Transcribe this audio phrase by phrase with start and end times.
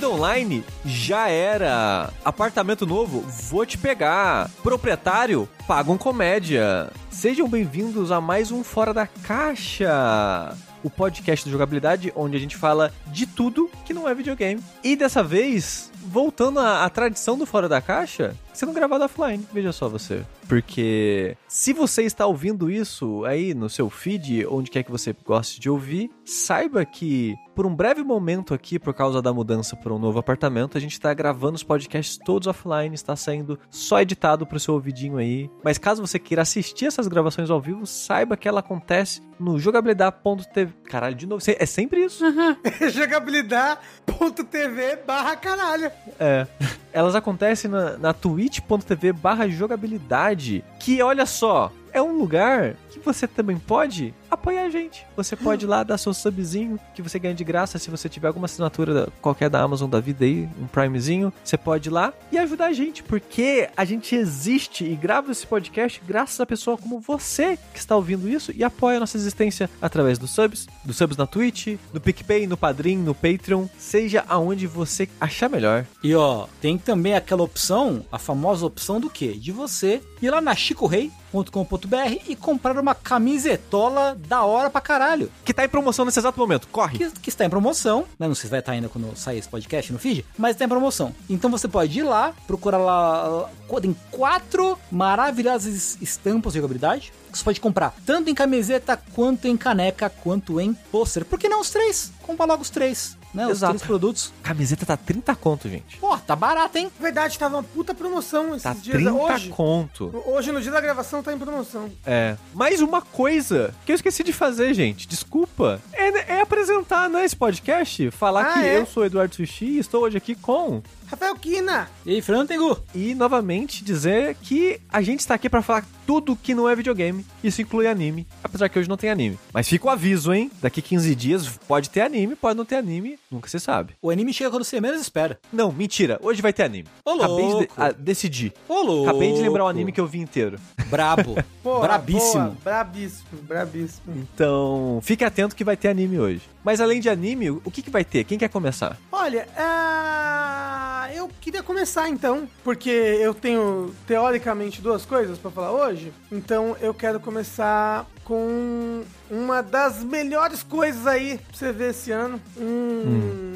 [0.00, 2.10] Vida online já era.
[2.24, 4.48] Apartamento novo, vou te pegar.
[4.62, 6.90] Proprietário, pagam comédia.
[7.10, 10.56] Sejam bem-vindos a mais um Fora da Caixa.
[10.82, 14.62] O podcast de jogabilidade onde a gente fala de tudo que não é videogame.
[14.82, 19.46] E dessa vez, voltando à, à tradição do Fora da Caixa, sendo gravado offline.
[19.52, 20.24] Veja só você.
[20.48, 25.60] Porque se você está ouvindo isso aí no seu feed, onde quer que você goste
[25.60, 29.98] de ouvir, saiba que por um breve momento aqui, por causa da mudança para um
[29.98, 34.56] novo apartamento, a gente está gravando os podcasts todos offline, está saindo só editado para
[34.56, 35.48] o seu ouvidinho aí.
[35.62, 40.72] Mas caso você queira assistir essas gravações ao vivo, saiba que ela acontece no jogabilidade.tv.
[40.84, 42.24] Caralho, de novo, é sempre isso.
[42.90, 45.92] jogabilidade.tv barra caralho.
[46.18, 46.46] É.
[46.92, 53.26] Elas acontecem na, na twitch.tv barra jogabilidade, que olha só, é um lugar que você
[53.26, 55.06] também pode apoiar a gente.
[55.16, 58.28] Você pode ir lá dar seu subzinho, que você ganha de graça se você tiver
[58.28, 61.32] alguma assinatura qualquer da Amazon da vida aí, um Primezinho.
[61.42, 65.46] Você pode ir lá e ajudar a gente, porque a gente existe e grava esse
[65.46, 69.68] podcast graças a pessoa como você que está ouvindo isso e apoia a nossa existência
[69.80, 74.66] através dos subs, dos subs na Twitch, no PicPay, no Padrim, no Patreon, seja aonde
[74.66, 75.84] você achar melhor.
[76.02, 79.32] E ó, tem também aquela opção, a famosa opção do quê?
[79.32, 85.30] De você ir lá na chicorei.com.br e comprar uma camisetola da hora pra caralho.
[85.44, 86.98] Que tá em promoção nesse exato momento, corre!
[86.98, 88.28] Que, que está em promoção, né?
[88.28, 90.68] Não sei se vai estar ainda quando sair esse podcast no feed, mas está em
[90.68, 91.14] promoção.
[91.28, 93.48] Então você pode ir lá, procurar lá,
[93.80, 99.56] tem quatro maravilhosas estampas de jogabilidade que você pode comprar tanto em camiseta, quanto em
[99.56, 101.24] caneca, quanto em pôster.
[101.24, 102.12] Por que não os três?
[102.22, 103.50] Compra logo os três né?
[103.50, 103.74] Exato.
[103.74, 104.32] Os três produtos.
[104.42, 105.96] Camiseta tá 30 conto, gente.
[105.98, 106.90] Pô, tá barato, hein?
[107.00, 108.96] Verdade, tava uma puta promoção esses tá dias.
[108.96, 110.22] 30 hoje, conto.
[110.26, 111.90] Hoje, no dia da gravação, tá em promoção.
[112.04, 112.36] É.
[112.54, 115.06] Mais uma coisa que eu esqueci de fazer, gente.
[115.06, 115.80] Desculpa.
[115.92, 118.10] É, é apresentar, né, esse podcast.
[118.10, 118.78] Falar ah, que é?
[118.78, 120.82] eu sou Eduardo Sushi e estou hoje aqui com...
[121.10, 121.88] Rafael Kina.
[122.06, 122.78] E aí, Fernando Tengu.
[122.94, 127.24] E, novamente, dizer que a gente está aqui para falar tudo que não é videogame.
[127.42, 129.38] Isso inclui anime, apesar que hoje não tem anime.
[129.52, 130.50] Mas fica o aviso, hein?
[130.62, 133.94] Daqui 15 dias pode ter anime, pode não ter anime, nunca se sabe.
[134.00, 135.38] O anime chega quando você menos espera.
[135.52, 136.18] Não, mentira.
[136.22, 136.86] Hoje vai ter anime.
[137.04, 137.74] Ô, Acabei louco.
[137.74, 138.52] de a, decidir.
[138.68, 139.08] Ô, louco.
[139.10, 140.58] Acabei de lembrar o anime que eu vi inteiro.
[140.86, 141.36] Brabo.
[141.62, 142.42] Porra, Brabíssimo.
[142.44, 142.56] Boa.
[142.64, 144.14] Brabíssimo, brabíssimo.
[144.16, 146.42] Então, fique atento que vai ter anime hoje.
[146.64, 148.24] Mas além de anime, o que, que vai ter?
[148.24, 148.96] Quem quer começar?
[149.10, 156.12] Olha, uh, eu queria começar então, porque eu tenho teoricamente duas coisas para falar hoje.
[156.30, 162.40] Então eu quero começar com uma das melhores coisas aí pra você ver esse ano.
[162.56, 163.50] Um, hum.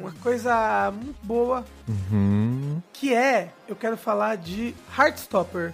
[0.00, 1.64] Uma coisa muito boa.
[1.86, 2.80] Uhum.
[2.92, 5.72] Que é, eu quero falar de Heartstopper.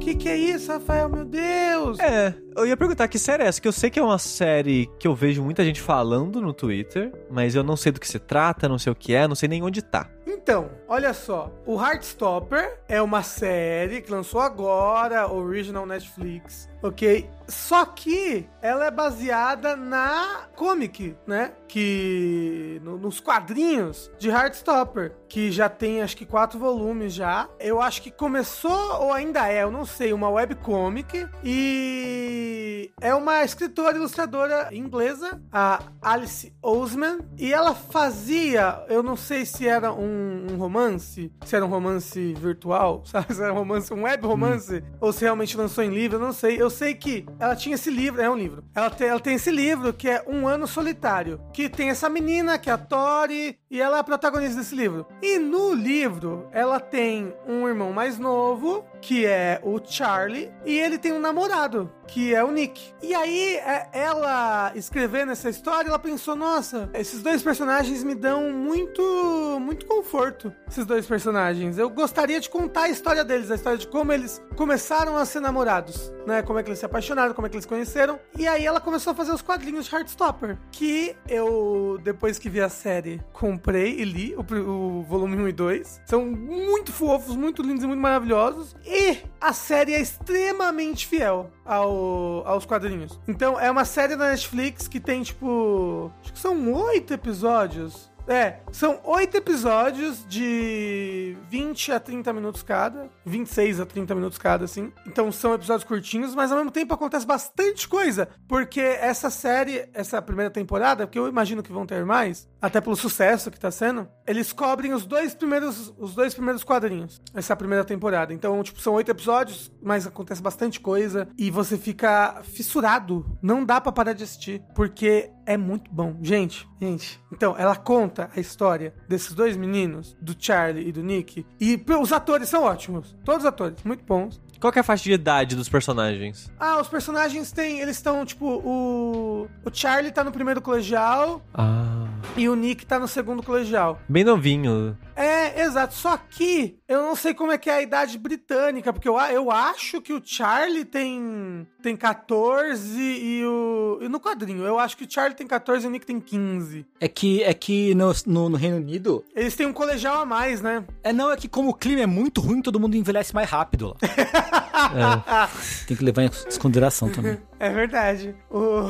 [0.00, 1.08] Que, que é isso, Rafael?
[1.10, 1.98] Meu Deus!
[2.00, 4.88] É, eu ia perguntar que série é essa, que eu sei que é uma série
[4.98, 8.18] que eu vejo muita gente falando no Twitter, mas eu não sei do que se
[8.18, 10.10] trata, não sei o que é, não sei nem onde tá.
[10.26, 17.28] Então, olha só, o Heartstopper é uma série que lançou agora, original Netflix, ok?
[17.50, 21.52] Só que ela é baseada na comic, né?
[21.66, 22.80] Que.
[22.84, 27.48] No, nos quadrinhos de Heartstopper, que já tem acho que quatro volumes já.
[27.58, 31.28] Eu acho que começou, ou ainda é, eu não sei, uma webcomic.
[31.42, 37.18] E é uma escritora ilustradora inglesa, a Alice Oseman.
[37.36, 42.34] E ela fazia, eu não sei se era um, um romance, se era um romance
[42.34, 43.34] virtual, sabe?
[43.34, 44.96] Se era um romance, um web romance, hum.
[45.00, 46.60] ou se realmente lançou em livro, eu não sei.
[46.60, 48.64] Eu sei que ela tinha esse livro, é um livro.
[48.74, 52.58] Ela tem, ela tem esse livro que é Um Ano Solitário, que tem essa menina,
[52.58, 55.06] que é a Tori, e ela é a protagonista desse livro.
[55.22, 60.98] E no livro, ela tem um irmão mais novo, que é o Charlie, e ele
[60.98, 62.92] tem um namorado, que é o Nick.
[63.02, 68.52] E aí, é, ela escrevendo essa história, ela pensou: nossa, esses dois personagens me dão
[68.52, 70.52] muito, muito conforto.
[70.68, 71.78] Esses dois personagens.
[71.78, 75.40] Eu gostaria de contar a história deles, a história de como eles começaram a ser
[75.40, 76.42] namorados, né?
[76.42, 78.18] Como é que eles se apaixonaram, como é que eles conheceram.
[78.36, 82.60] E aí ela começou a fazer os quadrinhos de Heartstopper, que eu, depois que vi
[82.60, 86.02] a série, comprei e li o, o volume 1 e 2.
[86.06, 88.74] São muito fofos, muito lindos e muito maravilhosos.
[88.84, 93.20] E a série é extremamente fiel ao, aos quadrinhos.
[93.28, 96.10] Então, é uma série da Netflix que tem, tipo.
[96.20, 98.10] Acho que são oito episódios.
[98.28, 103.08] É, são oito episódios de 20 a 30 minutos cada.
[103.24, 104.92] 26 a 30 minutos cada, assim.
[105.06, 108.28] Então são episódios curtinhos, mas ao mesmo tempo acontece bastante coisa.
[108.46, 112.94] Porque essa série, essa primeira temporada, que eu imagino que vão ter mais, até pelo
[112.94, 117.20] sucesso que tá sendo, eles cobrem os dois primeiros, os dois primeiros quadrinhos.
[117.34, 118.32] Essa é primeira temporada.
[118.32, 123.26] Então, tipo, são oito episódios, mas acontece bastante coisa e você fica fissurado.
[123.42, 126.16] Não dá pra parar de assistir, porque é muito bom.
[126.22, 127.20] Gente, gente.
[127.32, 131.44] Então, ela conta a história desses dois meninos, do Charlie e do Nick.
[131.60, 133.16] E os atores são ótimos.
[133.24, 134.40] Todos os atores, muito bons.
[134.60, 136.52] Qual que é a faixa de idade dos personagens?
[136.60, 137.80] Ah, os personagens têm.
[137.80, 139.48] Eles estão, tipo, o.
[139.64, 142.06] O Charlie tá no primeiro colegial Ah.
[142.36, 143.98] e o Nick tá no segundo colegial.
[144.08, 144.96] Bem novinho.
[145.16, 145.94] É, exato.
[145.94, 149.50] Só que eu não sei como é que é a idade britânica, porque eu, eu
[149.50, 155.04] acho que o Charlie tem tem 14 e o e no quadrinho, eu acho que
[155.04, 156.86] o Charlie tem 14 e o Nick tem 15.
[157.00, 159.24] É que, é que no, no, no Reino Unido.
[159.34, 160.84] Eles têm um colegial a mais, né?
[161.02, 163.88] É não, é que como o clima é muito ruim, todo mundo envelhece mais rápido
[163.88, 163.96] lá.
[165.86, 167.38] Tem que levar em consideração também.
[167.58, 168.34] É verdade.
[168.50, 168.88] O...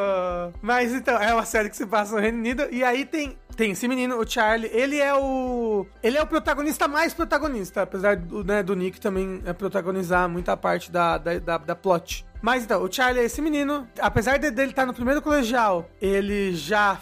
[0.62, 2.66] Mas então, é uma série que se passa no Reino Unido.
[2.70, 4.70] E aí tem, tem esse menino, o Charlie.
[4.72, 5.86] Ele é o.
[6.02, 7.82] Ele é o protagonista mais protagonista.
[7.82, 12.25] Apesar do, né, do Nick também é protagonizar muita parte da, da, da, da plot.
[12.42, 13.86] Mas então, o Charlie é esse menino.
[14.00, 16.98] Apesar de- dele estar no primeiro colegial, ele já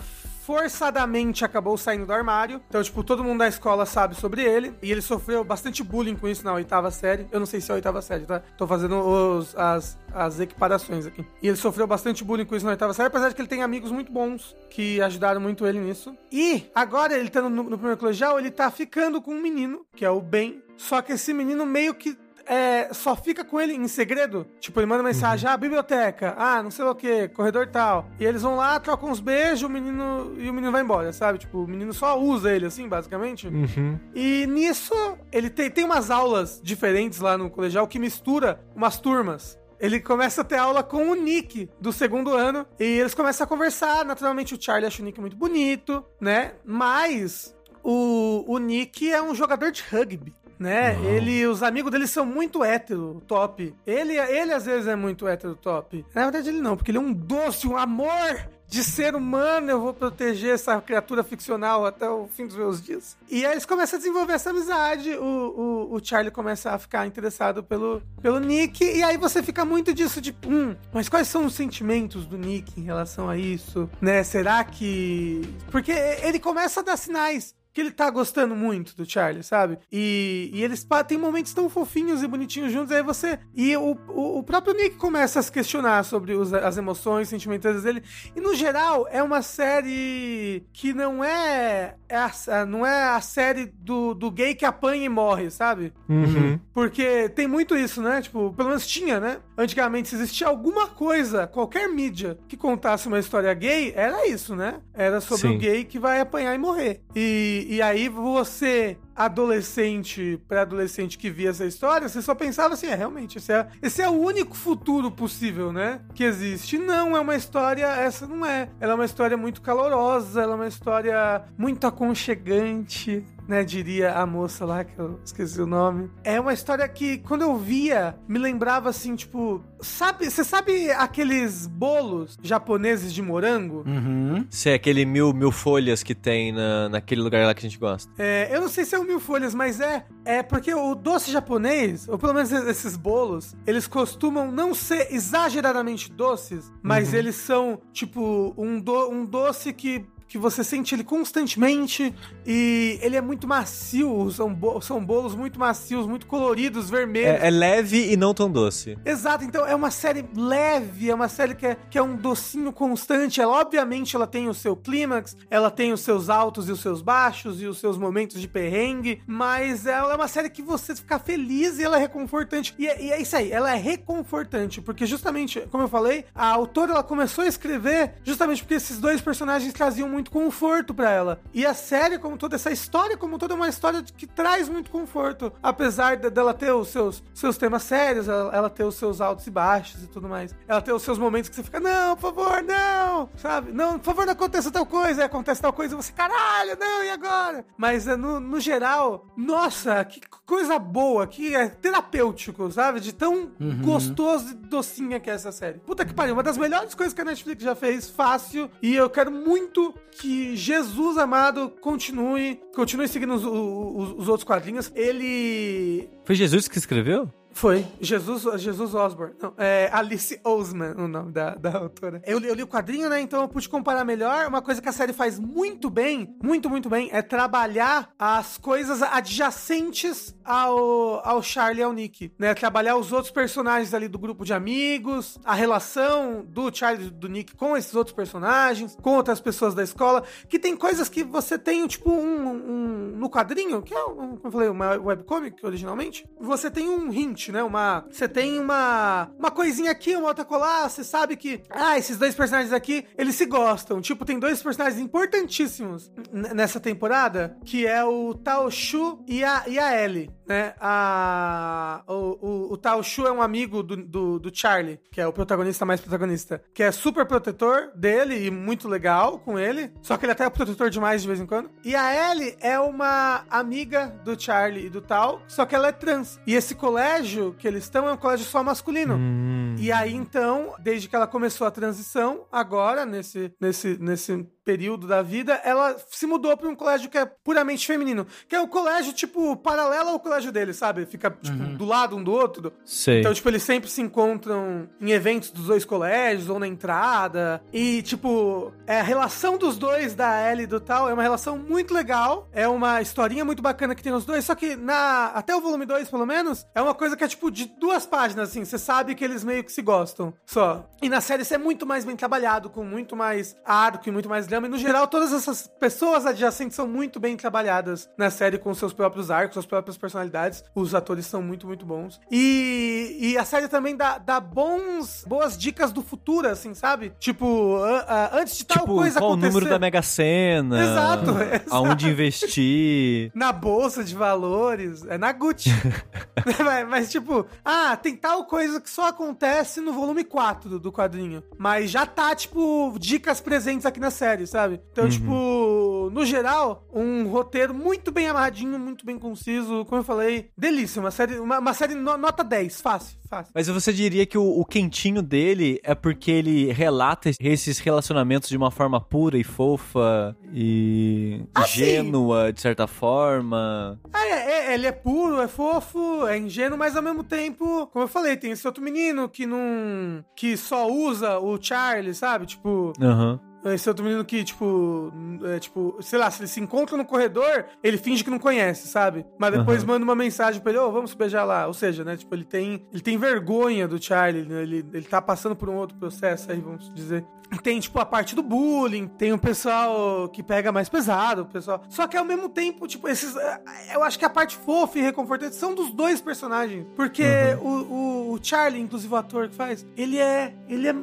[0.55, 2.61] forçadamente acabou saindo do armário.
[2.69, 4.75] Então, tipo, todo mundo da escola sabe sobre ele.
[4.83, 7.27] E ele sofreu bastante bullying com isso na oitava série.
[7.33, 8.41] Eu não sei se é a oitava série, tá?
[8.57, 11.25] Tô fazendo os, as, as equiparações aqui.
[11.43, 13.63] E ele sofreu bastante bullying com isso na oitava série, apesar de que ele tem
[13.63, 16.15] amigos muito bons que ajudaram muito ele nisso.
[16.31, 20.05] E agora ele tá no, no primeiro colegial, ele tá ficando com um menino, que
[20.05, 20.63] é o Ben.
[20.77, 24.47] Só que esse menino meio que é, só fica com ele em segredo.
[24.61, 28.09] Tipo, ele manda mensagem, ah, biblioteca, ah, não sei o que, corredor tal.
[28.19, 31.39] E eles vão lá, trocam uns beijos, o menino e o menino vai embora, sabe?
[31.39, 33.49] Tipo, o menino só usa ele, assim, basicamente.
[33.49, 33.99] Uhum.
[34.15, 34.95] E nisso,
[35.33, 39.59] ele tem, tem umas aulas diferentes lá no colegial que mistura umas turmas.
[39.81, 43.49] Ele começa a ter aula com o Nick do segundo ano e eles começam a
[43.49, 44.05] conversar.
[44.05, 46.55] Naturalmente, o Charlie acha o Nick muito bonito, né?
[46.65, 50.35] Mas o, o Nick é um jogador de rugby.
[50.59, 50.99] Né?
[51.05, 53.75] Ele, os amigos dele são muito hétero, top.
[53.87, 56.05] Ele, ele às vezes é muito hétero, top.
[56.15, 59.71] Na verdade, ele não, porque ele é um doce, um amor de ser humano.
[59.71, 63.17] Eu vou proteger essa criatura ficcional até o fim dos meus dias.
[63.31, 65.11] E aí eles começam a desenvolver essa amizade.
[65.11, 68.85] O, o, o Charlie começa a ficar interessado pelo, pelo Nick.
[68.85, 72.81] E aí você fica muito disso, de hum, mas quais são os sentimentos do Nick
[72.81, 73.89] em relação a isso?
[74.01, 74.23] Né?
[74.25, 75.43] Será que.
[75.71, 79.79] Porque ele começa a dar sinais que ele tá gostando muito do Charlie, sabe?
[79.91, 83.39] E, e eles têm momentos tão fofinhos e bonitinhos juntos, aí você.
[83.53, 87.83] E o, o, o próprio Nick começa a se questionar sobre os- as emoções, sentimentos
[87.83, 88.03] dele.
[88.37, 91.97] E no geral, é uma série que não é.
[92.09, 95.93] é não é a série do, do gay que apanha e morre, sabe?
[96.09, 96.61] Uhum.
[96.73, 98.23] Porque tem muito isso, né?
[98.23, 99.39] Tipo, pelo menos tinha, né?
[99.59, 104.81] Antigamente, se existia alguma coisa, qualquer mídia que contasse uma história gay, era isso, né?
[104.93, 105.57] Era sobre Sim.
[105.57, 107.01] o gay que vai apanhar e morrer.
[107.17, 112.95] E, e aí você, adolescente, pré-adolescente que via essa história, você só pensava assim, é,
[112.95, 116.01] realmente, esse é, esse é o único futuro possível, né?
[116.15, 116.79] Que existe.
[116.79, 118.69] Não, é uma história, essa não é.
[118.81, 124.27] Ela é uma história muito calorosa, ela é uma história muito aconchegante, né, diria a
[124.27, 126.11] moça lá, que eu esqueci o nome.
[126.23, 131.67] É uma história que, quando eu via, me lembrava assim, tipo, sabe, você sabe aqueles
[131.67, 133.85] bolos japoneses de morango?
[133.87, 134.47] Uhum.
[134.49, 137.79] Se é aquele mil, mil folhas que tem na, naquele lugar lá que a gente
[137.79, 138.11] gosta.
[138.19, 141.31] É, eu não sei se é o mil folhas, mas é, é porque o doce
[141.31, 147.81] japonês, ou pelo menos esses bolos, eles costumam não ser exageradamente doces, mas eles são,
[147.93, 152.13] tipo, um, do, um doce que que você sente ele constantemente
[152.45, 157.41] e ele é muito macio, são, bo- são bolos muito macios, muito coloridos, vermelhos.
[157.41, 158.99] É, é leve e não tão doce.
[159.05, 162.73] Exato, então é uma série leve, é uma série que é, que é um docinho
[162.73, 163.41] constante.
[163.41, 167.01] Ela, obviamente, ela tem o seu clímax, ela tem os seus altos e os seus
[167.01, 171.17] baixos e os seus momentos de perrengue, mas ela é uma série que você fica
[171.21, 172.75] feliz e ela é reconfortante.
[172.77, 176.49] E é, e é isso aí, ela é reconfortante, porque justamente, como eu falei, a
[176.49, 181.41] autora ela começou a escrever justamente porque esses dois personagens traziam muito conforto pra ela.
[181.53, 184.69] E a série, como toda, essa história, como toda, é uma história de- que traz
[184.69, 185.53] muito conforto.
[185.63, 189.47] Apesar de- dela ter os seus, seus temas sérios, ela, ela ter os seus altos
[189.47, 190.55] e baixos e tudo mais.
[190.69, 193.29] Ela ter os seus momentos que você fica, não, por favor, não!
[193.37, 193.73] Sabe?
[193.73, 195.23] Não, por favor, não aconteça tal coisa.
[195.23, 197.65] Aí acontece tal coisa e você, caralho, não, e agora?
[197.77, 203.01] Mas é, no, no geral, nossa, que coisa boa, que é terapêutico, sabe?
[203.01, 203.51] De tão
[203.83, 205.79] gostoso e docinha que é essa série.
[205.79, 208.71] Puta que pariu, uma das melhores coisas que a Netflix já fez, fácil.
[208.83, 214.91] E eu quero muito que Jesus amado continue, continue seguindo os, os- os outros quadrinhos.
[214.95, 217.29] Ele Foi Jesus que escreveu?
[217.55, 217.87] Foi.
[218.01, 219.35] Jesus, Jesus Osborne.
[219.41, 222.21] Não, é Alice Oseman o nome da, da autora.
[222.27, 223.21] Eu, li- eu li o quadrinho, né?
[223.21, 224.47] Então eu pude comparar melhor.
[224.49, 229.01] Uma coisa que a série faz muito bem, muito, muito bem, é trabalhar as coisas
[229.03, 232.55] adjacentes ao, ao Charlie e ao Nick, né?
[232.55, 237.29] Trabalhar os outros personagens ali do grupo de amigos, a relação do Charlie e do
[237.29, 241.57] Nick com esses outros personagens, com outras pessoas da escola, que tem coisas que você
[241.59, 246.29] tem, tipo, um, um- no quadrinho, que é, um, como eu falei, uma webcomic originalmente,
[246.41, 247.63] você tem um hint, né?
[247.63, 252.17] Uma, você tem uma, uma coisinha aqui, uma outra colar, você sabe que, ah, esses
[252.17, 254.01] dois personagens aqui, eles se gostam.
[254.01, 259.79] Tipo, tem dois personagens importantíssimos nessa temporada, que é o Tao Shu e a, e
[259.79, 260.75] a Ellie, né?
[260.81, 265.27] A, o, o, o Tao Shu é um amigo do, do, do Charlie, que é
[265.27, 270.17] o protagonista mais protagonista, que é super protetor dele e muito legal com ele, só
[270.17, 271.71] que ele até é protetor demais de vez em quando.
[271.85, 275.93] E a Ellie é uma amiga do Charlie e do Tao, só que ela é
[275.93, 276.39] trans.
[276.47, 279.15] E esse colégio que eles estão é um colégio só masculino.
[279.17, 279.75] Hum.
[279.79, 285.23] E aí, então, desde que ela começou a transição, agora, nesse, nesse, nesse período da
[285.23, 288.27] vida, ela se mudou para um colégio que é puramente feminino.
[288.49, 291.07] Que é o colégio, tipo, paralelo ao colégio dele, sabe?
[291.07, 292.73] Fica, tipo, do lado um do outro.
[292.85, 293.21] Sei.
[293.21, 297.63] Então, tipo, eles sempre se encontram em eventos dos dois colégios ou na entrada.
[297.73, 301.59] E, tipo, é, a relação dos dois, da Ellie e do tal, é uma relação
[301.59, 302.49] muito legal.
[302.53, 304.45] É uma historinha muito bacana que tem os dois.
[304.45, 307.51] Só que na até o volume 2, pelo menos, é uma coisa que é, tipo,
[307.51, 308.65] de duas páginas, assim.
[308.65, 310.33] Você sabe que eles meio que se gostam.
[310.47, 310.89] Só.
[311.03, 314.29] E na série isso é muito mais bem trabalhado, com muito mais arco e muito
[314.29, 318.73] mais E, no geral, todas essas pessoas adjacentes são muito bem trabalhadas na série com
[318.75, 320.65] seus próprios arcos, suas próprias personalidades.
[320.75, 322.21] Os atores são muito, muito bons.
[322.31, 327.13] E, e a série também dá, dá bons, boas dicas do futuro, assim, sabe?
[327.19, 328.01] Tipo, a-
[328.33, 329.53] a- antes de tal tipo, coisa qual o acontecer...
[329.55, 330.83] número da Mega Sena?
[330.83, 331.75] Exato, exato.
[331.75, 333.31] Aonde investir?
[333.35, 335.71] na bolsa de valores, é na Gucci.
[336.65, 340.93] mas, mas, tipo, ah, tem tal coisa que só acontece no volume 4 do, do
[340.93, 341.43] quadrinho.
[341.57, 344.81] Mas já tá, tipo, dicas presentes aqui na série, sabe?
[344.93, 349.85] Então, tipo, no geral, um roteiro muito bem amarradinho, muito bem conciso.
[349.85, 351.01] Como eu falei, delícia.
[351.01, 353.53] Uma série, uma, uma série no- nota 10, fácil, fácil.
[353.55, 358.57] Mas você diria que o, o quentinho dele é porque ele relata esses relacionamentos de
[358.57, 361.83] uma forma pura e fofa e Assim.
[361.83, 363.99] ingênua, de certa forma.
[364.13, 368.05] Ah, é, é, ele é puro, é fofo, é ingênuo, mas ao mesmo tempo, como
[368.05, 370.25] eu falei, tem esse outro menino que não.
[370.37, 372.47] que só usa o Charlie, sabe?
[372.47, 372.93] Tipo.
[373.01, 373.41] Aham.
[373.65, 375.13] Esse outro menino que, tipo,
[375.45, 378.89] é, tipo, sei lá, se ele se encontra no corredor, ele finge que não conhece,
[378.89, 379.25] sabe?
[379.39, 379.93] Mas depois Aham.
[379.93, 381.67] manda uma mensagem pra ele, ô, vamos se beijar lá.
[381.67, 384.63] Ou seja, né, tipo, ele tem, ele tem vergonha do Charlie, né?
[384.63, 387.25] ele, ele tá passando por um outro processo aí, vamos dizer.
[387.63, 391.83] Tem, tipo, a parte do bullying, tem o pessoal que pega mais pesado, o pessoal...
[391.89, 393.37] Só que ao mesmo tempo, tipo, esses...
[393.37, 393.61] eh,
[393.93, 396.85] Eu acho que a parte fofa e reconfortante são dos dois personagens.
[396.97, 397.23] Porque
[397.63, 400.53] o, o, o Charlie, inclusive o ator que faz, ele é...
[400.69, 400.95] Ele é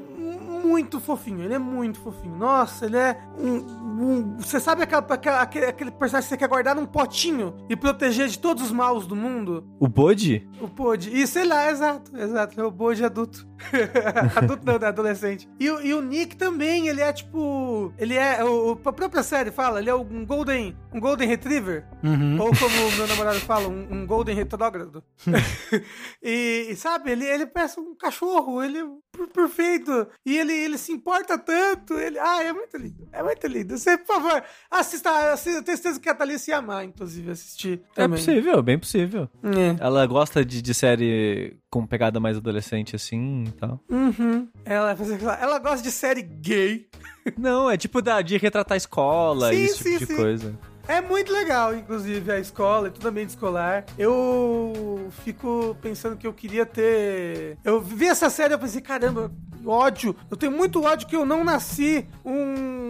[0.64, 2.36] muito fofinho, ele é muito fofinho.
[2.36, 3.91] Nossa, ele é um.
[4.02, 7.76] Um- você sabe aquela, aquela- aquele, aquele personagem que você quer guardar num potinho e
[7.76, 9.68] proteger de todos os maus do mundo?
[9.80, 10.48] O Bode?
[10.60, 11.10] O Bode.
[11.16, 12.60] E sei lá, exato, exato.
[12.60, 13.48] É o Bode adulto.
[14.36, 14.88] adulto não, né?
[14.88, 15.50] Adolescente.
[15.60, 17.94] E, o- e o Nick também, ele é tipo.
[17.98, 18.44] Ele é.
[18.44, 20.76] O, a própria série fala, ele é um Golden.
[20.94, 21.86] Um Golden Retriever.
[22.04, 22.42] Uhum.
[22.42, 25.04] Ou como meu namorado fala, um, um Golden Retrógrado.
[26.22, 30.08] e, e, sabe, ele, ele parece um cachorro, ele é per- perfeito.
[30.26, 31.94] E ele, ele se importa tanto.
[31.94, 33.08] Ele, ah, é muito lindo.
[33.12, 33.78] É muito lindo.
[33.78, 35.32] Você, por favor, assista.
[35.34, 37.82] assista eu tenho certeza que a Thalissa ia amar, inclusive, assistir.
[37.96, 38.18] É Também.
[38.18, 39.30] possível, bem possível.
[39.44, 39.84] É.
[39.84, 43.80] Ela gosta de, de série com pegada mais adolescente assim e tal.
[43.90, 44.48] Uhum.
[44.66, 44.96] Ela,
[45.40, 46.88] ela gosta de série gay.
[47.38, 50.16] Não, é tipo da, de retratar a escola, Sim, esse tipo sim, de sim.
[50.16, 50.60] coisa.
[50.88, 53.86] É muito legal, inclusive, a escola e tudo ambiente escolar.
[53.98, 57.58] Eu fico pensando que eu queria ter.
[57.64, 59.32] Eu vi essa série e eu pensei, caramba,
[59.66, 60.16] ódio.
[60.30, 62.81] Eu tenho muito ódio que eu não nasci um,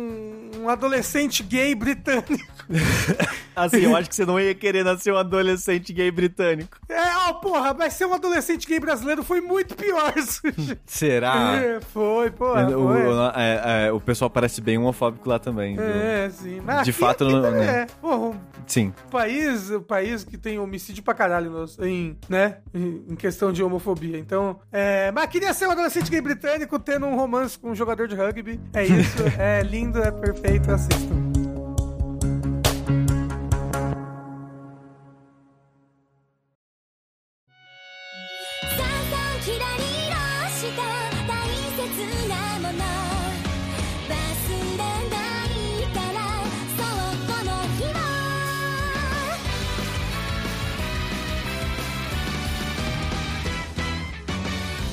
[0.62, 2.38] um adolescente gay britânico.
[3.56, 6.78] Assim, eu acho que você não ia querer nascer um adolescente gay britânico.
[6.88, 10.14] É, ó, porra, mas ser um adolescente gay brasileiro foi muito pior.
[10.86, 11.56] Será?
[11.58, 13.08] É, foi, porra, o, foi.
[13.08, 15.76] o- é- é, o pessoal parece bem homofóbico lá também.
[15.76, 15.84] viu?
[15.86, 16.62] É, sim.
[16.64, 17.86] Mas De aqui- fato, aqui não- não- É.
[18.02, 18.94] Porra, um Sim.
[19.10, 24.18] país, o país que tem homicídio pra caralho nos- em, né, em questão de homofobia.
[24.18, 28.08] Então, é, mas queria ser um adolescente gay britânico tendo um romance com um jogador
[28.08, 28.60] de rugby.
[28.74, 31.32] É isso, é lindo, é perfeito, assistam.
[31.32, 31.41] さ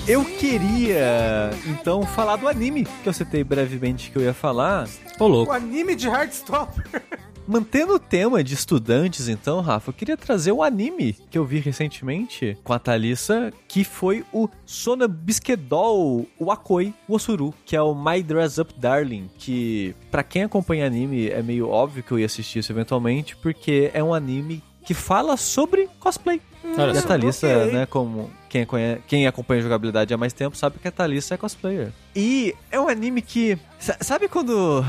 [0.09, 4.89] Eu queria, então, falar do anime que eu citei brevemente que eu ia falar.
[5.21, 5.53] Ô, louco.
[5.53, 7.03] O anime de Heartstopper.
[7.47, 11.59] Mantendo o tema de estudantes, então, Rafa, eu queria trazer o anime que eu vi
[11.59, 18.23] recentemente com a Thalissa, que foi o Sona Bisquedol Wakoi Osuru, que é o My
[18.23, 22.61] Dress Up Darling, que pra quem acompanha anime é meio óbvio que eu ia assistir
[22.61, 26.41] isso eventualmente, porque é um anime que fala sobre cosplay.
[26.77, 27.03] Olha E a.
[27.03, 27.73] Thalissa, ok.
[27.73, 31.37] né, como quem, conhe- quem acompanha jogabilidade há mais tempo sabe que a Thalissa é
[31.37, 31.91] cosplayer.
[32.15, 33.59] E é um anime que.
[33.79, 34.85] sa- Sabe quando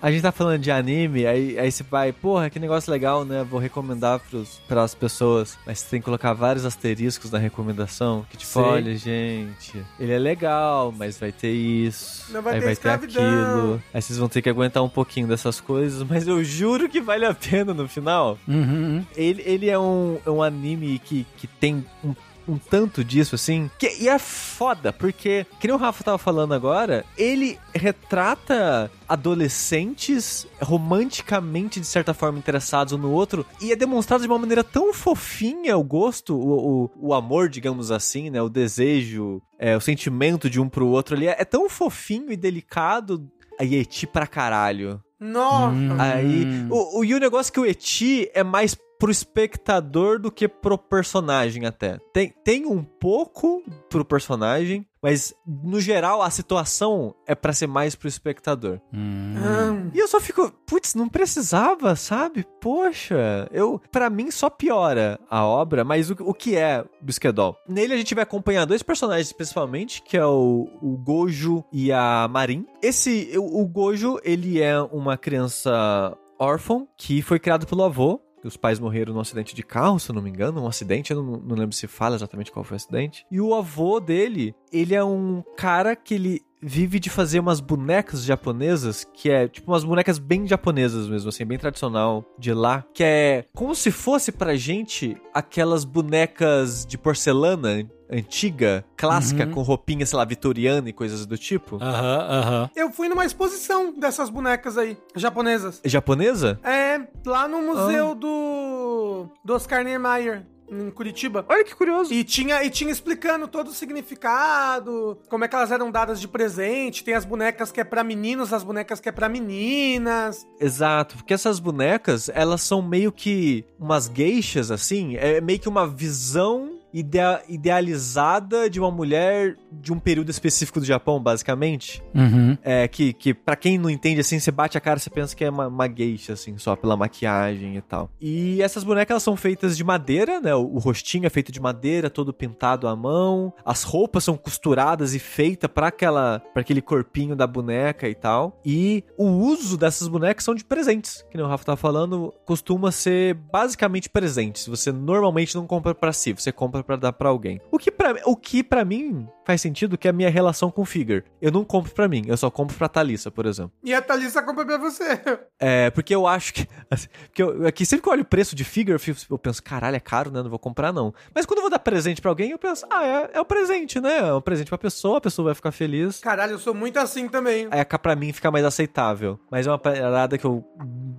[0.00, 3.44] a gente tá falando de anime, aí, aí você vai, porra, que negócio legal, né?
[3.48, 5.58] Vou recomendar pros, pras pessoas.
[5.66, 8.24] Mas você tem que colocar vários asteriscos na recomendação.
[8.30, 8.62] Que tipo, Sei.
[8.62, 12.32] olha, gente, ele é legal, mas vai ter isso.
[12.32, 13.24] Não vai aí ter vai ter escravidão.
[13.24, 13.82] aquilo.
[13.92, 17.24] Aí vocês vão ter que aguentar um pouquinho dessas coisas, mas eu juro que vale
[17.24, 18.38] a pena no final.
[18.46, 19.04] Uhum.
[19.16, 22.14] Ele, ele é um, é um anime que, que tem um,
[22.48, 23.70] um tanto disso, assim.
[23.78, 30.46] Que, e é foda, porque, que nem o Rafa tava falando agora, ele retrata adolescentes
[30.60, 34.92] romanticamente, de certa forma, interessados um no outro, e é demonstrado de uma maneira tão
[34.92, 38.40] fofinha o gosto, o, o, o amor, digamos assim, né?
[38.40, 41.28] O desejo, é, o sentimento de um pro outro ali.
[41.28, 43.28] É, é tão fofinho e delicado.
[43.60, 45.02] Aí, Eti pra caralho.
[45.18, 45.74] Nossa.
[45.74, 45.96] Hum.
[45.98, 50.30] Aí, o, o, e o negócio é que o Eti é mais pro espectador do
[50.30, 51.98] que pro personagem até.
[52.12, 57.94] Tem, tem um pouco pro personagem, mas no geral a situação é pra ser mais
[57.94, 58.80] pro espectador.
[58.92, 59.34] Hum.
[59.36, 59.90] Hum.
[59.94, 62.44] E eu só fico, putz, não precisava, sabe?
[62.60, 67.56] Poxa, eu, para mim só piora a obra, mas o, o que é Bisquedol?
[67.68, 72.26] Nele a gente vai acompanhar dois personagens principalmente, que é o, o Gojo e a
[72.28, 72.66] Marin.
[72.82, 78.20] Esse, o, o Gojo, ele é uma criança órfã que foi criado pelo avô.
[78.48, 81.22] Os pais morreram num acidente de carro, se eu não me engano, um acidente, eu
[81.22, 83.26] não, não lembro se fala exatamente qual foi o acidente.
[83.30, 88.24] E o avô dele, ele é um cara que ele vive de fazer umas bonecas
[88.24, 93.04] japonesas, que é tipo umas bonecas bem japonesas mesmo, assim, bem tradicional de lá, que
[93.04, 99.52] é como se fosse pra gente aquelas bonecas de porcelana antiga, clássica, Uhum.
[99.52, 101.76] com roupinha, sei lá, vitoriana e coisas do tipo.
[101.76, 102.70] Aham, aham.
[102.74, 105.80] Eu fui numa exposição dessas bonecas aí, japonesas.
[105.84, 106.58] Japonesa?
[106.64, 107.62] É, lá no Ah.
[107.62, 111.44] museu do, do Oscar Niemeyer, em Curitiba.
[111.48, 112.12] Olha que curioso.
[112.12, 116.28] E tinha, e tinha explicando todo o significado, como é que elas eram dadas de
[116.28, 117.04] presente.
[117.04, 120.46] Tem as bonecas que é pra meninos, as bonecas que é pra meninas.
[120.60, 125.86] Exato, porque essas bonecas, elas são meio que umas geixas, assim, é meio que uma
[125.86, 132.02] visão idea- idealizada de uma mulher de um período específico do Japão, basicamente.
[132.14, 132.56] Uhum.
[132.62, 135.44] É, que, que para quem não entende, assim, você bate a cara, você pensa que
[135.44, 138.10] é uma, uma geisha, assim, só pela maquiagem e tal.
[138.20, 140.54] E essas bonecas, elas são feitas de madeira, né?
[140.54, 143.52] O, o rostinho é feito de madeira, todo pintado à mão.
[143.64, 148.60] As roupas são costuradas e feitas para aquela, para aquele corpinho da boneca e tal.
[148.64, 152.90] E o uso dessas bonecas são de presentes, que nem o Rafa tava falando, costuma
[152.90, 154.66] ser basicamente presentes.
[154.66, 157.60] Você normalmente não compra pra si, você compra pra dar pra alguém.
[157.70, 160.84] O que pra, o que para mim faz sentido que é a minha relação com
[160.84, 161.24] figure.
[161.40, 163.72] Eu não compro pra mim, eu só compro pra Thalissa, por exemplo.
[163.82, 165.08] E a Thalissa compra pra você.
[165.60, 166.68] É, porque eu acho que.
[166.88, 168.96] assim, porque eu, aqui, sempre que eu olho o preço de figure,
[169.28, 170.40] eu, penso, caralho, é caro, né?
[170.40, 171.12] Não vou comprar, não.
[171.34, 174.00] Mas quando eu vou dar presente pra alguém, eu penso, ah, é, é um presente,
[174.00, 174.18] né?
[174.18, 176.20] É um presente pra pessoa, a pessoa vai ficar feliz.
[176.20, 177.66] Caralho, eu sou muito assim também.
[177.72, 179.40] Aí cá pra mim fica mais aceitável.
[179.50, 180.64] Mas é uma parada que eu.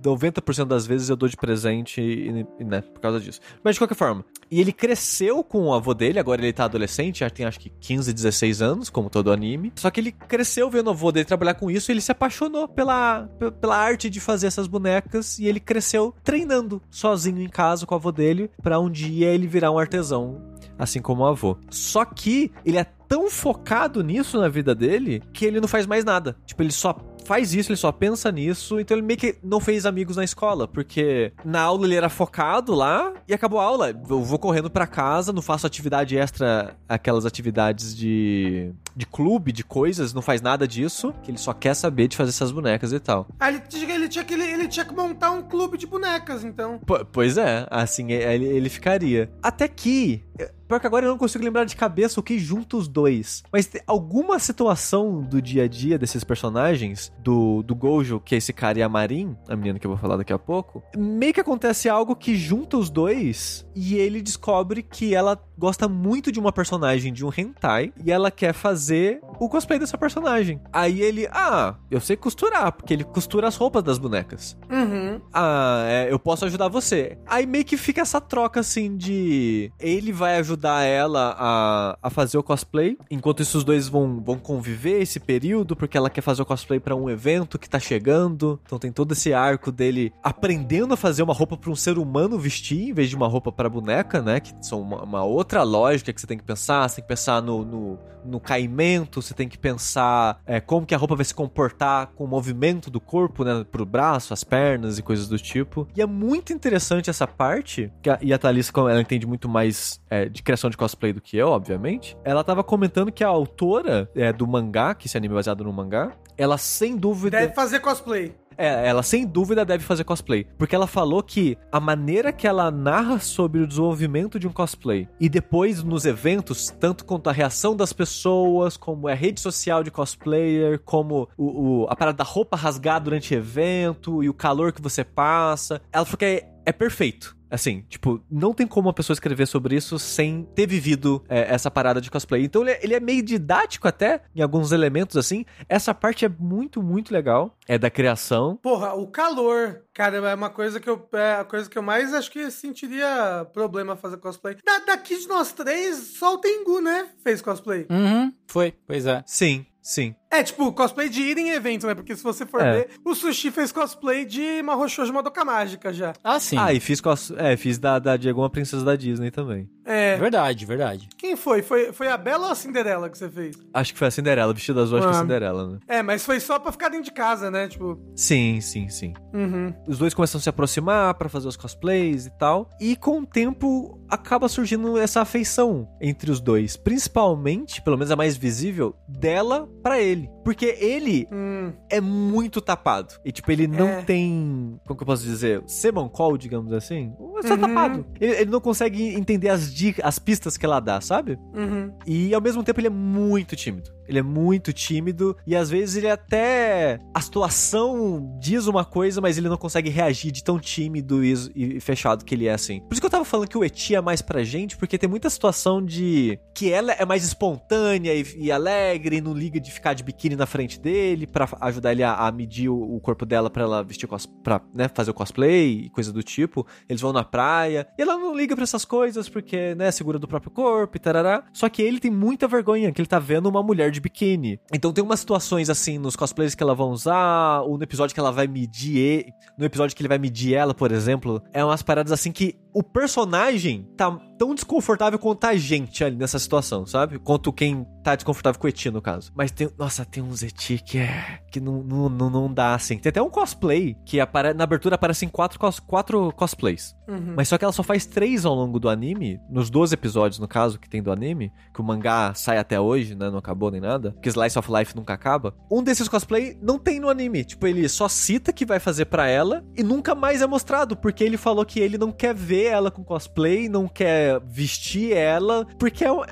[0.02, 3.40] 90% das vezes eu dou de presente e, e, né, por causa disso.
[3.62, 4.24] Mas de qualquer forma.
[4.50, 7.68] E ele cresceu com o avô dele, agora ele tá adolescente, já tem acho que
[7.68, 9.72] 15, 16 anos, como todo anime.
[9.76, 13.28] Só que ele cresceu vendo o avô dele trabalhar com isso ele se apaixonou pela,
[13.38, 17.94] pe- pela arte de fazer essas bonecas e ele cresceu treinando sozinho em casa com
[17.94, 20.40] o avô dele pra um dia ele virar um artesão,
[20.78, 21.56] assim como o avô.
[21.70, 26.04] Só que ele é tão focado nisso na vida dele que ele não faz mais
[26.04, 26.36] nada.
[26.46, 26.92] Tipo, ele só
[27.24, 30.66] faz isso, ele só pensa nisso, então ele meio que não fez amigos na escola,
[30.66, 33.90] porque na aula ele era focado lá e acabou a aula.
[33.90, 39.64] Eu vou correndo pra casa, não faço atividade extra, aquelas atividades de, de clube, de
[39.64, 43.00] coisas, não faz nada disso, que ele só quer saber de fazer essas bonecas e
[43.00, 43.26] tal.
[43.38, 46.44] Aí ele, tinha- ele, tinha que, ele, ele tinha que montar um clube de bonecas,
[46.44, 46.78] então.
[46.78, 49.30] Po- pois é, assim ele, ele ficaria.
[49.42, 50.22] Até que.
[50.70, 53.42] Pior que agora eu não consigo lembrar de cabeça o que junta os dois.
[53.52, 58.38] Mas tem alguma situação do dia a dia desses personagens, do, do Gojo, que é
[58.38, 61.34] esse cara, e a Marin, a menina que eu vou falar daqui a pouco, meio
[61.34, 66.38] que acontece algo que junta os dois e ele descobre que ela gosta muito de
[66.38, 70.60] uma personagem de um hentai e ela quer fazer o cosplay dessa personagem.
[70.72, 75.20] Aí ele, ah, eu sei costurar, porque ele costura as roupas das bonecas Uhum.
[75.34, 77.18] ah, é, eu posso ajudar você.
[77.26, 82.10] Aí meio que fica essa troca assim de ele vai ajudar ajudar ela a, a
[82.10, 82.98] fazer o cosplay.
[83.10, 86.78] Enquanto isso, os dois vão, vão conviver esse período, porque ela quer fazer o cosplay
[86.78, 88.60] pra um evento que tá chegando.
[88.64, 92.38] Então tem todo esse arco dele aprendendo a fazer uma roupa pra um ser humano
[92.38, 94.40] vestir, em vez de uma roupa pra boneca, né?
[94.40, 96.88] Que são uma, uma outra lógica que você tem que pensar.
[96.88, 100.94] Você tem que pensar no, no, no caimento, você tem que pensar é, como que
[100.94, 103.64] a roupa vai se comportar com o movimento do corpo, né?
[103.70, 105.88] Pro braço, as pernas e coisas do tipo.
[105.96, 108.38] E é muito interessante essa parte, que a, e a
[108.72, 112.16] como ela entende muito mais é, de criação de cosplay do que eu, obviamente.
[112.24, 115.72] Ela tava comentando que a autora é, do mangá, que esse anime é baseado no
[115.72, 117.38] mangá, ela sem dúvida.
[117.40, 118.34] Deve fazer cosplay.
[118.58, 120.46] É, ela sem dúvida deve fazer cosplay.
[120.58, 125.08] Porque ela falou que a maneira que ela narra sobre o desenvolvimento de um cosplay
[125.18, 129.82] e depois nos eventos, tanto quanto a reação das pessoas, como é a rede social
[129.82, 134.34] de cosplayer, como o, o- a parada da roupa rasgar durante o evento e o
[134.34, 137.34] calor que você passa, ela falou que é, é perfeito.
[137.50, 141.70] Assim, tipo, não tem como uma pessoa escrever sobre isso sem ter vivido é, essa
[141.70, 142.44] parada de cosplay.
[142.44, 145.44] Então ele é, ele é meio didático até, em alguns elementos assim.
[145.68, 147.56] Essa parte é muito, muito legal.
[147.66, 148.56] É da criação.
[148.56, 152.12] Porra, o calor, cara, é uma coisa que eu, é a coisa que eu mais
[152.14, 154.56] acho que sentiria problema fazer cosplay.
[154.64, 157.08] Da, daqui de nós três, só o Tengu, né?
[157.22, 157.86] Fez cosplay.
[157.90, 159.22] Uhum, foi, pois é.
[159.26, 160.14] Sim, sim.
[160.32, 161.94] É, tipo, cosplay de ir em evento, né?
[161.94, 162.72] Porque se você for É.
[162.72, 166.12] ver, o Sushi fez cosplay de Mahoushoujo Madoka Mágica já.
[166.22, 166.56] Ah, sim.
[166.56, 167.32] Ah, e fiz, cos...
[167.36, 169.68] é, fiz da, da de alguma princesa da Disney também.
[169.84, 170.16] É.
[170.18, 171.08] Verdade, verdade.
[171.18, 171.62] Quem foi?
[171.62, 171.92] foi?
[171.92, 173.56] Foi a Bela ou a Cinderela que você fez?
[173.74, 175.22] Acho que foi a Cinderela, vestido azul, acho que é a Ah.
[175.22, 175.78] Cinderela, né?
[175.88, 177.66] É, mas foi só pra ficar dentro de casa, né?
[177.66, 179.12] Tipo, Sim, sim, sim.
[179.34, 179.74] uhum.
[179.88, 182.70] Os dois começam a se aproximar pra fazer os cosplays e tal.
[182.80, 186.76] E com o tempo acaba surgindo essa afeição entre os dois.
[186.76, 190.19] Principalmente, pelo menos a mais visível, dela pra ele.
[190.44, 193.14] Porque ele Hum, é muito tapado.
[193.24, 194.02] E, tipo, ele não É.
[194.02, 194.78] tem.
[194.86, 195.62] Como que eu posso dizer?
[195.66, 197.12] Semancol, digamos assim.
[197.42, 197.60] É só Uhum.
[197.60, 198.06] tapado.
[198.20, 201.38] Ele, ele não consegue entender as dicas, as pistas que ela dá, sabe?
[201.54, 201.92] uhum.
[202.06, 203.90] E ao mesmo tempo ele é muito tímido.
[204.10, 206.98] Ele é muito tímido e às vezes ele até.
[207.14, 211.80] A situação diz uma coisa, mas ele não consegue reagir de tão tímido e, e
[211.80, 212.80] fechado que ele é assim.
[212.80, 215.08] Por isso que eu tava falando que o Eti é mais pra gente, porque tem
[215.08, 216.38] muita situação de.
[216.52, 220.34] que ela é mais espontânea e, e alegre e não liga de ficar de biquíni
[220.34, 223.84] na frente dele pra ajudar ele a, a medir o, o corpo dela pra ela
[223.84, 226.66] vestir cos, pra né, fazer o cosplay e coisa do tipo.
[226.88, 230.26] Eles vão na praia e ela não liga pra essas coisas porque, né, segura do
[230.26, 231.44] próprio corpo e tarará.
[231.52, 234.58] Só que ele tem muita vergonha que ele tá vendo uma mulher de biquíni.
[234.72, 238.20] Então tem umas situações assim nos cosplays que ela vai usar, ou no episódio que
[238.20, 242.12] ela vai medir, no episódio que ele vai medir ela, por exemplo, é umas paradas
[242.12, 247.18] assim que o personagem tá tão desconfortável quanto a gente ali nessa situação, sabe?
[247.18, 249.30] Quanto quem tá desconfortável com o Eti, no caso.
[249.34, 251.40] Mas tem, nossa, tem uns Eti que é.
[251.50, 252.96] que não, não, não, não dá assim.
[252.96, 256.96] Tem até um cosplay que apare, na abertura aparecem quatro, cos, quatro cosplays.
[257.06, 257.34] Uhum.
[257.36, 260.48] Mas só que ela só faz três ao longo do anime, nos 12 episódios, no
[260.48, 263.28] caso, que tem do anime, que o mangá sai até hoje, né?
[263.28, 264.16] Não acabou nem nada.
[264.22, 265.54] Que Slice of Life nunca acaba.
[265.70, 267.44] Um desses cosplay não tem no anime.
[267.44, 271.22] Tipo, ele só cita que vai fazer pra ela e nunca mais é mostrado, porque
[271.22, 276.04] ele falou que ele não quer ver ela com cosplay, não quer vestir ela, porque
[276.04, 276.22] é, um-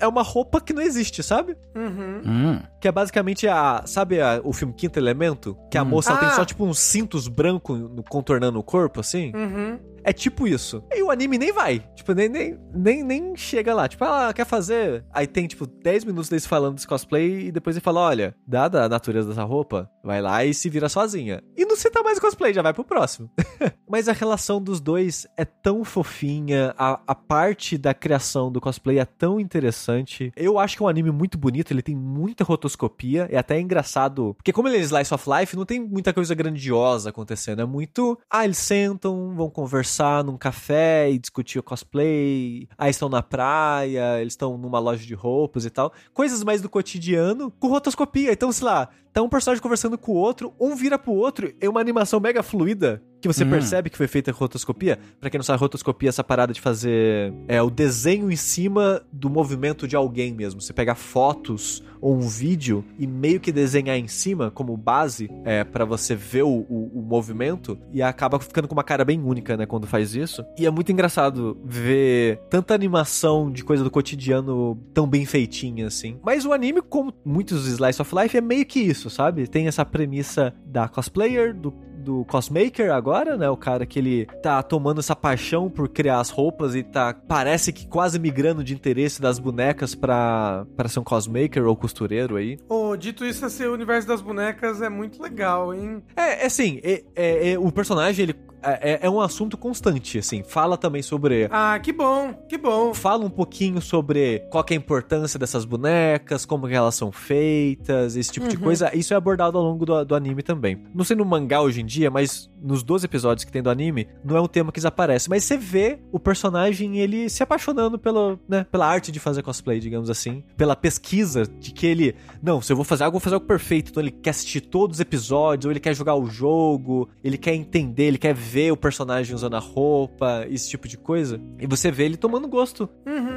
[0.00, 1.56] é uma roupa que não existe, sabe?
[1.74, 2.22] Uhum.
[2.26, 2.60] Hum.
[2.80, 3.82] Que é basicamente a.
[3.86, 5.56] Sabe a- o filme Quinto Elemento?
[5.70, 5.86] Que a Hum.
[5.86, 6.32] moça ela tem Ah.
[6.32, 9.32] só tipo uns cintos brancos contornando o corpo, assim?
[9.34, 9.78] Uhum.
[10.04, 10.82] É tipo isso.
[10.92, 11.84] E o anime nem vai.
[11.94, 13.88] Tipo, nem, nem, nem, nem chega lá.
[13.88, 15.04] Tipo, ela quer fazer.
[15.12, 18.84] Aí tem, tipo, 10 minutos deles falando desse cosplay e depois ele fala: olha, dada
[18.84, 21.42] a natureza dessa roupa, vai lá e se vira sozinha.
[21.56, 23.30] E não cita mais cosplay, já vai pro próximo.
[23.88, 28.98] Mas a relação dos dois é tão fofinha, a, a parte da criação do cosplay
[28.98, 30.32] é tão interessante.
[30.36, 34.34] Eu acho que é um anime muito bonito, ele tem muita rotoscopia, é até engraçado.
[34.34, 37.60] Porque como ele é Slice of Life, não tem muita coisa grandiosa acontecendo.
[37.62, 38.18] É muito.
[38.30, 39.89] Ah, eles sentam, vão conversar
[40.24, 42.68] num café e discutir o cosplay.
[42.78, 45.92] Aí estão na praia, eles estão numa loja de roupas e tal.
[46.12, 48.32] Coisas mais do cotidiano com rotoscopia.
[48.32, 51.68] Então, sei lá, tá um personagem conversando com o outro, um vira pro outro, é
[51.68, 53.50] uma animação mega fluida que você Hum.
[53.50, 54.98] percebe que foi feita rotoscopia.
[55.20, 59.02] Pra quem não sabe, rotoscopia é essa parada de fazer é, o desenho em cima
[59.12, 60.60] do movimento de alguém mesmo.
[60.60, 65.64] Você pegar fotos ou um vídeo e meio que desenhar em cima como base é,
[65.64, 69.54] para você ver o, o- o movimento e acaba ficando com uma cara bem única,
[69.54, 70.42] né, quando faz isso.
[70.58, 76.18] E é muito engraçado ver tanta animação de coisa do cotidiano tão bem feitinha assim.
[76.24, 79.46] Mas o anime, como muitos Slice of Life, é meio que isso, sabe?
[79.46, 81.70] Tem essa premissa da cosplayer, do
[82.00, 83.48] do cosmaker agora, né?
[83.50, 87.72] O cara que ele tá tomando essa paixão por criar as roupas e tá parece
[87.72, 92.58] que quase migrando de interesse das bonecas pra, pra ser um cosmaker ou costureiro aí.
[92.68, 96.02] Ô, dito isso, esse universo das bonecas é muito legal, hein?
[96.16, 100.42] É, é assim, é- é- é- o personagem, ele, é, é um assunto constante, assim.
[100.42, 102.92] Fala também sobre Ah, que bom, que bom.
[102.92, 108.16] fala um pouquinho sobre qual é a importância dessas bonecas, como que elas são feitas,
[108.16, 108.94] esse tipo de coisa.
[108.96, 110.82] Isso é abordado ao longo do, do anime também.
[110.94, 114.08] Não sei no mangá hoje em dia, mas nos 12 episódios que tem do anime,
[114.24, 115.28] não é um tema que desaparece.
[115.28, 119.80] Mas você vê o personagem, ele se apaixonando pelo, né, pela arte de fazer cosplay,
[119.80, 120.42] digamos assim.
[120.56, 122.14] Pela pesquisa de que ele...
[122.42, 123.90] Não, se eu vou fazer algo, eu vou fazer algo perfeito.
[123.90, 127.54] Então ele quer assistir todos os episódios, ou ele quer jogar o jogo, ele quer
[127.54, 131.40] entender, ele quer ver o personagem usando a roupa, esse tipo de coisa.
[131.58, 132.88] E você vê ele tomando gosto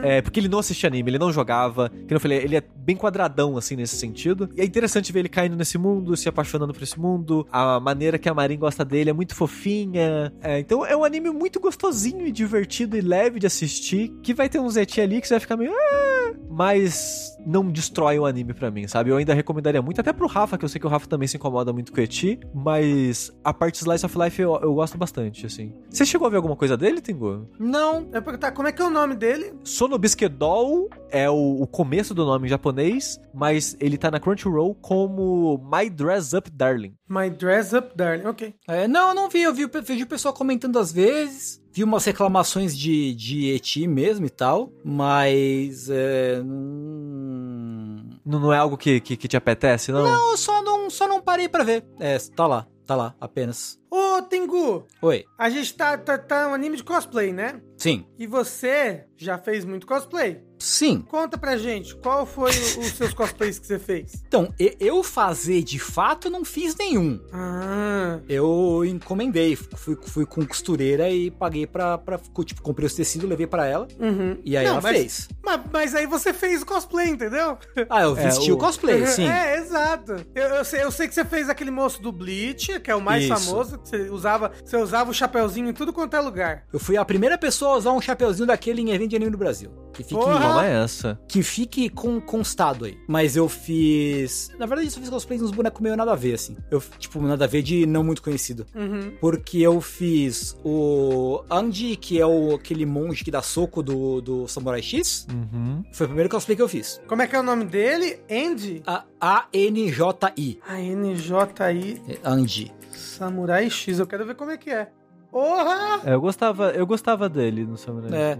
[0.04, 1.90] é, porque ele não assistia anime, ele não jogava.
[2.08, 4.50] Que eu falei, ele é bem quadradão, assim, nesse sentido.
[4.56, 7.48] E é interessante ver ele caindo nesse mundo, se apaixonando por esse mundo.
[7.52, 10.34] A maneira que a Marin gosta dele é muito fofinha.
[10.42, 14.10] É, então é um anime muito gostosinho e divertido e leve de assistir.
[14.22, 15.72] Que vai ter um Zeti ali que você vai ficar meio.
[15.74, 19.10] "Ah", mas não destrói o anime pra mim, sabe?
[19.10, 21.36] Eu ainda recomendaria muito, até pro Rafa, que eu sei que o Rafa também se
[21.38, 22.40] incomoda muito com o Eti.
[22.54, 25.74] Mas a parte Slice of Life eu, eu gosto bastante, assim.
[25.90, 27.48] Você chegou a ver alguma coisa dele, Tengu?
[27.60, 28.02] Não.
[28.08, 29.54] Eu ia perguntar, como é que é o nome dele?
[29.64, 35.60] Sonobisquedol é o, o começo do nome em japonês, mas ele tá na Crunchyroll como
[35.72, 36.94] My Dress Up Darling.
[37.10, 38.54] My Dress Up Darling, ok.
[38.68, 39.42] É, não, eu não vi.
[39.42, 41.62] Eu vi, vejo o pessoal comentando às vezes.
[41.72, 44.72] Vi umas reclamações de, de Eti mesmo e tal.
[44.84, 45.90] Mas.
[45.90, 50.04] É, hum, Não, não é algo que, que, que te apetece, não?
[50.04, 51.86] não, eu só não, só não parei pra ver.
[52.00, 52.68] É, tá lá.
[52.86, 53.80] Tá lá, apenas.
[53.90, 55.26] Ô, Tengu, Oi.
[55.38, 57.60] a gente tá, tá, tá um anime de cosplay, né?
[57.78, 58.06] Sim.
[58.18, 60.42] E você já fez muito cosplay.
[60.60, 61.02] Sim.
[61.10, 64.14] Conta pra gente, qual foi o- os seus cosplays que você fez?
[64.28, 67.20] Então, eu fazer de fato não fiz nenhum.
[67.34, 72.18] Ah, Eu encomendei, fui, fui com costureira e paguei pra, pra.
[72.46, 73.88] Tipo, comprei os tecidos, levei pra ela.
[74.00, 74.38] uhum.
[74.46, 75.30] E aí Não, ela mas- fez.
[75.44, 77.58] Mas, mas aí você fez o cosplay, entendeu?
[77.90, 79.28] Ah, eu É, vesti o- o cosplay, sim.
[79.28, 80.16] É, exato.
[80.34, 83.02] Eu, eu sei, eu sei que você fez aquele moço do Bleach, que é o
[83.02, 83.36] mais Isso.
[83.36, 86.64] famoso, que você usava, você usava o chapeuzinho em tudo quanto é lugar.
[86.72, 89.38] Eu fui a primeira pessoa a usar um chapeuzinho daquele em evento de anime no
[89.38, 89.72] Brasil.
[89.94, 90.40] Que fique, Porra!
[90.40, 91.20] Não é essa.
[91.28, 92.98] que fique com, constado aí.
[93.08, 94.50] Mas eu fiz.
[94.58, 96.58] Na verdade, eu só fiz cosplay uns bonecos meio nada a ver, assim.
[96.72, 98.66] Eu, tipo, nada a ver de não muito conhecido.
[98.74, 99.14] Uhum.
[99.22, 104.48] Porque eu fiz o Anji, que é o, aquele monge que dá soco do, do
[104.48, 105.28] Samurai X.
[105.32, 105.84] Uhum.
[105.94, 107.00] Foi o primeiro cosplay que eu fiz.
[107.08, 108.20] Como é que é o nome dele?
[108.32, 108.82] Andy?
[108.88, 110.60] A A-N-J-I.
[110.68, 112.72] A NJI É, Anji.
[113.14, 114.00] Samurai X.
[114.00, 114.92] Eu quero ver como é que é.
[115.32, 116.02] Porra!
[116.06, 118.12] É, eu gostava, eu gostava dele no Samurai.
[118.14, 118.38] É.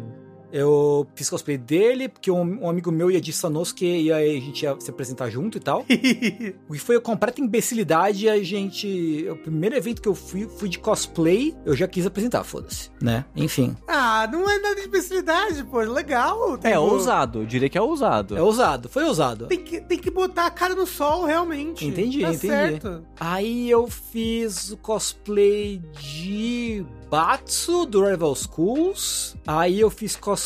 [0.54, 4.40] Eu fiz cosplay dele, porque um, um amigo meu ia de Sanosuke e aí a
[4.40, 5.84] gente ia se apresentar junto e tal.
[6.74, 8.28] E foi a completa imbecilidade.
[8.30, 9.28] A gente.
[9.30, 12.90] O primeiro evento que eu fui, fui de cosplay, eu já quis apresentar, foda-se.
[13.02, 13.26] Né?
[13.36, 13.76] Enfim.
[13.88, 15.80] ah, não é nada de especialidade, pô.
[15.80, 16.56] Legal.
[16.56, 18.36] É Tem- ousado, eu diria que é ousado.
[18.38, 19.48] É ousado, foi ousado.
[19.48, 21.86] Tem que, tem que botar a cara no sol, realmente.
[21.86, 22.48] Entendi, tá entendi.
[22.48, 23.04] certo.
[23.20, 29.36] Aí eu fiz o cosplay de Batsu do Rival Schools.
[29.46, 30.43] Aí eu fiz cosplay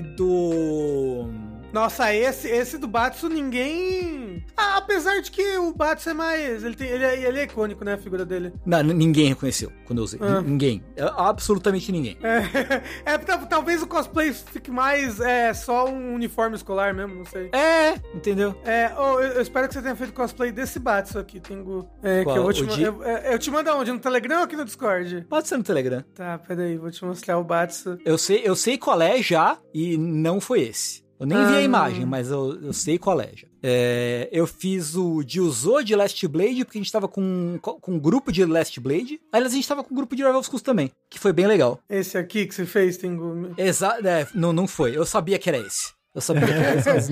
[0.00, 1.59] do.
[1.72, 4.44] Nossa, esse, esse do Batsu ninguém.
[4.56, 6.64] Ah, apesar de que o Batsu é mais.
[6.64, 7.94] Ele, tem, ele, é, ele é icônico, né?
[7.94, 8.52] A figura dele.
[8.66, 10.18] Não, ninguém reconheceu quando eu usei.
[10.22, 10.40] Ah.
[10.40, 10.82] Ninguém.
[10.96, 12.18] É, Absolutamente ninguém.
[12.22, 12.82] É,
[13.14, 17.50] é, tal- talvez o cosplay fique mais é, só um uniforme escolar mesmo, não sei.
[17.52, 18.54] É, entendeu?
[18.64, 21.88] É, oh, eu, eu espero que você tenha feito cosplay desse Batsu aqui, Tengu.
[22.02, 22.34] É, Qual?
[22.34, 23.92] que eu vou te ma- eu, é, eu te mando aonde?
[23.92, 25.26] No Telegram ou aqui no Discord?
[25.28, 26.02] Pode ser no Telegram.
[26.14, 27.98] Tá, peraí, vou te mostrar o Batsu.
[28.04, 31.02] Eu sei, eu sei qual é já e não foi esse.
[31.20, 31.56] Eu nem vi Ah.
[31.58, 33.46] a imagem, mas eu, eu sei qual é já.
[33.62, 37.98] É, eu fiz o Jiuzo de Last Blade, porque a gente tava com, com um
[37.98, 39.20] grupo de Last Blade.
[39.30, 41.78] Aliás, a gente tava com um grupo de Rival Schools também, que foi bem legal.
[41.90, 43.52] Esse aqui que você fez, Tengu.
[43.58, 44.96] Exa é, não, não foi.
[44.96, 45.92] Eu sabia que era esse.
[46.12, 47.08] Eu sabia que era mas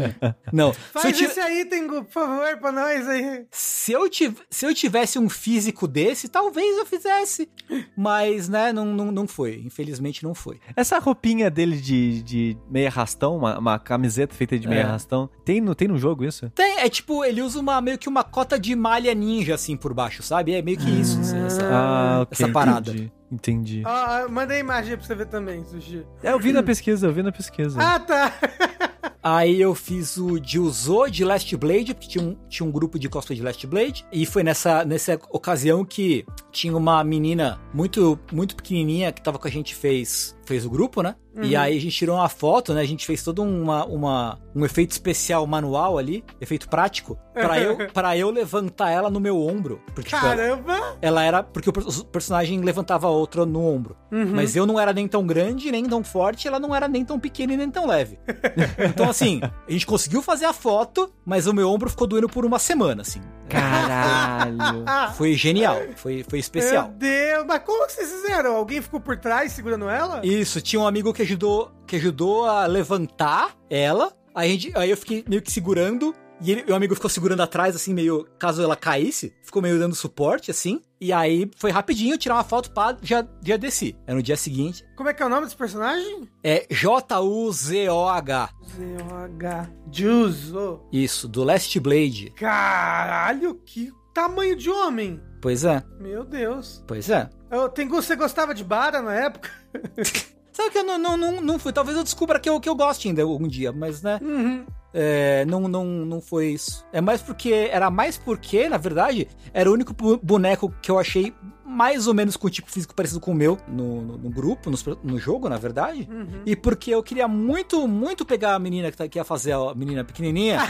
[0.52, 0.72] não.
[0.72, 3.46] Faz tive- esse aí, Tengu, por favor, pra nós aí.
[3.52, 7.48] se, eu tiv- se eu tivesse um físico desse, talvez eu fizesse.
[7.96, 9.62] Mas, né, não, não, não foi.
[9.64, 10.58] Infelizmente não foi.
[10.74, 14.84] Essa roupinha dele de, de meia rastão, uma, uma camiseta feita de meia É.
[14.84, 16.50] rastão, tem no, tem no jogo isso?
[16.50, 19.94] Tem, é tipo, ele usa uma, meio que uma cota de malha ninja, assim, por
[19.94, 20.54] baixo, sabe?
[20.54, 22.32] É meio que isso, assim, essa, Ah, ok.
[22.44, 22.90] essa parada.
[22.90, 23.12] Entendi.
[23.30, 23.82] entendi.
[23.87, 26.04] Ah, manda a imagem pra você ver também, Sushi.
[26.22, 27.78] É, eu vi na pesquisa, eu vi na pesquisa.
[27.80, 28.32] Ah, tá.
[29.22, 33.09] Aí eu fiz o Jiuzo de Last Blade, porque tinha um, tinha um grupo de
[33.09, 34.07] cosplay de Last Blade.
[34.12, 39.48] E foi nessa, nessa ocasião que tinha uma menina muito, muito pequenininha que tava com
[39.48, 41.14] a gente, fez, fez o grupo, né?
[41.40, 42.81] E aí a gente tirou uma foto, né?
[42.81, 47.76] A gente fez todo uma, uma, um efeito especial manual ali, efeito prático, pra eu,
[47.94, 49.81] pra eu levantar ela no meu ombro.
[49.94, 50.96] Porque, tipo, ela, Caramba!
[51.00, 51.42] ela era.
[51.44, 53.96] Porque o per- o personagem levantava a outra no ombro.
[54.11, 54.33] Uhum.
[54.35, 57.20] Mas eu não era nem tão grande, nem tão forte, ela não era nem tão
[57.20, 58.18] pequena e nem tão leve.
[58.90, 62.44] então, assim, a gente conseguiu fazer a foto, mas o meu ombro ficou doendo por
[62.44, 63.21] uma semana, assim.
[63.49, 64.85] Caralho.
[65.16, 66.88] Foi genial, foi, foi especial.
[66.88, 68.57] Meu Deus, mas como que vocês fizeram?
[68.57, 70.21] Alguém ficou por trás segurando ela?
[70.25, 74.12] Isso, tinha um amigo que ajudou, que ajudou a levantar ela.
[74.35, 76.14] Aí, a gente- aí eu fiquei meio que segurando.
[76.40, 78.27] E ele, meu amigo ficou segurando atrás, assim, meio.
[78.38, 80.81] Caso ela caísse, ficou meio dando suporte, assim.
[81.01, 83.96] E aí foi rapidinho tirar uma foto, pá, já, já desci.
[84.07, 84.85] É no dia seguinte.
[84.96, 86.29] Como é que é o nome desse personagem?
[86.44, 88.51] É J-U-Z-O-H.
[88.77, 89.70] Z-O-H.
[89.92, 90.81] Juzo.
[90.92, 92.31] Isso, do Last Blade.
[92.37, 95.20] Caralho, que tamanho de homem.
[95.40, 96.83] Pois é, Meu Deus.
[96.87, 97.31] pois é.
[97.51, 99.51] Eu, tem, você gostava de Bara na época?
[100.53, 101.72] Sabe que eu não, não, não, não fui.
[101.72, 104.18] Talvez eu descubra que eu, que eu goste ainda algum dia, mas né.
[104.20, 104.66] Uhum.
[105.00, 106.84] É, não, não, não foi isso.
[106.92, 107.52] É mais porque.
[107.70, 111.32] Era mais porque, na verdade, era o único boneco que eu achei
[111.64, 114.68] mais ou menos com o tipo físico parecido com o meu no, no, no grupo,
[114.82, 116.08] pro- no, jogo, na verdade.
[116.11, 116.42] Uhum.
[116.44, 119.72] E porque eu queria muito, muito pegar a menina que, tá, que ia fazer a
[119.72, 120.58] menina pequenininha.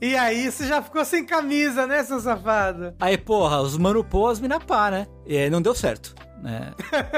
[0.00, 2.94] e aí, você já ficou sem camisa, né, seu safado?
[2.98, 5.06] Aí, porra, os mano pô, as mina pá, né?
[5.24, 6.16] E aí não deu certo.
[6.42, 6.72] Né?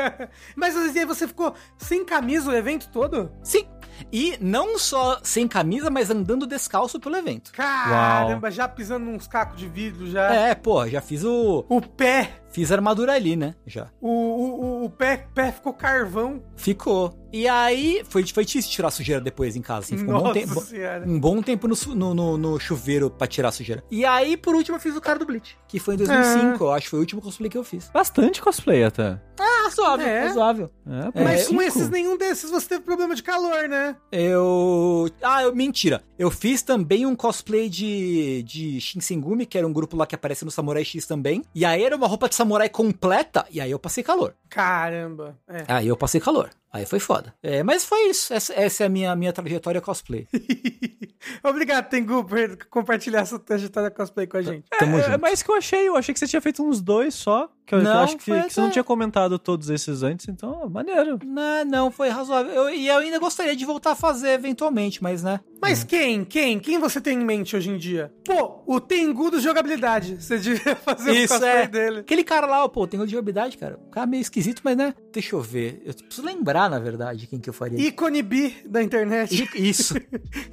[0.57, 3.31] Mas aí você ficou sem camisa o evento todo?
[3.43, 3.65] Sim.
[4.13, 7.53] E não só sem camisa, mas andando descalço pelo evento.
[7.53, 10.33] Caramba, já pisando nos cacos de vidro já.
[10.35, 11.65] É, porra, já fiz o.
[11.69, 13.55] O pé, Fiz a armadura ali, né?
[13.67, 13.89] Já.
[14.01, 16.43] o, o, o- o pé, pé ficou carvão.
[16.55, 17.15] Ficou.
[17.33, 19.97] E aí, foi, foi difícil tirar a sujeira depois em casa, assim.
[19.99, 20.61] Ficou um bom Nossa tempo.
[20.61, 21.05] senhora.
[21.07, 23.83] Um bom tempo no, no, no- no chuveiro pra tirar a sujeira.
[23.91, 25.57] E aí, por último, eu fiz o cara do Bleach.
[25.67, 26.91] Que foi em 2005, eu acho.
[26.91, 27.89] Foi o último cosplay que eu fiz.
[27.93, 29.19] Bastante cosplay até.
[29.41, 30.27] Ah, suave, É?
[30.27, 30.71] razoável.
[30.87, 33.97] É, É, Mas com esses, nenhum desses você teve problema de calor, né?
[34.11, 35.09] Eu.
[35.23, 36.03] Ah, eu, mentira.
[36.19, 40.45] Eu fiz também um cosplay de, de Shinsengumi, que era um grupo lá que aparece
[40.45, 41.43] no Samurai X também.
[41.55, 44.35] E aí era uma roupa de samurai completa, e aí eu passei calor.
[44.49, 45.37] Caramba.
[45.49, 45.65] É.
[45.69, 46.51] Aí eu passei calor.
[46.73, 47.35] Aí foi foda.
[47.43, 48.33] É, mas foi isso.
[48.33, 50.27] Essa, essa é a minha, minha trajetória cosplay.
[51.45, 54.65] Obrigado, Tengu, por compartilhar essa trajetória cosplay com a gente.
[54.79, 55.15] Tamo É, junto.
[55.15, 55.89] é mais que eu achei.
[55.89, 57.51] Eu achei que você tinha feito uns dois só.
[57.73, 60.03] Que eu, que eu Não, acho que, foi que você não tinha comentado todos esses
[60.03, 61.19] antes, então, maneiro.
[61.25, 62.53] Não, não, foi razoável.
[62.53, 65.41] Eu- e eu ainda gostaria de voltar a fazer eventualmente, mas né.
[65.61, 66.25] Mas quem?
[66.25, 66.59] Quem?
[66.59, 68.13] Quem você tem em mente hoje em dia?
[68.25, 70.17] Pô, o Tengu do jogabilidade.
[70.21, 71.67] Você devia fazer Isso o cosplay é.
[71.69, 71.99] dele.
[72.01, 73.79] Aquele cara lá, pô, tem de jogabilidade, cara.
[73.87, 74.93] O cara é meio esquisito, mas né.
[75.13, 75.81] Deixa eu ver.
[75.87, 77.79] Eu preciso lembrar, na verdade, quem que eu faria.
[77.81, 79.49] Ícone B da internet.
[79.55, 79.95] I- Isso.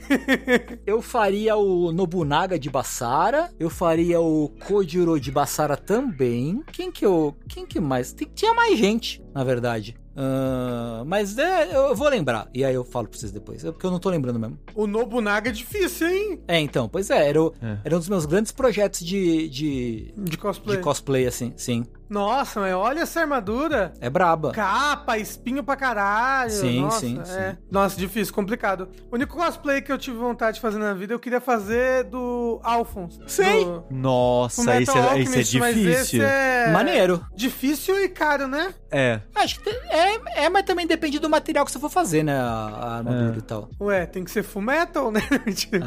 [0.86, 3.51] eu faria o Nobunaga de Basara.
[3.60, 6.63] Eu faria o Kojuro de Basara também.
[6.71, 7.09] Quem que eu.
[7.48, 8.13] Quem que mais?
[8.13, 9.95] Tem- tinha mais gente, na verdade.
[10.22, 12.50] Ah, mas é, eu vou lembrar.
[12.54, 13.63] E aí eu falo pra vocês depois.
[13.63, 14.60] é Porque eu não tô lembrando mesmo.
[14.76, 16.39] O Nobunaga é difícil, hein?
[16.48, 17.78] É, então, pois é, era, o- É.
[17.86, 20.78] era um dos meus grandes projetos de, de, De cosplay.
[20.78, 21.86] de cosplay, assim, sim.
[22.10, 23.93] Nossa, mas olha essa armadura.
[24.02, 24.52] É braba.
[24.52, 26.50] Capa, espinho pra caralho.
[26.52, 27.24] Sim, Nossa, sim, é.
[27.52, 27.58] sim.
[27.72, 28.89] Nossa, difícil, complicado.
[29.12, 32.60] O único cosplay que eu tive vontade de fazer na vida, eu queria fazer do
[32.63, 33.19] Alphonse.
[33.28, 33.63] Sei.
[33.65, 36.24] Do Nossa, esse é, esse é Alchemist, mas esse difícil.
[36.24, 36.72] é...
[36.72, 37.26] Maneiro.
[37.36, 38.74] Difícil e caro, né?
[38.91, 39.22] É.
[39.36, 42.39] Acho que é, é, mas também depende do material que você for fazer, né?
[42.39, 43.38] A, a armadura É.
[43.38, 43.69] e tal.
[43.80, 45.22] Ué, tem que ser full metal, né?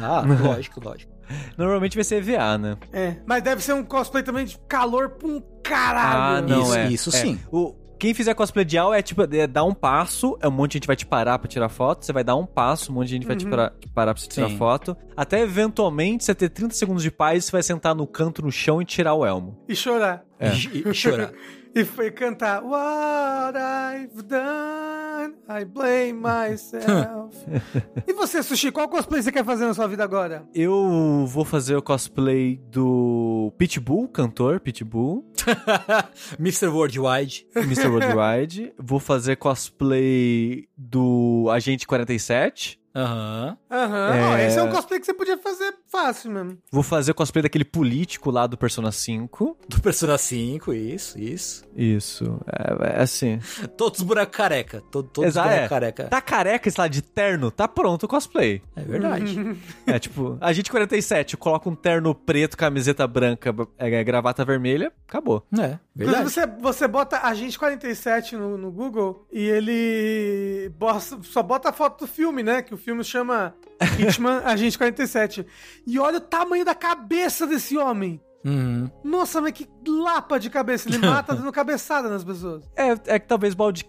[0.01, 1.11] Ah, lógico, lógico.
[1.57, 2.77] Normalmente vai ser EVA, né?
[2.91, 3.15] é.
[3.25, 6.47] Mas deve ser um cosplay também de calor pra um Ah, caralho.
[6.47, 6.87] não, Isso- é.
[6.89, 7.11] isso é.
[7.13, 7.39] sim.
[7.51, 10.71] O, quem fizer cosplay de Al é tipo, é dar um passo, é um monte
[10.71, 13.07] de gente vai te parar pra tirar foto, você vai dar um passo, um monte
[13.07, 14.57] de gente vai te parar, te parar pra você tirar Sim.
[14.57, 18.41] foto, até eventualmente você ter 30 segundos de paz e você vai sentar no canto
[18.41, 19.57] no chão e tirar o elmo.
[19.69, 20.23] E chorar.
[20.37, 20.49] É.
[20.49, 21.31] E, e chorar.
[21.75, 24.92] E foi cantar What I've done,
[25.49, 27.35] I blame myself.
[28.07, 30.47] e você, Sushi, qual cosplay você quer fazer na sua vida agora?
[30.53, 35.25] Eu vou fazer o cosplay do Pitbull, cantor Pitbull,
[36.39, 36.67] Mr.
[36.67, 37.47] Worldwide.
[37.55, 37.87] Mr.
[37.87, 38.73] Worldwide.
[38.79, 42.82] vou fazer cosplay do Agente 47.
[42.95, 43.57] Aham.
[43.71, 44.23] Aham, É.
[44.25, 46.57] ó, esse é um cosplay que você podia fazer fácil mesmo.
[46.71, 49.57] Vou fazer o cosplay daquele político lá do Persona 5.
[49.67, 51.63] Do Persona 5, isso, isso.
[51.75, 53.39] Isso, é, é assim.
[53.75, 54.81] Todos os bonecos careca.
[54.91, 55.69] to- Todos os Exato, bonecos é.
[55.69, 56.03] careca.
[56.05, 58.61] Tá careca esse lá de terno, tá pronto o cosplay.
[58.75, 59.37] É verdade.
[59.87, 65.45] É tipo, Agente 47, coloca um terno preto, camiseta branca, é, gravata vermelha, acabou.
[65.59, 66.23] é, verdade.
[66.23, 72.01] você, você bota Agente 47 no, no Google e ele bosta- só bota a foto
[72.05, 72.61] do filme, né?
[72.61, 73.55] Que o filme chama
[73.97, 75.45] Hitman Agente 47.
[75.87, 78.21] E olha o tamanho da cabeça desse homem.
[78.45, 78.89] Uhum.
[79.03, 80.89] Nossa, mas que lapa de cabeça.
[80.89, 82.69] Ele mata dando cabeçada nas pessoas.
[82.75, 83.83] É, é que talvez Bald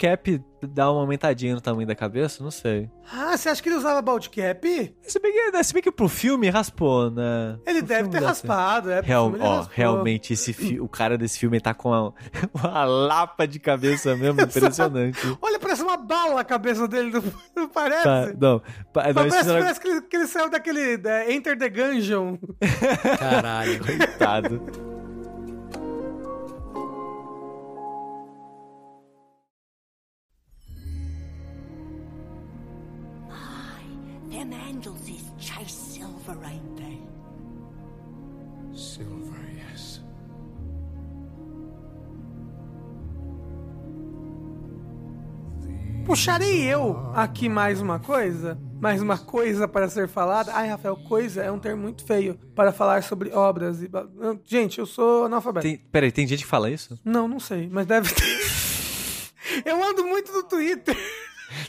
[0.66, 2.90] Dá uma aumentadinha no tamanho da cabeça, não sei.
[3.12, 4.94] Ah, você acha que ele usava bald cap?
[5.02, 7.58] Se bem que, se bem que pro filme raspou, né?
[7.66, 9.00] Ele Pro deve ter raspado, é.
[9.00, 9.74] Real, ó, raspou.
[9.74, 12.14] realmente esse fi- o cara desse filme tá com uma,
[12.54, 15.18] uma lapa de cabeça mesmo, impressionante.
[15.42, 17.22] Olha, parece uma bala a cabeça dele, não,
[17.64, 18.04] não parece?
[18.04, 18.62] Tá, não,
[18.92, 22.38] pa- não, parece, era- parece que, ele, que ele saiu daquele é, Enter the Gungeon.
[23.18, 23.80] Caralho.
[23.84, 24.93] coitado.
[34.44, 36.98] Them handles is chase silver, ain't they?
[38.74, 40.02] Silver, yes.
[46.04, 50.52] Puxarei eu aqui mais uma coisa, mais uma coisa para ser falada.
[50.52, 53.90] Ai, Rafael, coisa é um termo muito feio para falar sobre obras e.
[54.14, 55.66] Não, Gente, eu sou analfabeto.
[55.66, 57.00] Tem, peraí, tem gente que fala isso?
[57.02, 58.24] Não, não sei, mas deve ter.
[59.64, 60.96] Eu ando muito no Twitter.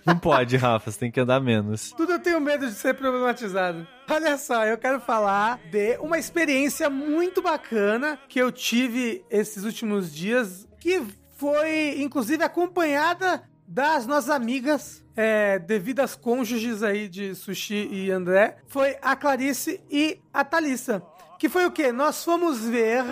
[0.06, 1.92] Não pode, Rafa, você tem que andar menos.
[1.92, 3.88] Tudo eu tenho medo de ser problematizado.
[4.10, 10.14] Olha só, eu quero falar de uma experiência muito bacana que eu tive esses últimos
[10.14, 11.02] dias, que
[11.36, 18.96] foi, inclusive, acompanhada das nossas amigas, é, devidas cônjuges aí de Sushi e André, foi
[19.02, 21.02] a Clarice e a Thalissa.
[21.38, 21.92] Que foi o quê?
[21.92, 23.04] Nós fomos ver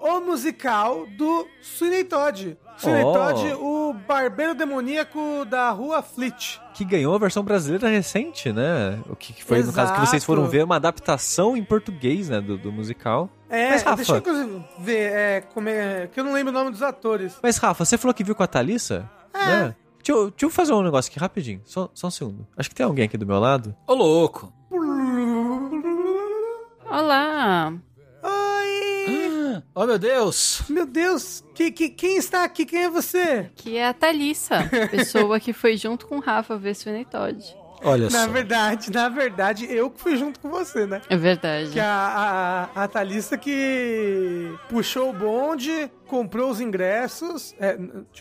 [0.00, 2.56] o musical do Sweeney Todd.
[2.78, 3.12] Sweeney Oh.
[3.12, 6.60] Todd, o barbeiro demoníaco da rua Fleet.
[6.74, 8.98] Que ganhou a versão brasileira recente, né?
[9.08, 10.26] O que foi, no caso, que vocês Exato.
[10.26, 13.28] foram ver, uma adaptação em português, né, do, do musical.
[13.48, 16.70] É, Mas, Rafa- deixa eu ver, é, como é, que eu não lembro o nome
[16.70, 17.38] dos atores.
[17.42, 19.08] Mas, Rafa, você falou que viu com a Thalissa?
[19.34, 19.46] É.
[19.46, 19.76] Né?
[20.02, 22.46] Deixa eu, deixa eu fazer um negócio aqui rapidinho, só, só um segundo.
[22.56, 23.76] Acho que tem alguém aqui do meu lado.
[23.86, 24.52] Ô, louco.
[26.90, 27.72] Olá!
[29.74, 30.62] Oh, meu Deus.
[30.68, 32.64] Meu Deus, que, que, quem está aqui?
[32.66, 33.50] Quem é você?
[33.56, 37.42] Que é a Thalissa, pessoa que foi junto com o Rafa ver Sweeney Todd.
[37.84, 38.28] Olha Na só.
[38.28, 41.02] verdade, na verdade, eu que fui junto com você, né?
[41.08, 41.70] É verdade.
[41.72, 47.54] Que a, a, a Thalissa que puxou o bonde, comprou os ingressos.
[47.58, 47.78] É,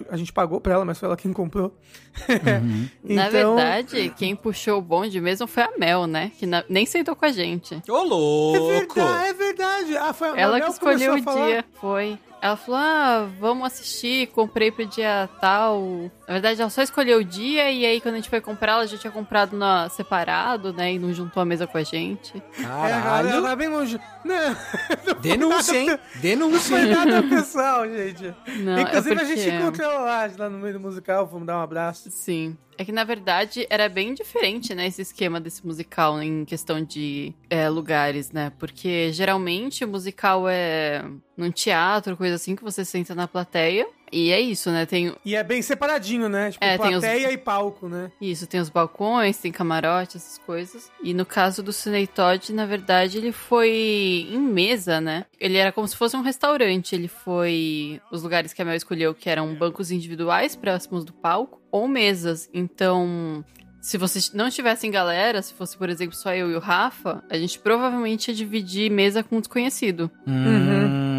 [0.09, 1.75] a gente pagou pra ela, mas foi ela quem comprou.
[3.03, 6.31] Na Então, verdade, quem puxou o bonde mesmo foi a Mel, né?
[6.39, 7.75] Que na- nem sentou com a gente.
[7.89, 8.95] Ô, É louco.
[8.95, 9.97] verdade, é verdade.
[9.97, 11.45] Ah, foi a Ela Mabel que escolheu o falar.
[11.47, 11.65] dia.
[11.79, 12.17] Foi.
[12.43, 16.09] Ela falou: ah, vamos assistir, comprei pro dia tal.
[16.27, 18.87] Na verdade, ela só escolheu o dia e aí quando a gente foi comprar, ela
[18.87, 20.93] já tinha comprado na, separado, né?
[20.93, 22.41] E não juntou a mesa com a gente.
[22.59, 23.43] É, a galera Caralho.
[23.43, 23.99] tá bem longe.
[24.25, 25.99] Não, Denúncia, hein?
[26.15, 26.77] Denúncia.
[26.79, 28.33] não foi nada pessoal, gente.
[28.63, 31.57] Não, Inclusive, é a gente porque- encontrou lá, lá no meio do musical, vamos dar
[31.57, 32.09] um abraço.
[32.11, 32.57] Sim.
[32.77, 37.33] É que, na verdade, era bem diferente, né, esse esquema desse musical em questão de
[37.49, 38.51] é, lugares, né?
[38.57, 41.03] Porque, geralmente, o musical é
[41.37, 43.87] num teatro, coisa assim, que você senta na plateia.
[44.11, 44.85] E é isso, né?
[44.85, 46.51] Tem E é bem separadinho, né?
[46.51, 48.11] Tipo, É, tem os- plateia e palco, né?
[48.19, 50.91] isso, tem os balcões, tem camarote, essas coisas.
[51.03, 55.25] E no caso do Cine Todd, na verdade, ele foi em mesa, né?
[55.39, 56.93] Ele era como se fosse um restaurante.
[56.93, 61.61] Ele foi os lugares que a Mel escolheu, que eram bancos individuais próximos do palco,
[61.71, 62.49] ou mesas.
[62.53, 63.45] Então,
[63.81, 67.37] se vocês não tivessem galera, se fosse, por exemplo, só eu e o Rafa, a
[67.37, 70.11] gente provavelmente ia dividir mesa com um desconhecido.
[70.27, 71.10] Hum.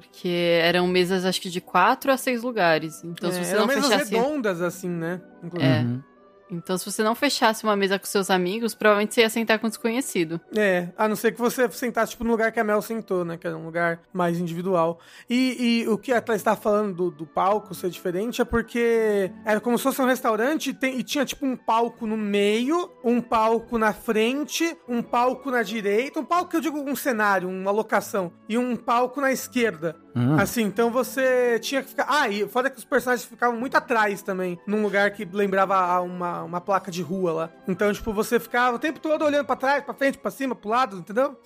[0.00, 3.02] Porque eram mesas, acho que de quatro a seis lugares.
[3.04, 4.14] Então, se É, você eram não mesas fechasse.
[4.14, 5.20] redondas, assim, né?
[5.42, 5.72] Inclusive.
[5.72, 5.80] É.
[5.82, 6.02] Uhum.
[6.50, 9.66] Então, se você não fechasse uma mesa com seus amigos, provavelmente você ia sentar com
[9.66, 10.40] um desconhecido.
[10.56, 13.36] É, a não ser que você sentasse, tipo, no lugar que a Mel sentou, né?
[13.36, 14.98] Que era um lugar mais individual.
[15.28, 19.30] E, e o que a Thaís estava falando do, do palco ser diferente é porque
[19.44, 22.90] era como se fosse um restaurante e, tem- e tinha, tipo, um palco no meio,
[23.04, 27.70] um palco na frente, um palco na direita, um palco eu digo um cenário, uma
[27.70, 29.96] locação, e um palco na esquerda.
[30.18, 30.36] Hum.
[30.38, 32.06] Assim, então você tinha que ficar.
[32.08, 36.00] Ah, e foda que os personagens ficavam muito atrás também, num lugar que lembrava a
[36.00, 37.50] uma, uma placa de rua lá.
[37.68, 40.70] Então, tipo, você ficava o tempo todo olhando pra trás, pra frente, pra cima, pro
[40.70, 41.36] lado, entendeu?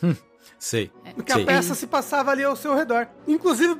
[0.58, 0.90] Sei.
[1.14, 1.42] Porque Sei.
[1.42, 3.06] a peça se passava ali ao seu redor.
[3.28, 3.76] Inclusive,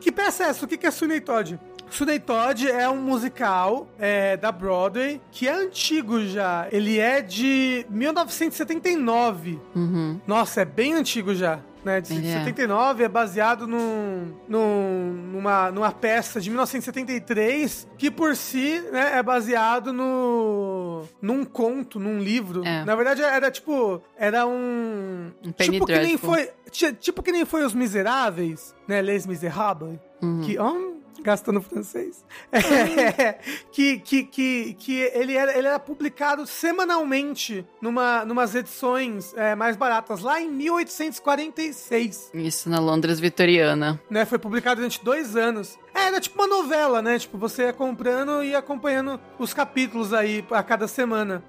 [0.00, 0.64] que peça é essa?
[0.64, 1.58] O que que é Sweeney Todd?
[1.90, 6.68] Sweeney Todd é um musical é, da Broadway que é antigo já.
[6.70, 9.60] Ele é de 1979.
[9.74, 10.20] Uhum.
[10.26, 11.60] Nossa, é bem antigo já.
[11.82, 12.38] Né, de é.
[12.40, 19.22] 79 é baseado num, num- numa, numa peça de 1973 que por si né, é
[19.22, 22.62] baseado no num conto, num livro.
[22.66, 22.84] É.
[22.84, 27.44] Na verdade era tipo era um Um tipo que nem foi ti- tipo que nem
[27.46, 30.42] foi os Miseráveis, né, Les Miserables, Uhum.
[30.42, 32.24] que oh, gastando francês.
[32.52, 33.32] É,
[33.70, 39.76] que, que, que, que ele, era, ele era publicado semanalmente numa, numas edições é, mais
[39.76, 42.30] baratas, lá em 1846.
[42.34, 44.00] Isso na Londres vitoriana.
[44.10, 44.24] Né?
[44.24, 45.78] Foi publicado durante dois anos.
[45.94, 47.18] É, era tipo uma novela, né?
[47.18, 51.42] Tipo, você ia comprando e ia acompanhando os capítulos aí a cada semana.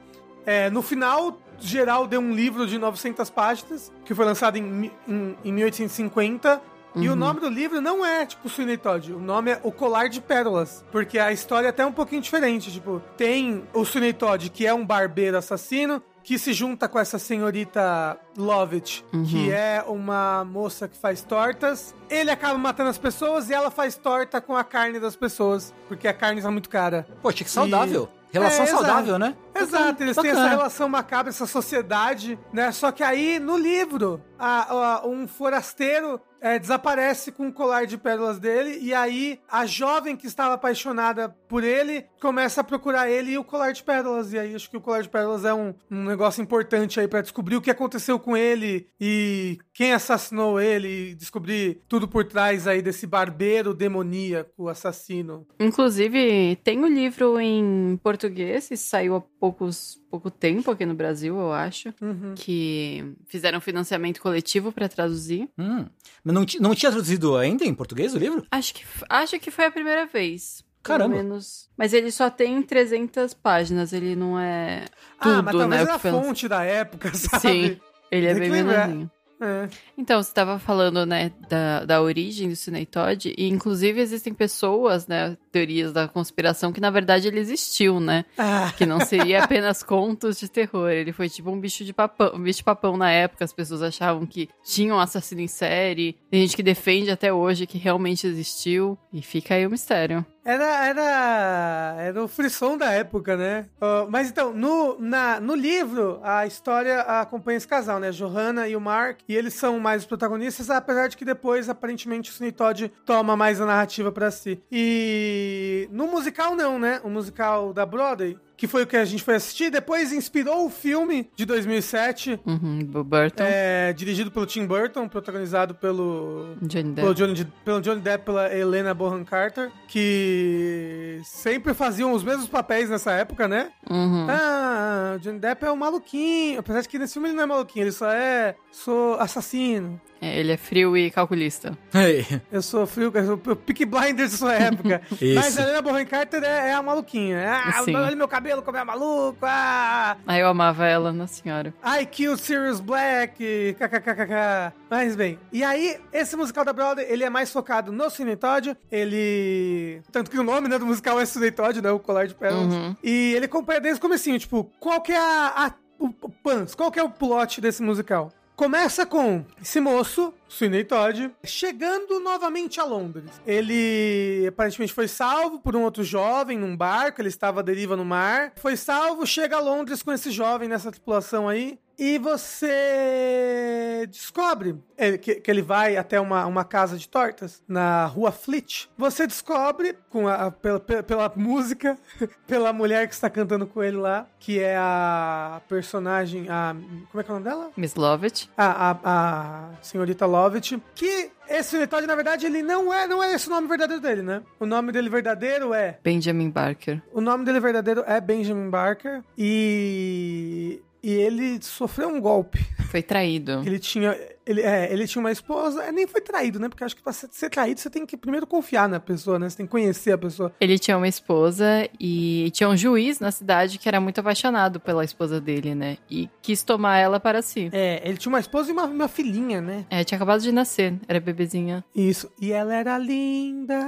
[0.46, 5.38] É, no final, geral, deu um livro de 900 páginas, que foi lançado em, em,
[5.44, 6.62] em 1850.
[6.96, 9.14] E o nome do livro não é, tipo, Sweeney Todd.
[9.14, 10.84] O nome é O Colar de Pérolas.
[10.92, 12.72] Porque a história é até um pouquinho diferente.
[12.72, 17.18] Tipo, tem o Sweeney Todd, que é um barbeiro assassino, que se junta com essa
[17.18, 21.96] senhorita Lovett, que é uma moça que faz tortas.
[22.10, 26.08] Ele acaba matando as pessoas e ela faz torta com a carne das pessoas, porque
[26.08, 27.08] a carne tá muito cara.
[27.22, 28.10] Poxa, que saudável.
[28.18, 28.84] E- Relação É, exato.
[28.84, 29.36] saudável, né?
[29.54, 32.72] Exato, eles têm essa relação macabra, essa sociedade, né?
[32.72, 38.00] Só que aí, no livro, a- a- um forasteiro é, desaparece com o colar de
[38.00, 43.34] pérolas dele, e aí a jovem que estava apaixonada por ele começa a procurar ele
[43.34, 44.34] e o colar de pérolas.
[44.34, 47.22] E aí acho que o colar de pérolas é um, um negócio importante aí pra
[47.22, 52.66] descobrir o que aconteceu com ele e quem assassinou ele, e descobrir tudo por trás
[52.66, 55.46] aí desse barbeiro demoníaco, assassino.
[55.60, 61.38] Inclusive, tem o livro em português, e saiu há poucos, pouco tempo aqui no Brasil,
[61.38, 61.94] eu acho.
[62.02, 62.34] Uhum.
[62.36, 65.50] Que fizeram financiamento coletivo pra traduzir.
[65.58, 65.86] Hum.
[66.24, 68.46] Mas não, não tinha traduzido ainda em português o livro?
[68.52, 70.64] Acho que, acho que foi a primeira vez.
[70.84, 71.18] Caramba.
[71.18, 71.70] Menos.
[71.78, 74.86] Mas ele só tem 300 páginas, ele não é
[75.22, 75.78] tudo, ah, mas talvez né?
[75.78, 77.42] o era a fonte da época, sabe?
[77.42, 79.12] Sim, ele é bem menorzinho.
[79.42, 79.68] É.
[79.98, 85.08] Então, você estava falando, né, da, da origem do Cine Todd, e inclusive existem pessoas,
[85.08, 88.24] né, teorias da conspiração, que na verdade ele existiu, né?
[88.38, 90.90] Ah, Que não seria apenas contos de terror.
[90.90, 93.44] Ele foi tipo um bicho de papão, um bicho de papão na época.
[93.44, 96.16] As pessoas achavam que tinha um assassino em série.
[96.30, 98.98] Tem gente que defende até hoje que realmente existiu.
[99.12, 100.26] E fica aí o mistério.
[100.44, 103.68] Era, era, era o frisson da época, né?
[103.80, 108.10] Ah, mas então, no, na, no livro, a história acompanha esse casal, né?
[108.12, 109.20] Johanna e o Mark.
[109.30, 113.38] E eles são mais os protagonistas, apesar de que depois, aparentemente, o Sweeney Todd toma
[113.38, 114.62] mais a narrativa pra si.
[114.72, 117.00] E no musical, não, né?
[117.04, 120.70] O musical da Broadway, que foi o que a gente foi assistir, depois inspirou o
[120.70, 127.34] filme de 2007, Uhum, Burton, é, dirigido pelo Tim Burton, protagonizado pelo Johnny pelo Depp.
[127.34, 133.12] Johnny, pelo Johnny Depp pela Helena Bonham Carter, que sempre faziam os mesmos papéis nessa
[133.14, 133.72] época, né?
[133.90, 134.28] Uhum.
[134.30, 137.48] Ah, o Johnny Depp é um maluquinho, apesar de que nesse filme ele não é
[137.48, 140.00] maluquinho, ele só é sou assassino.
[140.22, 141.76] É, ele é frio e calculista.
[141.92, 142.24] Ei.
[142.52, 145.02] Eu sou frio, eu sou Peak Blinders da sua época.
[145.20, 145.34] Isso.
[145.34, 147.44] Mas a Helena Bonham Carter é, é a maluquinha.
[147.44, 147.96] Ah, Sim.
[147.96, 149.40] olha meu cabelo como é maluco.
[149.42, 151.74] Ah, Aí eu amava ela, Nossa Senhora.
[151.84, 154.74] I Kill Sirius Black, kkkk.
[154.88, 158.78] Mas bem, e aí, esse musical da Broadway, ele é mais focado no Cine Todd,
[158.92, 160.02] ele...
[160.12, 162.72] Tanto que o nome né, do musical é Cine Todd, né, o Colar de Pérolas.
[162.72, 162.96] Uhum.
[163.04, 165.66] E ele acompanha desde o comecinho, tipo, qual que é a...
[165.66, 168.32] a o, o pans, qual que é o plot desse musical?
[168.62, 173.42] Começa com esse moço, Sweeney Todd, chegando novamente a Londres.
[173.44, 178.06] Ele aparentemente foi salvo por um outro jovem num barco, ele estava à deriva no
[178.06, 178.54] mar.
[178.58, 181.80] Foi salvo, chega a Londres com esse jovem nessa tripulação aí.
[181.98, 188.06] E você descobre ele- que, que ele vai até uma, uma casa de tortas na
[188.06, 188.90] rua Fleet.
[188.98, 191.98] Você descobre, com a, pela, pela, pela música,
[192.48, 196.48] pela mulher que está cantando com ele lá, que é a personagem.
[196.50, 196.76] A,
[197.12, 197.72] como é que é o nome dela?
[197.78, 198.50] Miss Lovett.
[198.58, 203.34] a, a, a senhorita Lovett, que esse Unitod, na verdade, ele não é, não é
[203.34, 204.42] esse o nome verdadeiro dele, né?
[204.60, 206.00] O nome dele verdadeiro é.
[206.04, 207.02] Benjamin Barker.
[207.14, 210.82] O nome dele verdadeiro é Benjamin Barker e.
[211.04, 212.60] E ele sofreu um golpe.
[212.92, 213.64] Foi traído.
[213.66, 214.16] Ele tinha.
[214.46, 215.82] Ele, é, ele tinha uma esposa.
[215.84, 216.68] é, Nem foi traído, né?
[216.68, 219.50] Porque acho que pra ser, ser traído você tem que primeiro confiar na pessoa, né?
[219.50, 220.54] Você tem que conhecer a pessoa.
[220.60, 225.04] Ele tinha uma esposa e tinha um juiz na cidade que era muito apaixonado pela
[225.06, 225.98] esposa dele, né?
[226.10, 227.70] E quis tomar ela para si.
[227.72, 229.86] É, ele tinha uma esposa e uma, uma filhinha, né?
[229.90, 231.84] É, tinha acabado de nascer, era bebezinha.
[231.96, 232.30] Isso.
[232.42, 233.80] E ela era linda.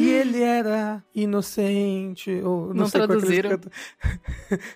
[0.00, 2.30] E ele era inocente.
[2.44, 3.50] Ou não, Não sei qual traduziram.
[3.50, 3.72] cantam.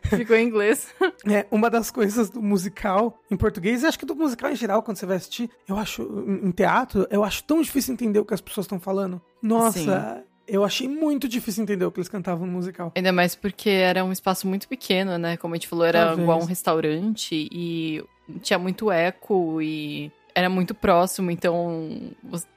[0.19, 0.93] Ficou em inglês.
[1.27, 4.83] É, uma das coisas do musical em português, e acho que do musical em geral,
[4.83, 6.03] quando você vai assistir, eu acho,
[6.43, 9.21] em teatro, eu acho tão difícil entender o que as pessoas estão falando.
[9.43, 12.93] Nossa, eu achei muito difícil entender o que eles cantavam no musical.
[12.95, 15.37] Ainda mais porque era um espaço muito pequeno, né?
[15.37, 16.23] Como a gente falou, era Talvez.
[16.23, 18.05] igual um restaurante e
[18.41, 22.11] tinha muito eco e era muito próximo, então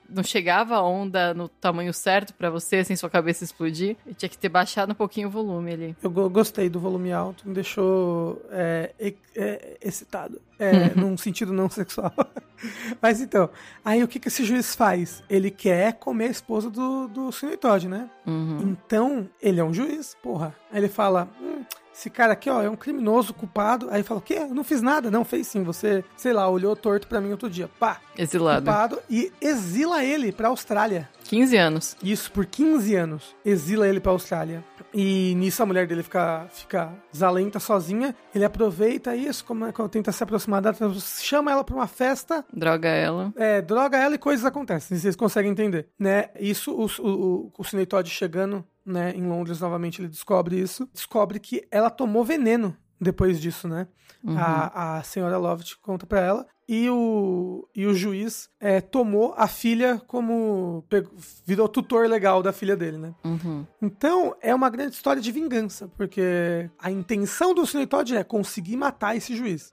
[0.09, 3.95] não chegava a onda no tamanho certo pra você, sem sua cabeça explodir.
[4.05, 5.95] E tinha que ter baixado um pouquinho o volume ali.
[6.01, 8.93] Eu go- gostei do volume alto, me deixou é,
[9.35, 10.41] é, excitado.
[10.57, 12.13] É, num sentido não sexual.
[13.01, 13.49] Mas então,
[13.83, 15.21] aí o que, que esse juiz faz?
[15.29, 17.29] Ele quer comer a esposa do, do
[17.59, 18.09] Todd, né?
[18.25, 18.59] Uhum.
[18.61, 20.55] Então, ele é um juiz, porra.
[20.71, 21.63] Aí ele fala: hum,
[21.97, 23.87] esse cara aqui, ó, é um criminoso culpado.
[23.89, 24.35] Aí fala: o quê?
[24.35, 25.09] Eu não fiz nada.
[25.09, 25.63] Não, fez sim.
[25.63, 27.69] Você, sei lá, olhou torto pra mim outro dia.
[27.79, 28.65] Pá, Exilado.
[28.65, 28.99] culpado.
[29.09, 31.09] E exila ele pra Austrália.
[31.23, 31.97] 15 anos.
[32.03, 33.35] Isso por 15 anos.
[33.43, 34.63] Exila ele pra Austrália.
[34.93, 38.15] E nisso a mulher dele fica, fica desalenta sozinha.
[38.33, 40.75] Ele aproveita isso, como, como tenta se aproximar dela,
[41.19, 43.33] chama ela pra uma festa Droga ela.
[43.35, 46.29] é, droga ela e coisas acontecem, vocês conseguem entender, né?
[46.39, 50.87] Isso, o, o, o, o Sidney Todd chegando, né, em Londres novamente, ele descobre isso.
[50.93, 53.87] Descobre que ela tomou veneno depois disso, né?
[54.37, 56.47] A, a senhora Lovett conta pra ela.
[56.67, 60.83] E o, e o juiz é, tomou a filha como...
[60.89, 61.11] pegou-
[61.45, 63.13] virou tutor legal da filha dele, né?
[63.23, 63.63] Uhum.
[63.79, 68.77] Então, é uma grande história de vingança, porque a intenção do Sidney Todd é conseguir
[68.77, 69.71] matar esse juiz.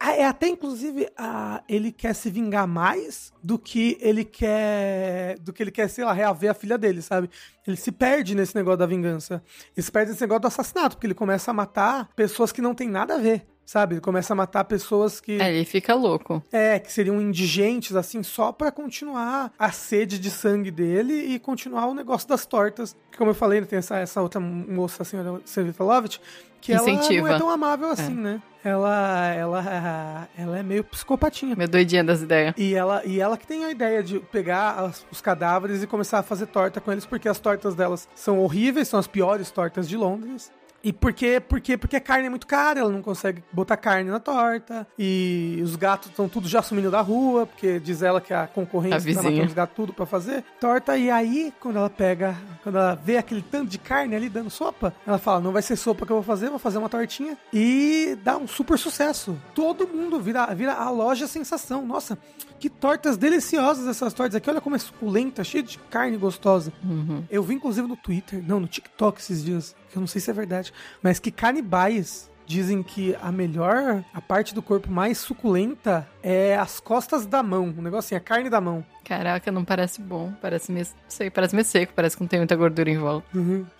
[0.00, 5.62] É, até, inclusive, a- ele quer se vingar mais do que ele quer, do que
[5.62, 7.28] ele quer, sei lá, reaver a filha dele, sabe?
[7.66, 9.42] Ele se perde nesse negócio da vingança.
[9.76, 12.74] Ele se perde nesse negócio do assassinato, porque ele começa a matar pessoas que não
[12.74, 13.94] tem nada a ver, sabe?
[13.94, 15.40] Ele começa a matar pessoas que...
[15.40, 16.42] É, ele fica louco.
[16.50, 21.86] É, que seriam indigentes, assim, só pra continuar a sede de sangue dele e continuar
[21.86, 22.96] o negócio das tortas.
[23.10, 25.40] Que, como eu falei, tem essa, essa outra moça, a senhora
[25.78, 26.20] Lovett,
[26.60, 27.28] que ela Incentiva.
[27.28, 28.42] não é tão amável assim, né?
[28.62, 31.56] Ela, ela, ela é meio psicopatinha.
[31.56, 32.54] Meio doidinha das ideias.
[32.58, 36.18] E ela, e ela que tem a ideia de pegar as- os cadáveres e começar
[36.18, 39.88] a fazer torta com eles, porque as tortas delas são horríveis, são as piores tortas
[39.88, 40.52] de Londres.
[40.82, 41.40] E por quê?
[41.40, 44.86] Porque, porque a carne é muito cara, ela não consegue botar carne na torta.
[44.98, 49.12] E os gatos estão tudo já sumindo da rua, porque diz ela que a concorrência
[49.12, 50.96] A tá matando os gatos tudo pra fazer torta.
[50.96, 54.94] E aí, quando ela pega, quando ela vê aquele tanto de carne ali dando sopa,
[55.06, 57.36] ela fala: não vai ser sopa que eu vou fazer, vou fazer uma tortinha.
[57.52, 59.36] E dá um super sucesso.
[59.54, 61.84] Todo mundo vira, vira a loja sensação.
[61.86, 62.18] Nossa,
[62.58, 64.48] que tortas deliciosas essas tortas aqui.
[64.50, 66.72] Olha como é suculenta, cheia de carne gostosa.
[66.84, 67.24] Uhum.
[67.30, 70.34] Eu vi inclusive no Twitter, não, no TikTok esses dias, eu não sei se é
[70.34, 70.72] verdade,
[71.02, 76.80] mas que canibais dizem que a melhor, a parte do corpo mais suculenta é as
[76.80, 78.84] costas da mão, o negócio assim, a carne da mão.
[79.04, 80.32] Caraca, não parece bom.
[80.42, 83.26] Parece meio, sei, parece meio seco, parece que não tem muita gordura em volta.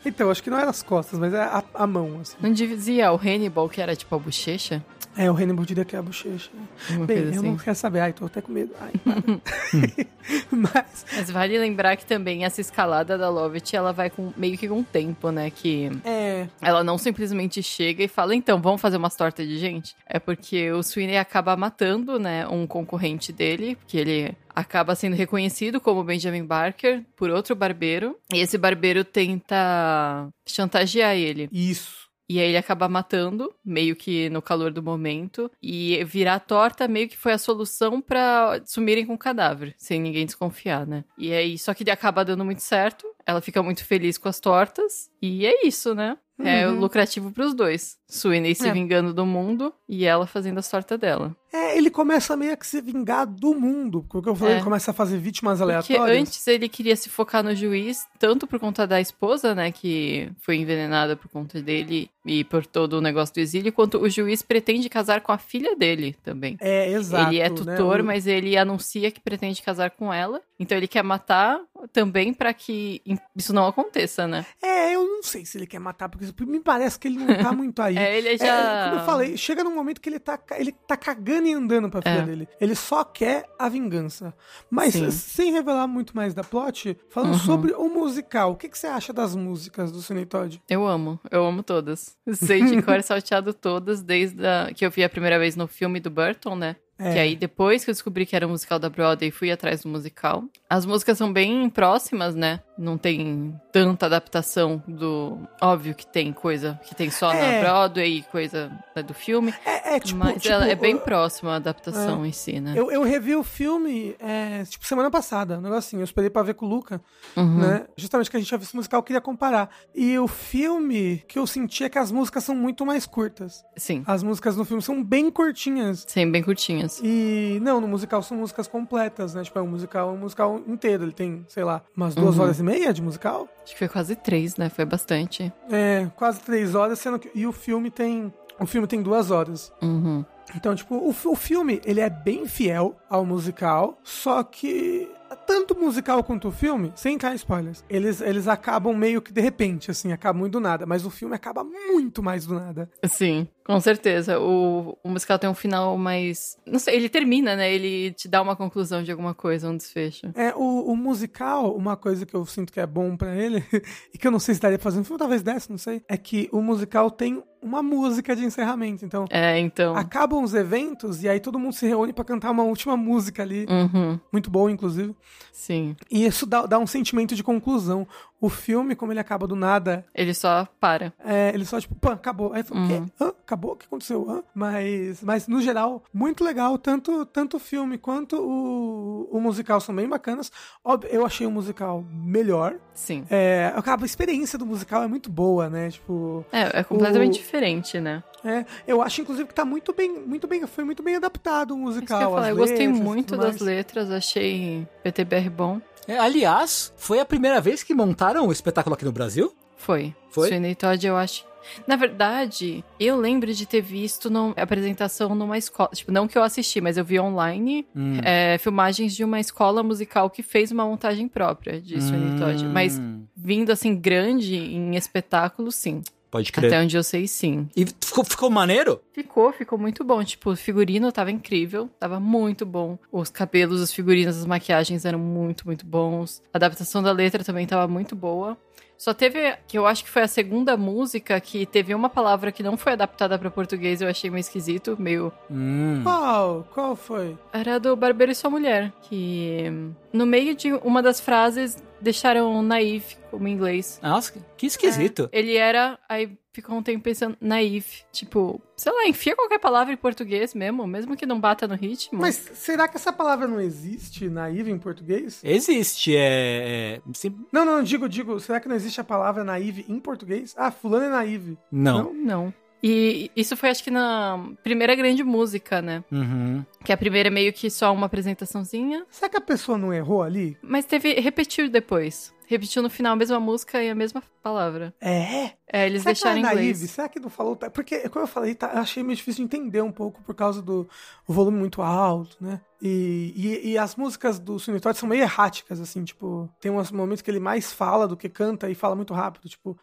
[0.05, 2.37] Então, acho que não era as costas, mas é a, a mão, assim.
[2.41, 4.85] Não dizia o Hannibal que era tipo a bochecha?
[5.17, 6.51] É, o Hannibal diria que é a bochecha.
[6.91, 7.43] Uma Bem, eu assim.
[7.43, 8.73] não quero saber, ai, tô até com medo.
[8.81, 8.93] Ai,
[10.51, 14.69] mas, Mas vale lembrar que também essa escalada da Lovett, ela vai com meio que
[14.69, 15.51] com tempo, né?
[15.51, 19.95] Que é, ela não simplesmente chega e fala, então, vamos fazer umas tortas de gente?
[20.07, 25.81] É porque o Sweeney acaba matando, né, um concorrente dele, que ele acaba sendo reconhecido
[25.81, 28.17] como Benjamin Barker por outro barbeiro.
[28.33, 31.49] E esse barbeiro tenta chantagear ele.
[31.53, 32.01] isso.
[32.29, 35.51] E aí ele acaba matando, meio que no calor do momento.
[35.61, 40.01] E virar a torta meio que foi a solução pra sumirem com o cadáver, sem
[40.01, 41.05] ninguém desconfiar, né?
[41.19, 43.05] E aí, só que ele acaba dando muito certo.
[43.27, 45.11] Ela fica muito feliz com as tortas.
[45.21, 46.17] E é isso, né?
[46.39, 46.79] É Uhum.
[46.79, 47.99] lucrativo pros dois.
[48.11, 48.73] Sweeney se É.
[48.73, 51.35] vingando do mundo e ela fazendo as tortas dela.
[51.53, 54.57] É, ele começa meio que se vingar do mundo, porque eu falei, É.
[54.59, 56.19] ele começa a fazer vítimas Porque aleatórias.
[56.21, 60.57] antes ele queria se focar no juiz, tanto por conta da esposa, né, que foi
[60.57, 64.89] envenenada por conta dele e por todo o negócio do exílio, quanto o juiz pretende
[64.89, 66.57] casar com a filha dele também.
[66.61, 67.31] É, exato.
[67.33, 67.55] ele é né?
[67.57, 70.41] tutor, O- mas ele anuncia que pretende casar com ela.
[70.57, 71.59] Então ele quer matar
[71.93, 73.03] também pra que
[73.35, 74.47] isso não aconteça, né?
[74.63, 77.51] É, eu não sei se ele quer matar, porque me parece que ele não tá
[77.53, 77.97] muito aí.
[78.01, 78.89] É, ele É, já.
[78.91, 82.01] como eu falei, chega num momento que ele tá, ele tá cagando e andando pra
[82.03, 82.23] filha É.
[82.23, 82.49] dele.
[82.61, 84.35] Ele só quer a vingança.
[84.71, 85.11] Mas Sim.
[85.11, 87.39] sem revelar muito mais da plot, falando Uhum.
[87.39, 90.61] sobre o musical, o que, que você acha das músicas do Cine Todd?
[90.69, 92.17] Eu amo, eu amo todas.
[92.33, 94.71] Sei de cor salteado todas, desde a...
[94.75, 96.77] que eu vi a primeira vez no filme do Burton, né?
[97.01, 97.13] É.
[97.13, 99.89] Que aí, depois que eu descobri que era um musical da Broadway, fui atrás do
[99.89, 100.45] musical.
[100.69, 102.61] As músicas são bem próximas, né?
[102.79, 105.39] Não tem tanta adaptação do.
[105.61, 107.57] Óbvio que tem coisa que tem só É.
[107.57, 109.53] na Broadway e coisa né, do filme.
[109.65, 112.75] É, é, tipo, mas tipo, ela é bem eu- próxima a adaptação em si, né?
[112.77, 115.97] Eu, eu revi o filme, é, tipo, semana passada, um negócio assim.
[115.99, 117.01] Eu esperei pra ver com o Luca,
[117.37, 117.59] Uhum.
[117.59, 117.87] né?
[117.97, 119.69] Justamente que a gente já viu esse musical, eu queria comparar.
[119.95, 123.65] E o filme que eu senti é que as músicas são muito mais curtas.
[123.77, 124.03] Sim.
[124.07, 126.05] As músicas no filme são bem curtinhas.
[126.09, 126.90] Sim, bem curtinhas.
[127.03, 129.43] E não, no musical são músicas completas, né?
[129.45, 131.05] Tipo, é um musical, um musical inteiro.
[131.05, 132.43] Ele tem, sei lá, umas duas Uhum.
[132.43, 133.49] horas e meia de musical.
[133.63, 134.69] Acho que foi quase três, né?
[134.69, 135.53] Foi bastante.
[135.71, 137.31] É, quase três horas, sendo que.
[137.35, 138.33] E o filme tem.
[138.59, 139.73] O filme tem duas horas.
[139.81, 140.25] Uhum.
[140.55, 145.09] Então, tipo, o, o filme, ele é bem fiel ao musical, só que
[145.47, 149.41] tanto o musical quanto o filme, sem cair spoilers, eles, eles acabam meio que de
[149.41, 152.91] repente, assim, acabam muito do nada, mas o filme acaba muito mais do nada.
[153.07, 154.41] Sim, Com certeza.
[154.41, 156.59] O, o musical tem um final mais.
[156.67, 157.73] Não sei, ele termina, né?
[157.73, 160.27] Ele te dá uma conclusão de alguma coisa, um desfecho.
[160.35, 163.65] É, o, o musical, uma coisa que eu sinto que é bom pra ele,
[164.13, 166.49] e que eu não sei se fazer um filme, talvez desse, não sei, é que
[166.53, 169.05] o musical tem uma música de encerramento.
[169.05, 169.95] Então, É, então.
[169.95, 173.67] acabam os eventos e aí todo mundo se reúne pra cantar uma última música ali.
[173.69, 175.15] Uhum, Muito boa, inclusive.
[175.53, 175.95] sim.
[176.11, 178.07] E isso dá, dá um sentimento de conclusão.
[178.41, 181.13] O filme, como ele acaba do nada, Ele só para.
[181.25, 182.53] é, ele só, tipo, pã, acabou.
[182.55, 182.89] Aí fala, o Uhum.
[183.07, 183.13] quê?
[183.21, 183.29] Hã?
[183.29, 183.73] Acabou?
[183.73, 184.31] O que aconteceu?
[184.31, 184.43] Hã?
[184.55, 186.79] Mas, mas, no geral, muito legal.
[186.79, 190.51] Tanto, tanto o filme quanto o, o musical são bem bacanas.
[190.85, 192.77] Óbvio, eu achei o musical melhor.
[192.95, 193.25] Sim.
[193.31, 195.91] É, a experiência do musical é muito boa, né?
[195.91, 198.23] Tipo, É, é completamente O- diferente, né?
[198.45, 201.79] É, eu acho, inclusive, que tá muito bem, muito bem, foi muito bem adaptado o
[201.79, 202.21] musical.
[202.23, 203.61] eu, falar, as eu gostei letras e muito das mais.
[203.61, 205.81] letras, achei PTBR bom.
[206.09, 209.55] É, aliás, foi a primeira vez que montaram o espetáculo aqui no Brasil?
[209.77, 210.15] Foi.
[210.31, 210.49] Foi?
[210.49, 211.45] Sweeney Todd, eu acho.
[211.87, 215.91] Na verdade, eu lembro de ter visto numa apresentação numa escola.
[215.93, 218.19] Tipo, não que eu assisti, mas eu vi online Hum.
[218.25, 222.67] é, filmagens de uma escola musical que fez uma montagem própria de Sweeney Todd.
[222.69, 226.03] Mas Hum, vindo assim, grande em espetáculo, sim.
[226.31, 226.69] Pode crer.
[226.69, 227.69] Até onde eu sei, sim.
[227.75, 229.01] E ficou, ficou maneiro?
[229.13, 230.23] Ficou, ficou muito bom.
[230.23, 232.99] Tipo, o figurino tava incrível, tava muito bom.
[233.11, 236.41] Os cabelos, os figurinos, as maquiagens eram muito, muito bons.
[236.55, 238.57] A adaptação da letra também tava muito boa.
[239.01, 242.63] Só teve, que eu acho que foi a segunda música que teve uma palavra que
[242.63, 246.03] não foi adaptada pra português, eu achei meio esquisito, meio Hum.
[246.03, 246.69] Qual?
[246.75, 247.35] Qual foi?
[247.51, 249.65] era do Barbeiro e Sua Mulher, que
[250.13, 253.99] no meio de uma das frases deixaram naive como em inglês.
[254.03, 255.31] Nossa, que esquisito.
[255.33, 259.97] Ele era, aí ficou um tempo pensando naive, tipo, sei lá, enfia qualquer palavra em
[259.97, 262.21] português mesmo, mesmo que não bata no ritmo.
[262.21, 265.41] Mas será que essa palavra não existe naive em português?
[265.45, 266.99] Existe, é.
[266.99, 270.55] é sim- Não, não, digo, digo, será que não existe a palavra naive em português?
[270.57, 271.57] Ah, fulano é naive.
[271.71, 272.13] Não.
[272.13, 272.55] Não.
[272.83, 276.03] E isso foi, acho que, na primeira grande música, né?
[276.11, 276.65] Uhum.
[276.83, 279.05] Que a primeira é meio que só uma apresentaçãozinha.
[279.11, 280.57] Será que a pessoa não errou ali?
[280.63, 281.13] Mas teve.
[281.21, 282.33] Repetiu depois.
[282.51, 284.93] Repetiu no final a mesma música e a mesma palavra.
[285.01, 285.53] É.
[285.73, 286.79] É, eles Será deixaram que é inglês.
[286.79, 286.89] naive?
[286.89, 287.55] Será que não falou?
[287.55, 290.61] Porque, como eu falei, tá, eu achei meio difícil de entender um pouco por causa
[290.61, 290.89] do
[291.29, 292.61] volume muito alto, né?
[292.83, 296.91] E, e, e as músicas do Sweeney Todd são meio erráticas, assim, tipo, tem uns
[296.91, 299.79] momentos que ele mais fala do que canta e fala muito rápido, tipo.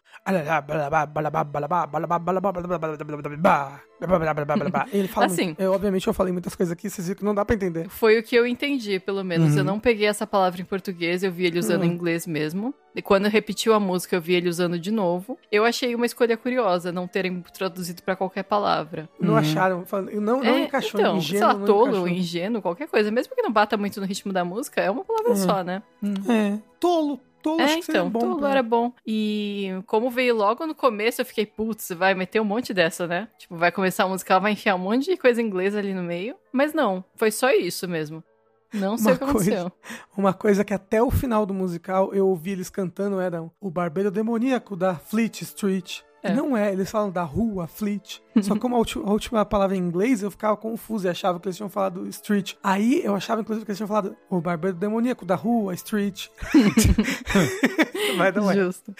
[4.92, 5.44] E ele fala Assim.
[5.46, 5.60] muito.
[5.60, 7.88] Eu, obviamente eu falei muitas coisas aqui, vocês viram que não dá pra entender.
[7.88, 9.52] Foi o que eu entendi, pelo menos.
[9.52, 9.58] Uhum.
[9.58, 12.57] Eu não peguei essa palavra em português, eu vi ele usando em inglês mesmo.
[12.94, 15.38] E quando repetiu a música, eu vi ele usando de novo.
[15.52, 19.08] Eu achei uma escolha curiosa, não terem traduzido pra qualquer palavra.
[19.20, 22.08] Não acharam, falando- não, não É, encaixou, então, ingênuo, sei lá, não tolo, encaixou.
[22.08, 23.10] ingênuo, qualquer coisa.
[23.10, 25.82] Mesmo que não bata muito no ritmo da música, é uma palavra só, né?
[26.28, 28.18] É, tolo, tolo É, acho que seria então, bom.
[28.18, 28.92] tolo pra- era bom.
[29.06, 33.28] E como veio logo no começo, eu fiquei, putz, vai meter um monte dessa, né?
[33.38, 36.34] Tipo, vai começar a musical, vai enfiar um monte de coisa inglesa ali no meio.
[36.52, 38.24] Mas não, foi só isso mesmo.
[38.72, 39.72] Não sei Uma o que aconteceu.
[40.16, 44.10] Uma coisa que até o final do musical eu ouvi eles cantando era o Barbeiro
[44.10, 46.00] Demoníaco da Fleet Street.
[46.22, 46.32] É.
[46.32, 48.20] Não é, eles falam da rua Fleet.
[48.42, 51.56] Só como a, a última palavra em inglês, eu ficava confuso e achava que eles
[51.56, 52.54] tinham falado Street.
[52.62, 56.28] Aí eu achava, inclusive, que eles tinham falado o Barbeiro Demoníaco da rua Street.
[58.16, 58.54] Mas não é.
[58.54, 58.94] Justo.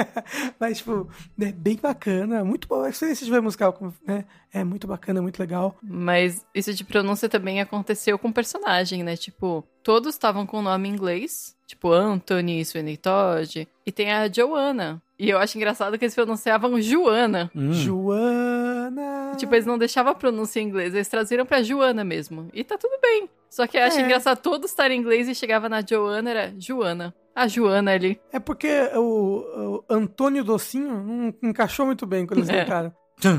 [0.58, 1.08] Mas, tipo,
[1.40, 2.82] é bem bacana, muito bom.
[2.82, 5.76] A experiência de ver musical né, é muito bacana, muito legal.
[5.82, 9.16] Mas isso de pronúncia também aconteceu com o personagem, né?
[9.16, 11.57] Tipo, todos estavam com o nome em inglês.
[11.68, 13.68] Tipo, Anthony, Sweeney Todd.
[13.84, 15.02] E tem a Joanna.
[15.18, 17.50] E eu acho engraçado que eles pronunciavam Joana.
[17.54, 17.72] Hum.
[17.72, 19.32] Joana.
[19.36, 22.48] Tipo, eles não deixavam a pronúncia em inglês, eles traziram pra Joana mesmo.
[22.54, 23.28] E tá tudo bem.
[23.50, 24.02] Só que eu acho É.
[24.02, 27.14] engraçado todos estarem em inglês e chegava na Joana, era Joana.
[27.34, 28.18] A Joana ali.
[28.32, 32.64] É porque o, o Antônio Docinho não encaixou muito bem quando eles É.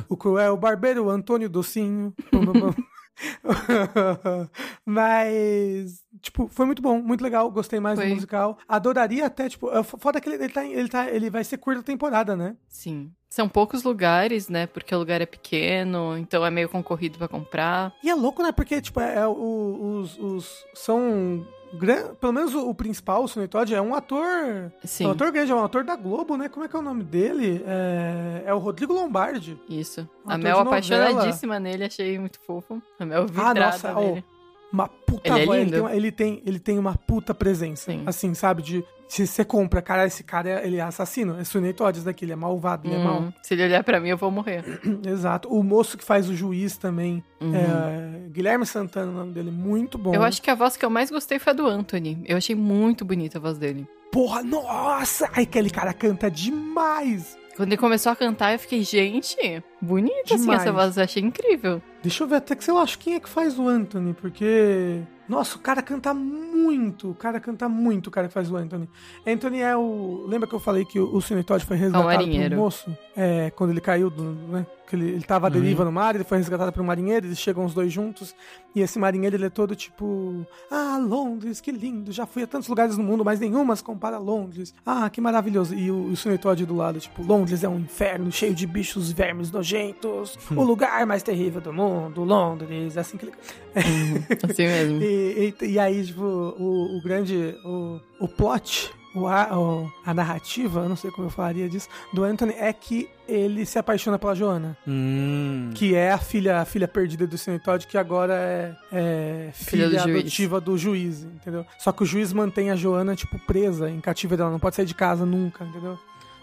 [0.08, 2.14] O cruel barbeiro, o Antônio Docinho.
[4.86, 7.50] Mas, tipo, foi muito bom, muito legal.
[7.52, 8.08] Gostei mais Foi.
[8.08, 8.58] do musical.
[8.68, 11.84] Adoraria até, tipo, é foda que ele, ele, tá, ele, tá, ele vai ser curta
[11.84, 12.56] temporada, né?
[12.68, 13.12] Sim.
[13.30, 14.66] São poucos lugares, né?
[14.66, 17.94] Porque o lugar é pequeno, então é meio concorrido pra comprar.
[18.04, 18.52] E é louco, né?
[18.52, 20.66] Porque, tipo, é, é os, os.
[20.74, 21.46] São.
[21.74, 24.72] Gran- Pelo menos o, o principal, o Sonny Todd, é um ator.
[24.84, 25.06] Sim.
[25.06, 26.50] É um ator grande, é um ator da Globo, né?
[26.50, 27.64] Como é que é o nome dele?
[27.66, 29.60] É, é o Rodrigo Lombardi.
[29.70, 30.08] Isso.
[30.26, 32.82] Um a Mel apaixonadíssima nele, achei muito fofo.
[33.00, 34.24] A Mel vidrada Ah, nossa.
[34.72, 35.62] Uma puta Ele é.
[35.62, 37.92] Ele tem, ele, tem, ele tem uma puta presença.
[37.92, 38.04] Sim.
[38.06, 38.62] Assim, sabe?
[38.62, 38.86] De.
[39.10, 41.36] Se você compra, cara, esse cara é, ele é assassino.
[41.38, 43.22] É esse daqui, ele é malvado, ele é mau.
[43.22, 44.64] Hum, se ele olhar pra mim, eu vou morrer.
[45.04, 45.50] Exato.
[45.50, 47.24] O moço que faz o juiz também.
[47.42, 47.56] Uhum.
[47.56, 50.14] é, Guilherme Santana, o nome dele, muito bom.
[50.14, 52.22] Eu acho que a voz que eu mais gostei foi a do Anthony.
[52.26, 53.88] Eu achei muito bonita a voz dele.
[54.12, 55.28] Porra, nossa!
[55.34, 57.36] Ai, aquele cara canta demais!
[57.56, 59.36] Quando ele começou a cantar, eu fiquei, gente,
[59.82, 61.82] bonita assim essa voz, eu achei incrível.
[62.02, 65.02] Deixa eu ver até que eu acho quem é que faz o Anthony, porque.
[65.30, 67.12] Nossa, o cara canta muito.
[67.12, 68.90] O cara canta muito, o cara que faz o Anthony.
[69.26, 70.26] Anthony é o.
[70.28, 72.58] Lembra que eu falei que o, o Cine Todd foi resgatado por um marinheiro.
[72.58, 72.98] moço?
[73.16, 74.66] É, quando ele caiu, do, né?
[74.90, 77.38] Que ele, ele tava à deriva no mar, ele foi resgatado por um marinheiro, eles
[77.38, 78.36] chegam os dois juntos.
[78.74, 80.44] E esse marinheiro, ele é todo tipo.
[80.72, 82.12] Ah, Londres, que lindo.
[82.12, 84.74] Já fui a tantos lugares no mundo, mas nenhuma se compara a Londres.
[84.84, 85.76] Ah, que maravilhoso.
[85.76, 89.52] E o, o Todd do lado, tipo, Londres é um inferno cheio de bichos vermes
[89.52, 90.38] nojentos.
[90.50, 92.98] o lugar mais terrível do mundo, Londres.
[92.98, 93.34] É assim que ele.
[94.50, 95.02] Assim mesmo.
[95.04, 97.56] E, e, e aí, tipo, o, o grande.
[97.64, 102.24] O, o plot, o, a, o- a narrativa, não sei como eu falaria disso, do
[102.24, 104.78] Anthony é que ele se apaixona pela Joana.
[104.88, 105.72] Hum.
[105.76, 109.88] Que é a filha, a filha perdida do Cine Todd, que agora é, é Filha
[109.90, 111.66] filha, do adotiva do juiz, entendeu?
[111.80, 114.86] Só que o juiz mantém a Joana, tipo, presa em cativeiro, ela não pode sair
[114.86, 115.98] de casa nunca, entendeu?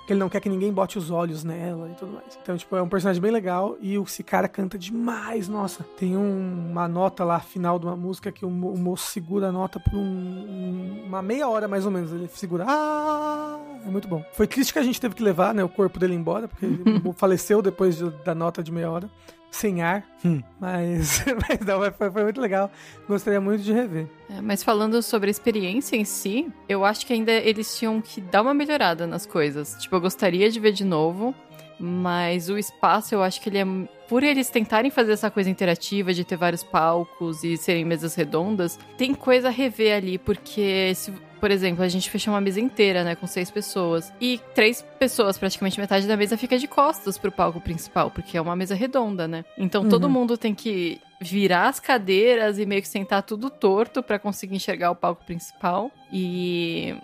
[0.07, 2.39] Porque ele não quer que ninguém bote os olhos nela e tudo mais.
[2.41, 5.83] Então, tipo, é um personagem bem legal e esse cara canta demais, nossa.
[5.99, 9.53] Tem um- uma nota lá, final de uma música, que o, o moço segura a
[9.53, 12.13] nota por um- um- uma meia hora mais ou menos.
[12.13, 12.65] Ele segura.
[12.69, 13.59] Ah!
[13.85, 14.25] É muito bom.
[14.33, 16.83] Foi triste que a gente teve que levar, né, o corpo dele embora, porque ele
[17.17, 19.11] faleceu depois de- da nota de meia hora.
[19.57, 20.43] Sem ar, Hum.
[20.61, 22.71] mas, mas não, foi, foi muito legal.
[23.09, 24.07] Gostaria muito de rever.
[24.29, 28.21] É, mas falando sobre a experiência em si, eu acho que ainda eles tinham que
[28.21, 29.75] dar uma melhorada nas coisas.
[29.81, 31.35] Tipo, eu gostaria de ver de novo,
[31.81, 33.65] mas o espaço eu acho que ele é.
[34.09, 38.79] Por eles tentarem fazer essa coisa interativa de ter vários palcos e serem mesas redondas,
[38.99, 41.13] tem coisa a rever ali, porque se.
[41.47, 44.13] Por exemplo, a gente fechou uma mesa inteira, né, com seis pessoas.
[44.21, 48.41] E três pessoas, praticamente metade da mesa, fica de costas pro palco principal, porque é
[48.41, 49.45] uma mesa redonda, né?
[49.57, 50.11] Então todo Uhum.
[50.11, 54.91] mundo tem que virar as cadeiras e meio que sentar tudo torto pra conseguir enxergar
[54.91, 55.93] o palco principal.
[56.13, 56.97] E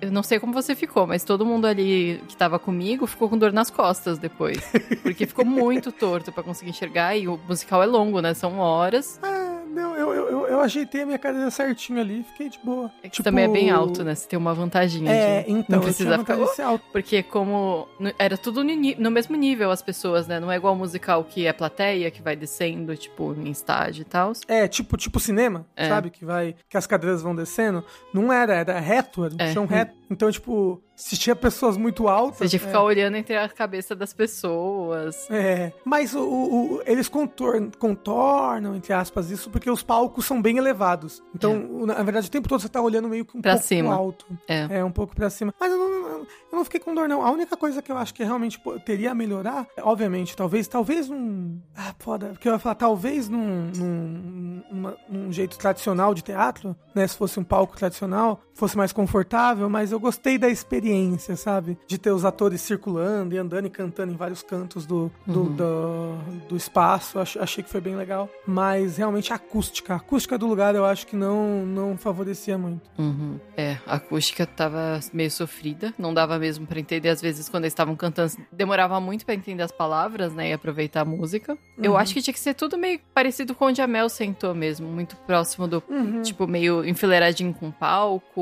[0.00, 3.36] eu não sei como você ficou, mas todo mundo ali que tava comigo ficou com
[3.36, 4.56] dor nas costas depois.
[5.04, 8.32] Porque ficou muito torto pra conseguir enxergar e o musical é longo, né?
[8.32, 9.20] São horas.
[9.22, 12.90] Ah, não, eu, eu, eu, ajeitei a minha cadeira certinho ali, fiquei de boa.
[13.02, 14.14] É que Tipo, também é bem alto, né?
[14.14, 16.36] Você tem uma vantaginha É, de então, não precisar ficar.
[16.36, 16.84] de ser alto.
[16.92, 20.38] Porque como era tudo no, mesmo nível as pessoas, né?
[20.38, 24.32] Não é igual musical que é plateia, que vai descendo, tipo, em estágio e tal.
[24.46, 25.88] É, tipo, tipo cinema, É.
[25.88, 26.10] sabe?
[26.10, 26.54] Que vai.
[26.68, 27.84] Que as cadeiras vão descendo.
[28.12, 29.52] Não era, era reto, era um É.
[29.52, 29.94] chão reto.
[30.10, 32.38] Então, tipo, se tinha pessoas muito altas.
[32.38, 35.28] Você tinha que é, ficar olhando entre a cabeça das pessoas.
[35.30, 40.58] É, mas o, o- eles contor- contornam, entre aspas, isso porque os palcos são bem
[40.58, 41.22] elevados.
[41.34, 43.42] Então, o- na verdade, o tempo todo você tá olhando meio que um É.
[43.42, 43.94] Pra pouco cima.
[43.94, 44.26] alto.
[44.48, 44.78] É.
[44.78, 45.52] É, um pouco pra cima.
[45.58, 47.24] Mas eu não, eu- não fiquei com dor, não.
[47.24, 51.60] A única coisa que eu acho que realmente teria a melhorar, obviamente, talvez, talvez num.
[51.76, 52.28] Ah, foda.
[52.28, 57.06] Porque eu ia falar, talvez num, num, num jeito tradicional de teatro, né?
[57.06, 61.78] Se fosse um palco tradicional, fosse mais confortável, mas eu gostei da experiência, sabe?
[61.86, 66.16] De ter os atores circulando e andando e cantando em vários cantos do, do, do,
[66.48, 67.18] do espaço.
[67.18, 68.28] Ach- achei que foi bem legal.
[68.46, 69.94] Mas realmente a acústica.
[69.94, 72.90] A acústica do lugar eu acho que não, não favorecia muito.
[72.98, 73.38] Uhum.
[73.56, 77.08] É, a acústica tava meio sofrida, não dava mesmo pra entender.
[77.08, 80.50] Às vezes, quando eles estavam cantando, demorava muito pra entender as palavras, né?
[80.50, 81.56] E aproveitar a música.
[81.82, 81.98] Eu Uhum.
[81.98, 85.16] acho que tinha que ser tudo meio parecido com onde a Mel sentou mesmo, muito
[85.16, 85.82] próximo do.
[85.88, 86.22] Uhum.
[86.22, 87.72] Tipo, meio enfileiradinho com o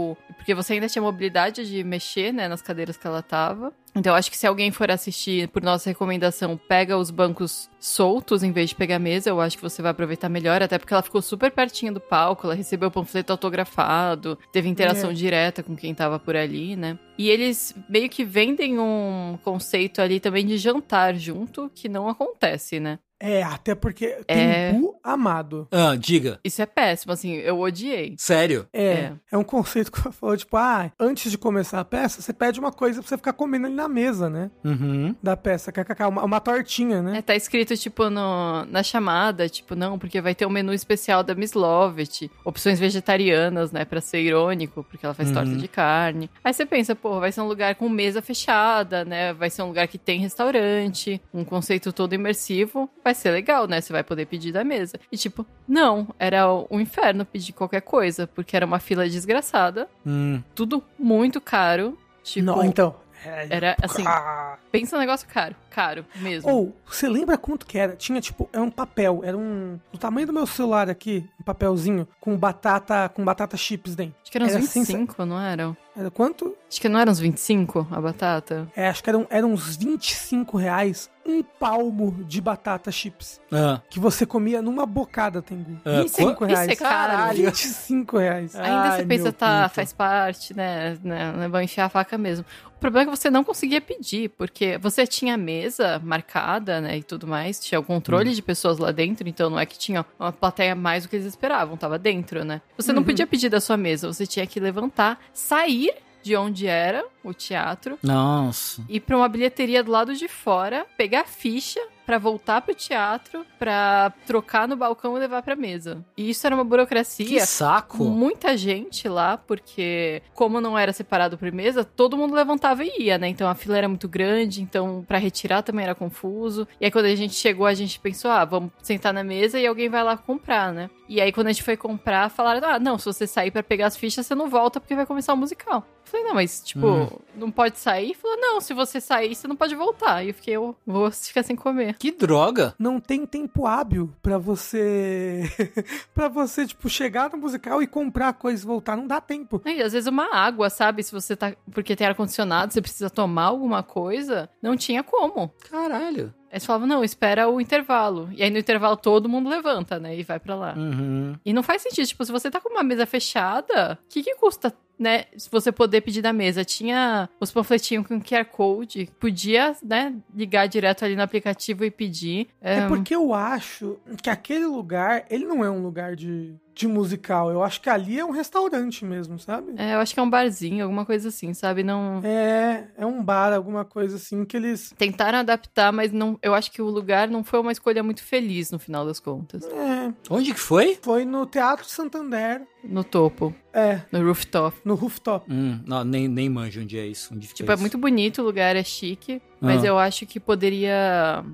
[0.01, 0.17] palco.
[0.37, 3.73] Porque você ainda tinha mobilidade de mexer, né, nas cadeiras que ela tava.
[3.95, 8.43] Então, eu acho que se alguém for assistir, por nossa recomendação, pega os bancos soltos
[8.45, 10.95] em vez de pegar a mesa, eu acho que você vai aproveitar melhor, até porque
[10.95, 15.13] ela ficou super pertinho do palco, ela recebeu o panfleto autografado, teve interação É.
[15.13, 16.99] direta com quem tava por ali, né?
[17.19, 22.79] E eles meio que vendem um conceito ali também de jantar junto, que não acontece,
[22.79, 22.99] né?
[23.21, 24.73] É, até porque É.
[24.73, 25.67] Tempo Amado.
[25.71, 26.39] Ah, diga.
[26.45, 28.15] Isso é péssimo, assim, eu odiei.
[28.19, 28.67] Sério?
[28.73, 29.13] É, É.
[29.33, 32.59] é, um conceito que eu falo, tipo, ah, antes de começar a peça, você pede
[32.61, 34.51] uma coisa pra você ficar comendo ali na mesa, né?
[34.65, 35.15] Uhum.
[35.23, 37.19] Da peça, kkk, uma, uma tortinha, né?
[37.19, 41.23] É, tá escrito, tipo, no, na chamada, tipo, não, porque vai ter um menu especial
[41.23, 45.35] da Miss Lovett, opções vegetarianas, né, pra ser irônico, porque ela faz Uhum.
[45.35, 46.31] torta de carne.
[46.45, 49.67] Aí você pensa, pô, vai ser um lugar com mesa fechada, né, vai ser um
[49.69, 54.27] lugar que tem restaurante, um conceito todo imersivo, vai ser legal, né, você vai poder
[54.27, 54.99] pedir da mesa.
[55.11, 60.43] E tipo, não, era o inferno pedir qualquer coisa, porque era uma fila desgraçada, Hum.
[60.55, 62.47] tudo muito caro, tipo...
[62.47, 62.95] Não, então.
[63.25, 64.57] é, Era, assim, ah.
[64.73, 66.51] pensa um negócio caro, caro mesmo.
[66.51, 67.95] Ou, você lembra quanto que era?
[67.95, 69.79] Tinha, tipo, é um papel, era um.
[69.93, 74.15] Do tamanho do meu celular aqui, um papelzinho, com batata, com batata chips dentro.
[74.23, 75.77] Acho que eram uns Era 25, não eram?
[75.97, 76.57] Era quanto?
[76.69, 78.67] Acho que não eram uns 25 a batata.
[78.75, 83.41] É, acho que eram, eram uns 25 reais um palmo de batata chips.
[83.53, 83.81] Ah.
[83.89, 85.79] Que você comia numa bocada, Tengu.
[85.85, 86.71] Ah, 25 qu- reais.
[86.73, 87.35] isso é caro.
[87.37, 88.55] 25 reais.
[88.57, 89.75] Ainda Ai, você pensa, tá, pinto.
[89.75, 90.99] faz parte, né?
[91.03, 91.33] né?
[91.37, 92.45] Não é bom enfiar a faca mesmo.
[92.77, 97.03] O problema é que você não conseguia pedir, porque você tinha mesa marcada, né, e
[97.03, 97.87] tudo mais, tinha o Hum.
[97.87, 101.17] controle de pessoas lá dentro, então não é que tinha uma plateia mais do que
[101.17, 102.63] eles esperavam, tava dentro, né?
[102.79, 105.93] Você não podia pedir da sua mesa, você tinha que levantar, sair
[106.23, 108.83] de onde era o teatro, Nossa.
[108.89, 113.47] ir pra uma bilheteria do lado de fora, pegar a ficha pra voltar pro teatro,
[113.57, 116.05] pra trocar no balcão e levar pra mesa.
[116.17, 117.25] E isso era uma burocracia.
[117.25, 118.03] Que saco.
[118.05, 123.17] Muita gente lá, porque como não era separado por mesa, todo mundo levantava e ia,
[123.17, 123.29] né?
[123.29, 126.67] Então a fila era muito grande, então pra retirar também era confuso.
[126.81, 129.65] E aí quando a gente chegou, a gente pensou, ah, vamos sentar na mesa e
[129.65, 130.91] alguém vai lá comprar, né?
[131.09, 133.87] E aí quando a gente foi comprar, falaram, ah, não, se você sair pra pegar
[133.87, 135.85] as fichas, você não volta porque vai começar o musical.
[136.05, 137.09] Eu falei, não, mas tipo, Hum.
[137.37, 138.15] não pode sair?
[138.15, 140.25] Falou, não, se você sair, você não pode voltar.
[140.25, 141.95] E eu fiquei, eu vou ficar sem comer.
[142.01, 142.75] Que droga.
[142.79, 145.43] Não tem tempo hábil pra você.
[146.15, 148.97] pra você, tipo, chegar no musical e comprar coisa e voltar.
[148.97, 149.61] Não dá tempo.
[149.67, 151.03] E às vezes uma água, sabe?
[151.03, 151.55] Se você tá.
[151.71, 155.53] Porque tem ar-condicionado, você precisa tomar alguma coisa, não tinha como.
[155.71, 156.33] Caralho.
[156.51, 158.29] Eles falavam, não, espera o intervalo.
[158.33, 160.17] E aí no intervalo todo mundo levanta, né?
[160.19, 160.75] E vai pra lá.
[160.77, 161.37] Uhum.
[161.45, 164.35] E não faz sentido, tipo, se você tá com uma mesa fechada, o que que
[164.35, 165.25] custa, né?
[165.37, 166.65] Se você poder pedir da mesa.
[166.65, 172.49] Tinha os panfletinhos com QR Code, podia, né, ligar direto ali no aplicativo e pedir.
[172.61, 177.51] É porque eu acho que aquele lugar, ele não é um lugar de, de musical.
[177.51, 179.73] Eu acho que ali é um restaurante mesmo, sabe?
[179.77, 181.83] é, eu acho que é um barzinho, alguma coisa assim, sabe?
[181.83, 182.21] Não.
[182.25, 184.93] É, é um bar, alguma coisa assim que eles.
[184.99, 188.71] Tentaram adaptar, mas não, eu acho que o lugar não foi uma escolha muito feliz
[188.71, 189.65] no final das contas.
[189.65, 190.99] É, Onde que foi?
[191.03, 192.63] foi no Teatro Santander.
[192.83, 194.77] No topo, É, no rooftop.
[194.85, 195.45] no rooftop.
[195.53, 197.35] Hum, não, nem, nem manjo onde é isso.
[197.35, 197.83] Onde fica Tipo, é isso.
[197.83, 199.89] muito bonito o lugar, é chique, mas Ah.
[199.89, 201.45] eu acho que poderia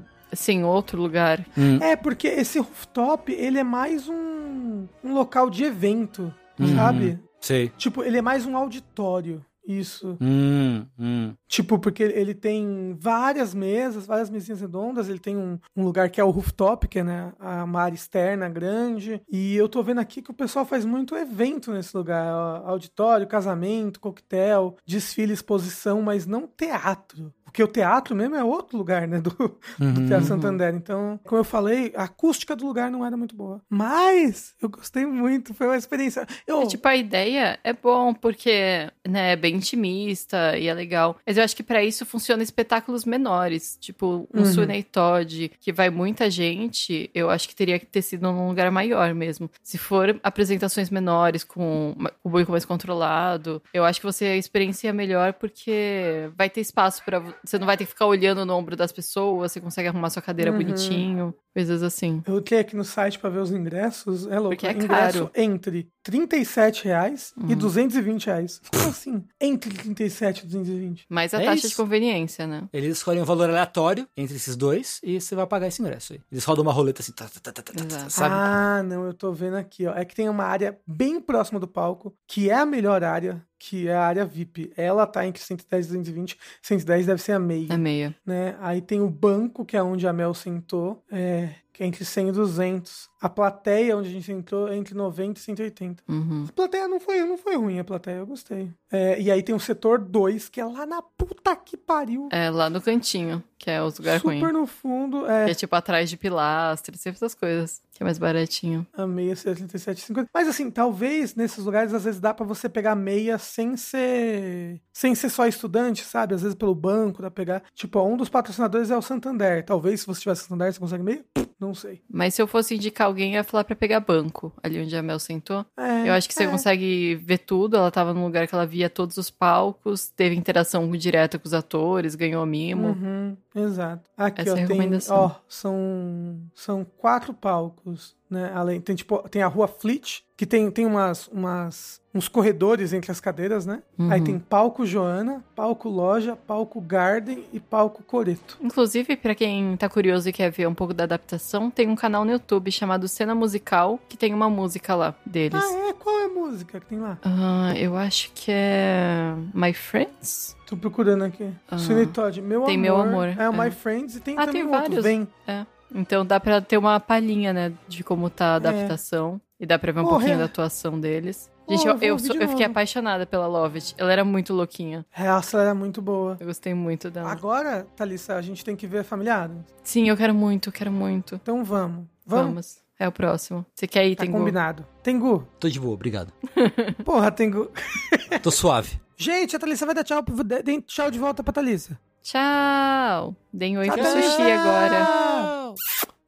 [0.52, 1.44] em outro lugar.
[1.56, 1.78] Hum.
[1.80, 6.74] É, porque esse rooftop, ele é mais um, um local de evento, Uhum.
[6.74, 7.18] sabe?
[7.40, 7.70] Sei.
[7.76, 9.44] Tipo, ele é mais um auditório.
[9.68, 10.16] Isso.
[10.20, 11.34] Hum, hum.
[11.48, 16.20] Tipo, porque ele tem várias mesas, várias mesinhas redondas, ele tem um, um lugar que
[16.20, 19.20] é o rooftop, que é né, a uma área externa grande.
[19.28, 22.24] E eu tô vendo aqui que o pessoal faz muito evento nesse lugar.
[22.64, 27.34] Auditório, casamento, coquetel, desfile, exposição, mas não teatro.
[27.56, 29.18] Porque o teatro mesmo é outro lugar, né?
[29.18, 30.06] Do, do Uhum.
[30.06, 30.74] Teatro Santander.
[30.74, 33.62] Então, como eu falei, a acústica do lugar não era muito boa.
[33.70, 36.26] Mas eu gostei muito, foi uma experiência.
[36.46, 41.16] Eu, É, tipo, a ideia é bom, porque né, é bem intimista e é legal.
[41.26, 43.78] Mas eu acho que pra isso funciona espetáculos menores.
[43.80, 44.44] Tipo, um Uhum.
[44.52, 48.70] Sunny Todd, que vai muita gente, eu acho que teria que ter sido num lugar
[48.70, 49.50] maior mesmo.
[49.62, 55.32] Se for apresentações menores, com o público mais controlado, eu acho que você experiencia melhor,
[55.32, 57.22] porque vai ter espaço pra.
[57.46, 60.20] Você não vai ter que ficar olhando no ombro das pessoas, você consegue arrumar sua
[60.22, 60.58] cadeira Uhum.
[60.58, 62.22] bonitinho, coisas assim.
[62.26, 64.26] Eu entrei aqui no site pra ver os ingressos.
[64.26, 64.50] É louco.
[64.56, 65.30] Porque é Ingresso caro.
[65.34, 67.58] entre 37 reais e Uhum.
[67.58, 68.60] 220 reais.
[68.70, 69.24] Como assim?
[69.40, 71.06] Entre 37 e 220.
[71.08, 71.76] Mas a É taxa de isso.
[71.76, 72.68] conveniência, né?
[72.72, 76.20] Eles escolhem um valor aleatório entre esses dois e você vai pagar esse ingresso aí.
[76.30, 78.34] Eles rodam uma roleta assim, tá, tá, tá, tá, sabe?
[78.36, 79.94] Ah, não, eu tô vendo aqui, ó.
[79.94, 83.88] É que tem uma área bem próxima do palco, que é a melhor área, que
[83.88, 84.72] é a área VIP.
[84.76, 86.38] Ela tá entre 110 e 220.
[86.62, 88.14] 110 deve ser a meia, É meia.
[88.24, 88.56] né?
[88.60, 92.28] Aí tem o banco, que é onde a Mel sentou, é, que é entre 100
[92.28, 93.10] e 200.
[93.20, 96.02] A plateia, onde a gente sentou, é entre 90 e 180.
[96.08, 96.46] Uhum.
[96.48, 98.70] A plateia não foi, não foi ruim, a plateia, eu gostei.
[98.90, 102.28] É, e aí tem o setor 2, que é lá na puta que pariu.
[102.32, 104.40] É, lá no cantinho, que é os lugares ruins.
[104.40, 105.24] super no fundo.
[105.24, 107.82] Que É, é tipo atrás de pilastras, sempre essas coisas.
[107.92, 108.86] Que é mais baratinho.
[108.96, 110.26] a meia ser 37,50.
[110.32, 114.80] Mas assim, talvez nesses lugares, às vezes dá pra você pegar meia sem ser.
[114.92, 116.34] Sem ser só estudante, sabe?
[116.34, 117.62] Às vezes pelo banco, dá pra pegar.
[117.74, 119.64] Tipo, ó, um dos patrocinadores é o Santander.
[119.64, 121.24] Talvez se você tiver Santander, você consegue meia?
[121.58, 122.02] Não sei.
[122.10, 125.02] Mas se eu fosse indicar alguém, eu ia falar pra pegar banco, ali onde a
[125.02, 125.64] Mel sentou.
[125.76, 126.48] É, Eu acho que você é.
[126.48, 127.76] consegue ver tudo.
[127.76, 131.54] Ela tava num lugar que ela via todos os palcos, teve interação direta com os
[131.54, 132.88] atores, ganhou mimo.
[132.88, 134.10] Uhum, exato.
[134.16, 138.50] Aqui, Essa ó, é tem, ó, são, são quatro palcos, né?
[138.54, 143.10] Além, tem, tipo, tem a rua Fleet, que tem, tem umas, umas, uns corredores entre
[143.12, 143.82] as cadeiras, né?
[143.98, 144.10] Uhum.
[144.10, 148.58] Aí tem palco Joana, palco Loja, palco Garden e palco Coreto.
[148.62, 152.24] Inclusive, pra quem tá curioso e quer ver um pouco da adaptação, tem um canal
[152.24, 155.60] no YouTube chamado Cena Musical, que tem uma música lá deles.
[155.62, 155.92] Ah, é?
[155.92, 157.18] Qual é a música que tem lá?
[157.22, 160.56] Ah, eu acho que é My Friends?
[160.66, 161.48] Tô procurando aqui.
[161.70, 161.78] Ah.
[161.78, 162.82] Sweeney Todd, Meu Tem Amor.
[162.82, 163.64] Meu Amor, É o é.
[163.66, 165.04] My Friends e tem Ah, também tem outro, vários.
[165.04, 165.28] Vem.
[165.46, 165.64] É.
[165.94, 169.40] Então dá pra ter uma palhinha, né, de como tá a adaptação.
[169.58, 170.38] E dá pra ver um Porra, pouquinho é.
[170.38, 171.50] da atuação deles.
[171.68, 173.94] Gente, Pô, eu, eu, eu fiquei apaixonada pela Lovett.
[173.98, 175.04] Ela era muito louquinha.
[175.12, 176.36] Essa era muito boa.
[176.38, 177.30] Eu gostei muito dela.
[177.30, 179.50] Agora, Thalissa, a gente tem que ver Familiar.
[179.82, 181.34] Sim, eu quero muito, eu quero muito.
[181.34, 182.06] Então vamos.
[182.24, 182.46] Vamos?
[182.46, 182.76] Vamos.
[182.98, 183.66] É o próximo.
[183.74, 184.38] Você quer ir, Tá Tengu?
[184.38, 184.86] combinado.
[185.02, 185.46] Tengu.
[185.60, 186.32] Tô de boa, obrigado.
[187.04, 187.70] Porra, Tengu.
[188.42, 188.98] Tô suave.
[189.16, 191.98] Gente, a Thalissa vai dar tchau, pro- dê tchau de volta pra Thalissa.
[192.22, 193.34] Tchau.
[193.52, 194.12] Deem oi pro Tchau.
[194.12, 195.74] sushi agora.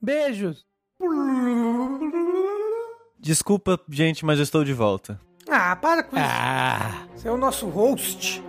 [0.03, 0.67] Beijos.
[3.19, 5.21] Desculpa, gente, mas eu estou de volta.
[5.51, 6.27] Ah, para com isso.
[6.29, 8.43] Ah, Você é o nosso host.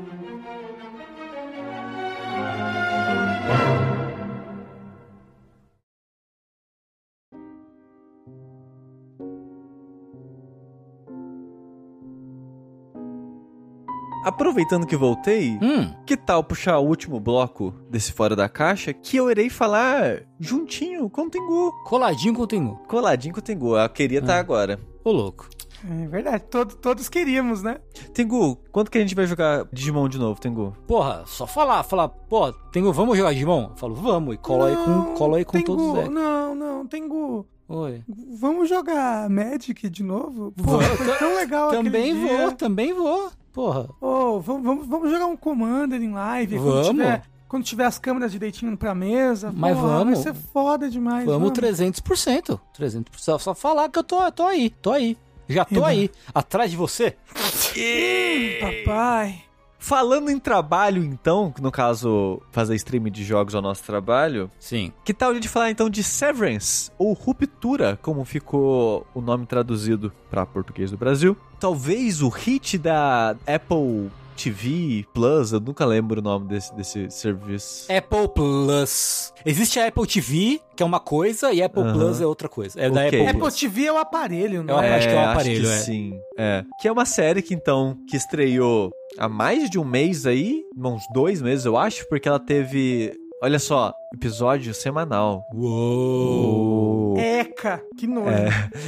[14.24, 19.16] Aproveitando que voltei, hum, que tal puxar o último bloco desse Fora da Caixa que
[19.16, 21.72] eu irei falar juntinho com o Tengu.
[21.86, 22.76] coladinho com o Tengu.
[22.88, 23.78] Coladinho com o Tengu.
[23.78, 24.78] Eu queria estar agora.
[25.06, 25.50] Ô, louco.
[25.88, 27.78] É verdade, todo- todos queríamos, né?
[28.14, 30.76] Tengu, quando que a gente vai jogar Digimon de novo, Tengu?
[30.88, 33.70] Porra, só falar, falar, pô, Tengu, vamos jogar Digimon?
[33.72, 36.12] Eu falo, vamos, e cola aí com, cola aí com Tengu, todos os decks.
[36.12, 37.46] Não, não, Tengu.
[37.68, 38.04] Oi.
[38.40, 40.52] Vamos jogar Magic de novo?
[40.58, 40.86] Pô, Vamos.
[40.88, 42.52] foi tão legal Também aquele vou, dia.
[42.54, 43.30] também vou.
[43.54, 43.88] Porra.
[44.02, 46.56] Ô, vamos, vamos, vamos jogar um Commander em live.
[46.58, 46.88] Quando Vamos.
[46.88, 49.54] tiver, quando tiver as câmeras direitinho pra mesa.
[49.56, 50.14] Mas Porra, vamos.
[50.24, 51.26] Vai ser foda demais.
[51.26, 52.60] Vamos 300%.
[52.78, 53.06] 300%.
[53.18, 55.16] Só- Só falar que eu tô, tô aí, tô aí.
[55.50, 55.88] Já tô Eba.
[55.88, 57.16] aí, atrás de você.
[58.60, 59.42] Papai.
[59.82, 64.92] Falando em trabalho, então, no caso, fazer stream de jogos ao nosso trabalho, Sim.
[65.06, 70.12] que tal a gente falar então de Severance, ou Ruptura, como ficou o nome traduzido
[70.30, 71.36] para português do Brasil?
[71.62, 74.12] Talvez o hit da Apple
[74.44, 77.92] TV Plus, eu nunca lembro o nome desse, desse serviço.
[77.92, 79.34] Apple Plus.
[79.46, 81.94] Existe a Apple TV, que é uma coisa, e Apple Aham.
[81.94, 82.80] Plus é outra coisa.
[82.80, 83.08] É da Ok.
[83.08, 83.56] Apple Apple Plus.
[83.56, 84.96] TV é o aparelho, não Eu é?
[84.96, 85.78] acho que é um aparelho, que é.
[85.78, 86.20] sim.
[86.38, 86.64] É.
[86.82, 91.04] Que é uma série que então, que estreou há mais de um mês aí, uns
[91.14, 93.14] dois meses eu acho, porque ela teve,
[93.44, 95.44] olha só, episódio semanal.
[95.54, 97.18] Uou.
[97.18, 98.30] Eca, que nojo.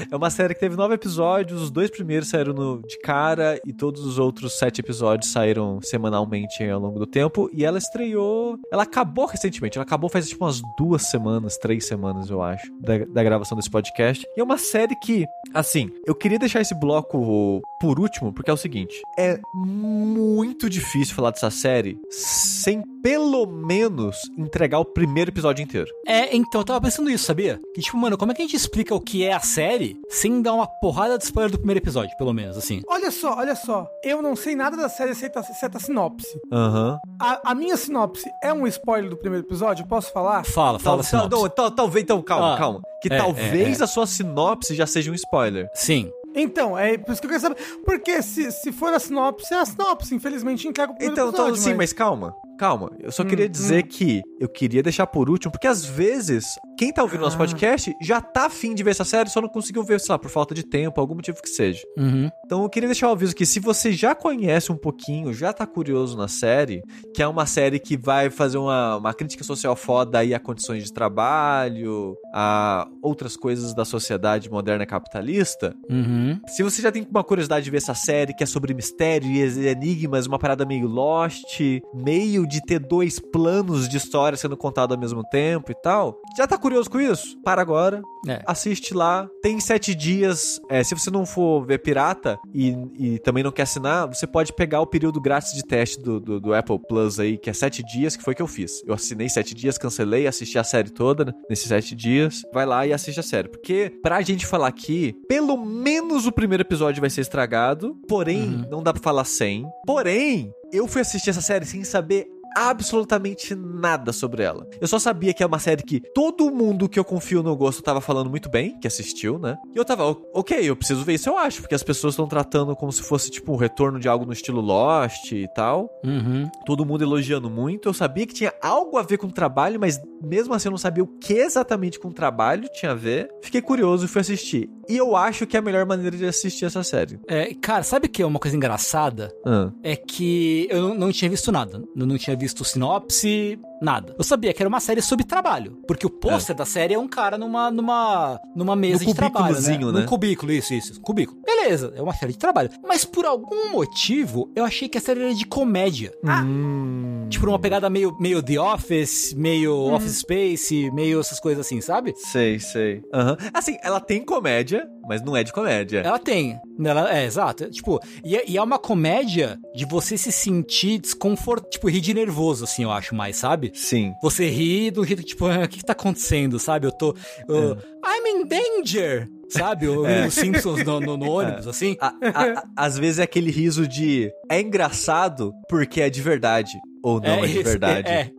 [0.09, 3.73] É uma série que teve nove episódios, os dois primeiros saíram no- de cara e
[3.73, 7.49] todos os outros sete episódios saíram semanalmente ao longo do tempo.
[7.53, 8.57] E ela estreou.
[8.71, 12.97] Ela acabou recentemente, ela acabou faz tipo umas duas semanas, três semanas, eu acho, da,
[13.05, 14.25] da gravação desse podcast.
[14.35, 18.53] E é uma série que, assim, eu queria deixar esse bloco por último, porque é
[18.53, 25.61] o seguinte: é muito difícil falar dessa série sem pelo menos entregar o primeiro episódio
[25.63, 25.87] inteiro.
[26.07, 27.59] É, então, eu tava pensando isso, sabia?
[27.75, 30.41] Que tipo, mano, como é que a gente explica o que é a série sem
[30.41, 32.81] dar uma porrada de spoiler do primeiro episódio, pelo menos, assim?
[32.87, 33.87] Olha só, olha só.
[34.03, 36.27] Eu não sei nada da série exceto a, exceto a sinopse.
[36.51, 36.99] Aham.
[37.19, 39.85] A, a minha sinopse é um spoiler do primeiro episódio?
[39.87, 40.43] Posso falar?
[40.45, 41.29] Fala, fala Tal- assim.
[41.29, 42.81] tal- não, tal- talvez, então, calma, Ah, calma.
[43.01, 45.67] Que é, talvez é, a sua sinopse já seja um spoiler.
[45.73, 46.09] Sim.
[46.33, 47.57] Então, é por isso que eu quero saber.
[47.83, 50.15] Porque se, se for a sinopse, é a sinopse.
[50.15, 51.61] Infelizmente, entrega o primeiro Então, então episódio.
[51.61, 52.91] sim, mas calma, calma.
[52.99, 56.45] Eu só queria dizer que eu queria deixar por último, porque às vezes,
[56.77, 57.39] quem tá ouvindo nosso Ah.
[57.39, 60.29] podcast já tá afim de ver essa série, só não conseguiu ver, sei lá, por
[60.29, 61.81] falta de tempo, algum motivo que seja.
[61.97, 62.29] Uhum.
[62.45, 65.65] Então eu queria deixar o aviso que se você já conhece um pouquinho, já tá
[65.65, 66.83] curioso na série,
[67.15, 70.83] que é uma série que vai fazer uma, uma crítica social foda aí a condições
[70.83, 76.39] de trabalho, a outras coisas da sociedade moderna capitalista, Uhum.
[76.47, 79.67] se você já tem uma curiosidade de ver essa série que é sobre mistério e
[79.67, 81.59] enigmas, uma parada meio Lost,
[81.93, 86.45] meio de ter dois planos de história sendo contado ao mesmo tempo e tal, já
[86.47, 87.37] tá curioso com isso?
[87.43, 88.41] Para agora, É.
[88.45, 89.27] assiste lá.
[89.41, 90.59] Tem sete dias.
[90.69, 94.53] é, se você não for ver pirata e, e também não quer assinar, você pode
[94.53, 97.83] pegar o período grátis de teste do, do, do Apple Plus aí, que é sete
[97.83, 98.83] dias, que foi o que eu fiz.
[98.85, 102.41] Eu assinei sete dias, cancelei, assisti a série toda né, nesses sete dias.
[102.53, 103.47] Vai lá e assiste a série.
[103.49, 107.95] Porque, pra gente falar aqui, pelo menos o primeiro episódio vai ser estragado.
[108.07, 108.65] Porém, Uhum.
[108.69, 109.65] não dá pra falar sem.
[109.85, 114.67] Porém, eu fui assistir essa série sem saber absolutamente nada sobre ela.
[114.79, 117.81] Eu só sabia que é uma série que todo mundo que eu confio no gosto
[117.81, 119.57] tava falando muito bem, que assistiu, né?
[119.73, 122.27] E eu tava, "O- ok, eu preciso ver isso, eu acho, porque as pessoas estão
[122.27, 125.89] tratando como se fosse tipo um retorno de algo no estilo Lost e tal.
[126.03, 126.49] Uhum.
[126.65, 127.87] Todo mundo elogiando muito.
[127.89, 130.77] Eu sabia que tinha algo a ver com o trabalho, mas mesmo assim eu não
[130.77, 133.29] sabia o que exatamente com o trabalho tinha a ver.
[133.41, 134.69] Fiquei curioso e fui assistir.
[134.89, 137.19] E eu acho que é a melhor maneira de assistir essa série.
[137.27, 139.31] É, cara, sabe o que é uma coisa engraçada?
[139.45, 141.81] Ah, É que eu não, não tinha visto nada.
[141.95, 144.15] Eu não tinha visto sinopse, nada.
[144.17, 145.79] Eu sabia que era uma série sobre trabalho.
[145.87, 149.45] Porque o pôster da série é um cara numa, numa, numa mesa No de trabalho.
[149.45, 149.51] Né?
[149.51, 149.99] cubículozinho, né?
[150.01, 151.01] Num cubículo, isso, isso.
[151.01, 151.41] Cubículo.
[151.45, 151.93] Beleza.
[151.95, 152.69] é uma série de trabalho.
[152.87, 156.13] Mas por algum motivo, eu achei que a série era de comédia.
[156.23, 157.27] Hum.
[157.29, 162.13] Tipo, uma pegada meio, meio The Office, meio Office Space, meio essas coisas assim, sabe?
[162.15, 163.01] Sei, sei.
[163.13, 163.37] Aham.
[163.53, 165.99] Assim, ela tem comédia, mas não é de comédia.
[165.99, 166.59] Ela tem.
[166.83, 167.69] Ela, é, exato.
[167.69, 172.13] Tipo, e é, e é uma comédia de você se sentir desconfortável, tipo, rir de
[172.13, 173.70] nervoso, assim, eu acho mais, sabe?
[173.73, 174.13] Sim.
[174.21, 176.87] Você ri do jeito que, tipo, "Ah, o que, que tá acontecendo, sabe?
[176.87, 177.15] Eu tô.
[177.47, 179.27] eu- I'm in danger!
[179.49, 179.87] Sabe?
[179.87, 180.25] O, É.
[180.27, 181.97] Os Simpsons no, no- no ônibus, assim.
[181.99, 186.71] A- a- às vezes é aquele riso de é engraçado porque é de verdade.
[187.03, 188.07] Ou não é, de isso, verdade.
[188.07, 188.31] É.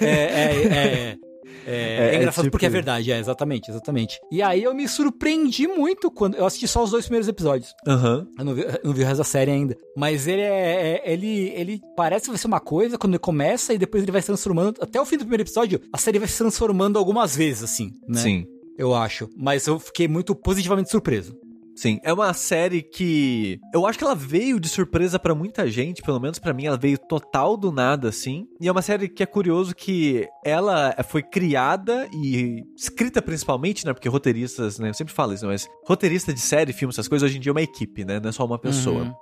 [0.00, 1.16] É, é, é,
[1.66, 1.76] é, é,
[2.10, 4.18] É, é engraçado tipo- porque é verdade, é, exatamente, exatamente.
[4.30, 6.34] E aí eu me surpreendi muito quando.
[6.36, 7.74] Eu assisti só os dois primeiros episódios.
[7.86, 8.26] Aham.
[8.38, 9.76] Eu não vi, não vi o resto da série ainda.
[9.96, 11.02] Mas ele é.
[11.04, 14.12] é- ele, ele parece que vai ser uma coisa quando ele começa e depois ele
[14.12, 14.80] vai se transformando.
[14.82, 18.18] Até o fim do primeiro episódio, a série vai se transformando algumas vezes, assim, né?
[18.20, 18.46] Sim.
[18.78, 19.28] Eu acho.
[19.36, 21.34] Mas eu fiquei muito positivamente surpreso.
[21.80, 26.02] Sim, é uma série que eu acho que ela veio de surpresa pra muita gente,
[26.02, 28.46] pelo menos pra mim, ela veio total do nada assim.
[28.60, 33.94] E é uma série que é curioso que ela foi criada e escrita principalmente, né,
[33.94, 37.38] porque roteiristas, né, eu sempre falo isso, mas roteirista de série, filme, essas coisas hoje
[37.38, 39.04] em dia é uma equipe, né, não é só uma pessoa.
[39.04, 39.14] Uhum.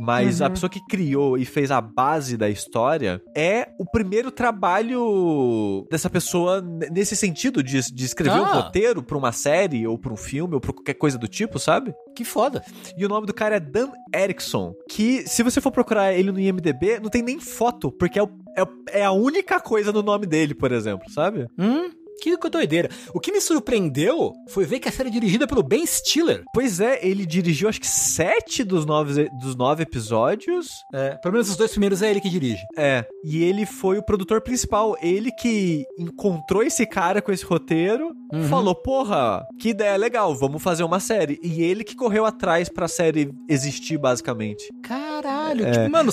[0.00, 0.50] Mas a Uhum.
[0.52, 6.60] pessoa que criou e fez a base da história é o primeiro trabalho dessa pessoa
[6.90, 8.54] nesse sentido de, de escrever um Ah.
[8.62, 11.92] roteiro pra uma série ou pra um filme ou pra qualquer coisa do tipo, sabe?
[12.16, 12.62] Que foda.
[12.96, 16.40] E o nome do cara é Dan Erickson, que se você for procurar ele no
[16.40, 20.26] IMDB, não tem nem foto, porque é, o- é, é a única coisa no nome
[20.26, 21.46] dele, por exemplo, sabe?
[21.58, 22.88] Hum, que doideira.
[23.14, 26.42] O que me surpreendeu foi ver que a série é dirigida pelo Ben Stiller.
[26.54, 30.68] Pois é, ele dirigiu acho que sete dos nove, dos nove episódios.
[30.94, 32.62] É, pelo menos os dois primeiros é ele que dirige.
[32.76, 34.96] É, e ele foi o produtor principal.
[35.02, 38.48] Ele que encontrou esse cara com esse roteiro, Uhum.
[38.48, 41.38] falou: Porra, que ideia legal, vamos fazer uma série.
[41.42, 44.64] E ele que correu atrás pra série existir, basicamente.
[44.82, 46.10] Caralho, tipo, mano,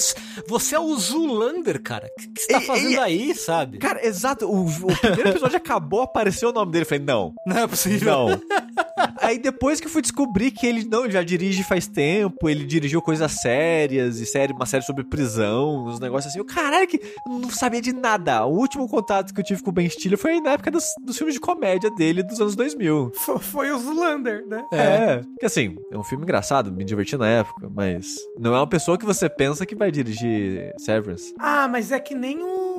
[0.48, 2.08] você é o Zulander, cara.
[2.08, 3.78] O que, você tá E- fazendo e- aí, sabe?
[3.80, 4.46] Cara, exato.
[4.46, 6.84] O, o primeiro episódio acabou, apareceu o nome dele.
[6.84, 8.12] Eu falei: Não, Não é possível.
[8.30, 8.42] não.
[9.20, 12.66] Aí depois que eu fui descobrir que ele não, ele já dirige faz tempo, ele
[12.66, 16.40] dirigiu coisas sérias e série, uma série sobre prisão, uns negócios assim.
[16.40, 16.98] Eu, caralho, que
[17.28, 18.46] eu não sabia de nada.
[18.46, 21.18] O último contato que eu tive com o Ben Stiller foi na época dos, dos
[21.18, 23.12] filmes de comédia dele dos anos 2000.
[23.16, 24.64] Fo- Foi o Zulander, né?
[24.72, 25.18] É.
[25.18, 28.98] Porque assim, é um filme engraçado, me diverti na época, mas não é uma pessoa
[28.98, 31.34] que você pensa que vai dirigir Severance.
[31.40, 32.71] Ah, mas é que nem o.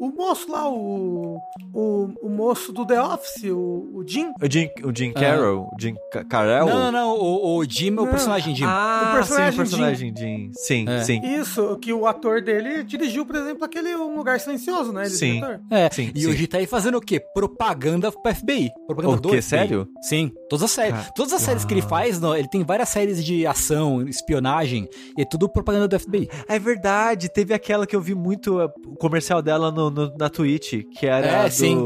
[0.00, 1.38] O moço lá, o.
[1.72, 4.32] O, o moço do The Office, o, o Jim.
[4.42, 6.66] O Jim, o Jim Carroll, o Jim Ca- Carell.
[6.66, 7.16] Não, não, não.
[7.16, 8.64] O, o Jim é o personagem Jim.
[8.66, 10.50] Ah, O personagem sim, o personagem Jim.
[10.54, 11.02] Sim, É.
[11.04, 11.20] sim.
[11.22, 15.02] Isso, que o ator dele dirigiu, por exemplo, aquele Um Lugar Silencioso, né?
[15.02, 15.40] Ele Sim.
[15.70, 16.32] É, Sim, e sim.
[16.32, 17.20] G tá aí fazendo o quê?
[17.34, 18.70] Propaganda pro FBI.
[18.86, 19.36] Propaganda O do quê?
[19.36, 19.42] FBI.
[19.42, 19.88] Sério?
[20.02, 20.92] Sim, todas as séries.
[21.00, 25.22] Cara, todas as séries que ele faz, ele tem várias séries de ação, espionagem, e
[25.22, 26.28] é tudo propaganda do FBI.
[26.48, 30.84] É verdade, teve aquela que eu vi muito o comercial dela no, no- na Twitch,
[30.98, 31.76] que era É, do, sim.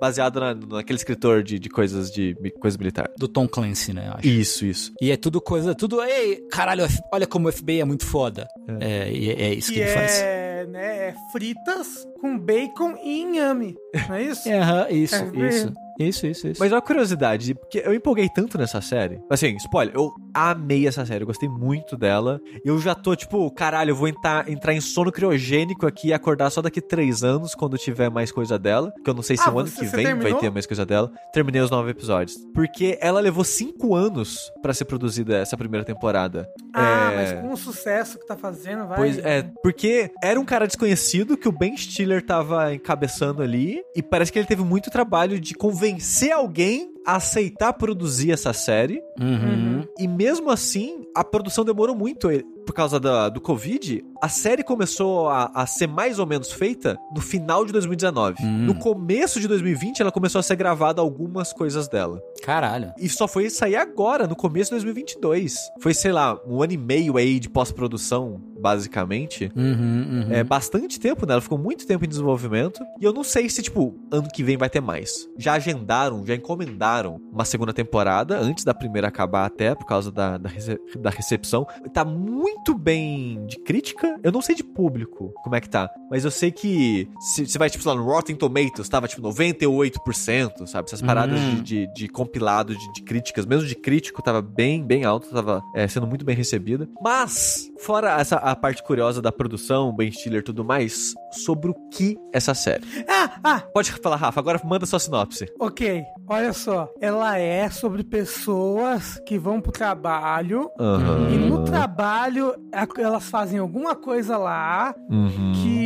[0.00, 3.10] baseado na, naquele escritor de, de coisas de coisa militar.
[3.18, 4.10] Do Tom Clancy, né?
[4.14, 4.26] Acho.
[4.26, 4.92] Isso, isso.
[5.00, 6.02] E é tudo coisa, tudo.
[6.02, 8.48] Ei, caralho, olha como o FBI é muito foda.
[8.80, 10.20] É, e é, é isso que, Que ele faz.
[10.20, 13.74] é, né, é fritas com bacon e inhame.
[14.08, 14.42] Não é isso?
[14.50, 15.72] É, isso, É isso.
[16.00, 16.60] Isso, isso, isso.
[16.60, 19.20] Mas uma curiosidade, porque eu empolguei tanto nessa série.
[19.28, 22.40] Assim, spoiler, eu amei essa série, eu gostei muito dela.
[22.64, 26.48] Eu já tô, tipo, caralho, eu vou entrar, entrar em sono criogênico aqui e acordar
[26.50, 28.92] só daqui três anos, quando tiver mais coisa dela.
[29.04, 30.86] Que eu não sei se Ah, o ano você- que vem vai ter mais coisa
[30.86, 31.10] dela.
[31.32, 32.36] Terminei os nove episódios.
[32.54, 36.48] Porque ela levou cinco anos pra ser produzida essa primeira temporada.
[36.74, 38.96] Ah, É, mas com o sucesso que tá fazendo, vai.
[38.96, 44.02] Pois é, porque era um cara desconhecido que o Ben Stiller tava encabeçando ali, e
[44.02, 49.84] parece que ele teve muito trabalho de convencer alguém aceitar produzir essa série, Uhum.
[49.98, 52.30] e mesmo assim, a produção demorou muito.
[52.30, 56.52] eh, Por causa da- do Covid, a série começou a, a ser mais ou menos
[56.52, 58.36] feita no final de 2019.
[58.44, 58.66] Hum.
[58.66, 62.22] No começo de 2020, ela começou a ser gravada algumas coisas dela.
[62.44, 62.92] Caralho.
[62.96, 65.56] E só foi sair agora, no começo de 2022.
[65.80, 69.50] Foi, sei lá, um ano e meio aí de pós-produção, basicamente.
[69.56, 70.32] Uhum, uhum.
[70.32, 71.32] É bastante tempo, né?
[71.32, 72.80] Ela ficou muito tempo em desenvolvimento.
[73.00, 75.28] E eu não sei se, tipo, ano que vem vai ter mais.
[75.38, 80.36] Já agendaram, já encomendaram uma segunda temporada, antes da primeira acabar até, por causa da,
[80.38, 81.66] da, rece- da recepção.
[81.92, 84.18] Tá muito bem de crítica.
[84.22, 85.88] Eu não sei de público como é que tá.
[86.10, 89.22] Mas eu sei que se você vai, tipo, sei lá, no Rotten Tomatoes, tava, tipo,
[89.22, 90.86] 98%, sabe?
[90.88, 91.62] Essas paradas Hum.
[91.62, 95.62] de, de, de compilado de, de críticas, mesmo de crítico, tava bem, bem alto, tava
[95.74, 96.88] é, sendo muito bem recebida.
[97.00, 101.74] Mas, fora essa, a parte curiosa da produção, Ben Stiller e tudo mais, sobre o
[101.90, 102.84] que essa série.
[103.08, 105.46] Ah, ah, Pode falar, Rafa, agora manda sua sinopse.
[105.58, 106.02] ok.
[106.28, 106.88] Olha só.
[107.00, 110.70] Ela é sobre pessoas que vão pro trabalho.
[110.78, 111.28] Aham.
[111.30, 112.54] E no trabalho,
[112.98, 115.52] elas fazem alguma coisa lá Uhum.
[115.56, 115.79] que,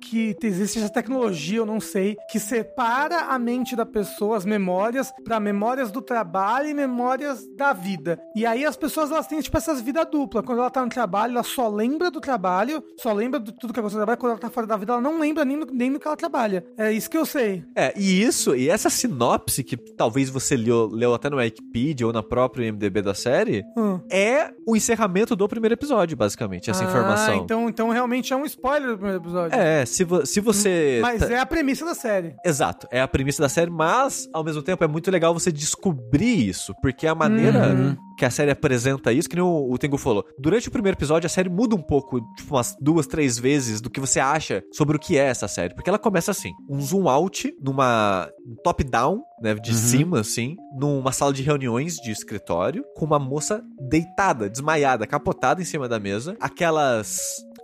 [0.00, 5.12] que existe essa tecnologia, eu não sei, que separa a mente da pessoa, as memórias,
[5.24, 8.20] pra memórias do trabalho e memórias da vida.
[8.34, 10.44] E aí as pessoas elas têm tipo essas vidas duplas.
[10.44, 13.80] Quando ela tá no trabalho, ela só lembra do trabalho, só lembra de tudo que
[13.80, 14.18] aconteceu no trabalho.
[14.20, 16.16] Quando ela tá fora da vida, ela não lembra nem do, nem do que ela
[16.16, 16.64] trabalha.
[16.76, 17.64] É isso que eu sei.
[17.76, 22.12] É, e isso, e essa sinopse que talvez você leu, leu até no Wikipedia ou
[22.12, 24.00] na própria IMDB da série, Hum.
[24.10, 27.34] é o encerramento do primeiro episódio, basicamente, essa Ah, informação.
[27.36, 29.51] Então, então realmente é um spoiler do primeiro episódio.
[29.52, 30.98] É, se, vo- se você.
[31.02, 32.34] Mas tá- é a premissa da série.
[32.44, 36.48] Exato, é a premissa da série, mas ao mesmo tempo é muito legal você descobrir
[36.48, 37.96] isso, porque a maneira Uhum.
[38.16, 41.26] que a série apresenta isso, que nem o, o Tengu falou, durante o primeiro episódio
[41.26, 44.96] a série muda um pouco, tipo umas duas, três vezes do que você acha sobre
[44.96, 49.22] o que é essa série, porque ela começa assim, um zoom out numa um top-down,
[49.40, 55.06] né, de cima assim, numa sala de reuniões de escritório, com uma moça deitada, desmaiada,
[55.06, 57.18] capotada em cima da mesa, aquelas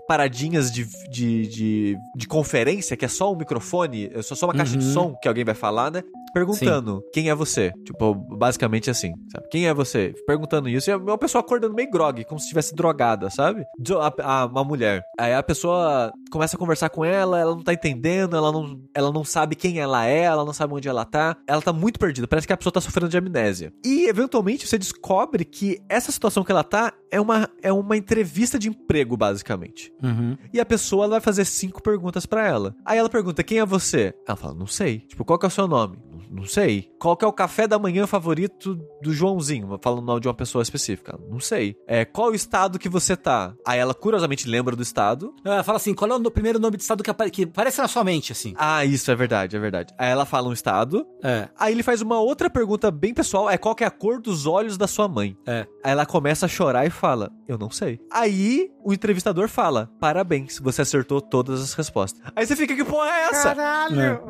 [0.08, 4.54] paradinhas de, de, de, de conferência, que é só um microfone, é só, só uma
[4.54, 4.92] caixa de Uhum.
[4.92, 6.02] som que alguém vai falar, né?
[6.32, 7.72] Perguntando quem é você.
[7.84, 9.48] Tipo, basicamente assim, sabe?
[9.50, 10.14] Quem é você?
[10.26, 10.88] Perguntando isso.
[10.88, 13.64] E é uma pessoa acordando meio grog, como se estivesse drogada, sabe?
[13.78, 15.02] De- a- a- uma mulher.
[15.18, 19.12] Aí a pessoa começa a conversar com ela, ela não tá entendendo, ela não, ela
[19.12, 21.36] não sabe quem ela é, ela não sabe onde ela tá.
[21.46, 23.72] Ela tá muito perdida, parece que a pessoa tá sofrendo de amnésia.
[23.84, 28.58] E, eventualmente, você descobre que essa situação que ela tá é uma, é uma entrevista
[28.58, 29.92] de emprego, basicamente.
[30.02, 30.36] Uhum.
[30.52, 32.74] E a pessoa ela vai fazer cinco perguntas pra ela.
[32.84, 34.14] Aí ela pergunta: quem é você?
[34.26, 35.00] Ela fala: não sei.
[35.00, 35.98] Tipo, qual que é o seu nome?
[36.30, 36.90] "Não- sei.
[36.98, 39.78] Qual que é o café da manhã favorito do Joãozinho?
[39.80, 41.18] Falando o nome de uma pessoa específica.
[41.30, 41.76] Não sei.
[41.86, 43.54] É, qual o estado que você tá?
[43.66, 45.34] Aí ela curiosamente lembra do estado.
[45.44, 47.88] Ela fala assim, qual é o primeiro nome de estado que, apare- que aparece na
[47.88, 48.54] sua mente, assim?
[48.56, 49.94] Ah, isso é verdade, é verdade.
[49.98, 51.06] Aí ela fala um estado.
[51.22, 51.48] É.
[51.58, 54.46] Aí ele faz uma outra pergunta bem pessoal: é qual que é a cor dos
[54.46, 55.36] olhos da sua mãe?
[55.46, 55.66] É.
[55.84, 58.00] Aí ela começa a chorar e fala: Eu não sei.
[58.10, 62.20] Aí o entrevistador fala: Parabéns, você acertou todas as respostas.
[62.34, 63.54] Aí você fica: Que porra é essa?
[63.54, 64.20] Caralho!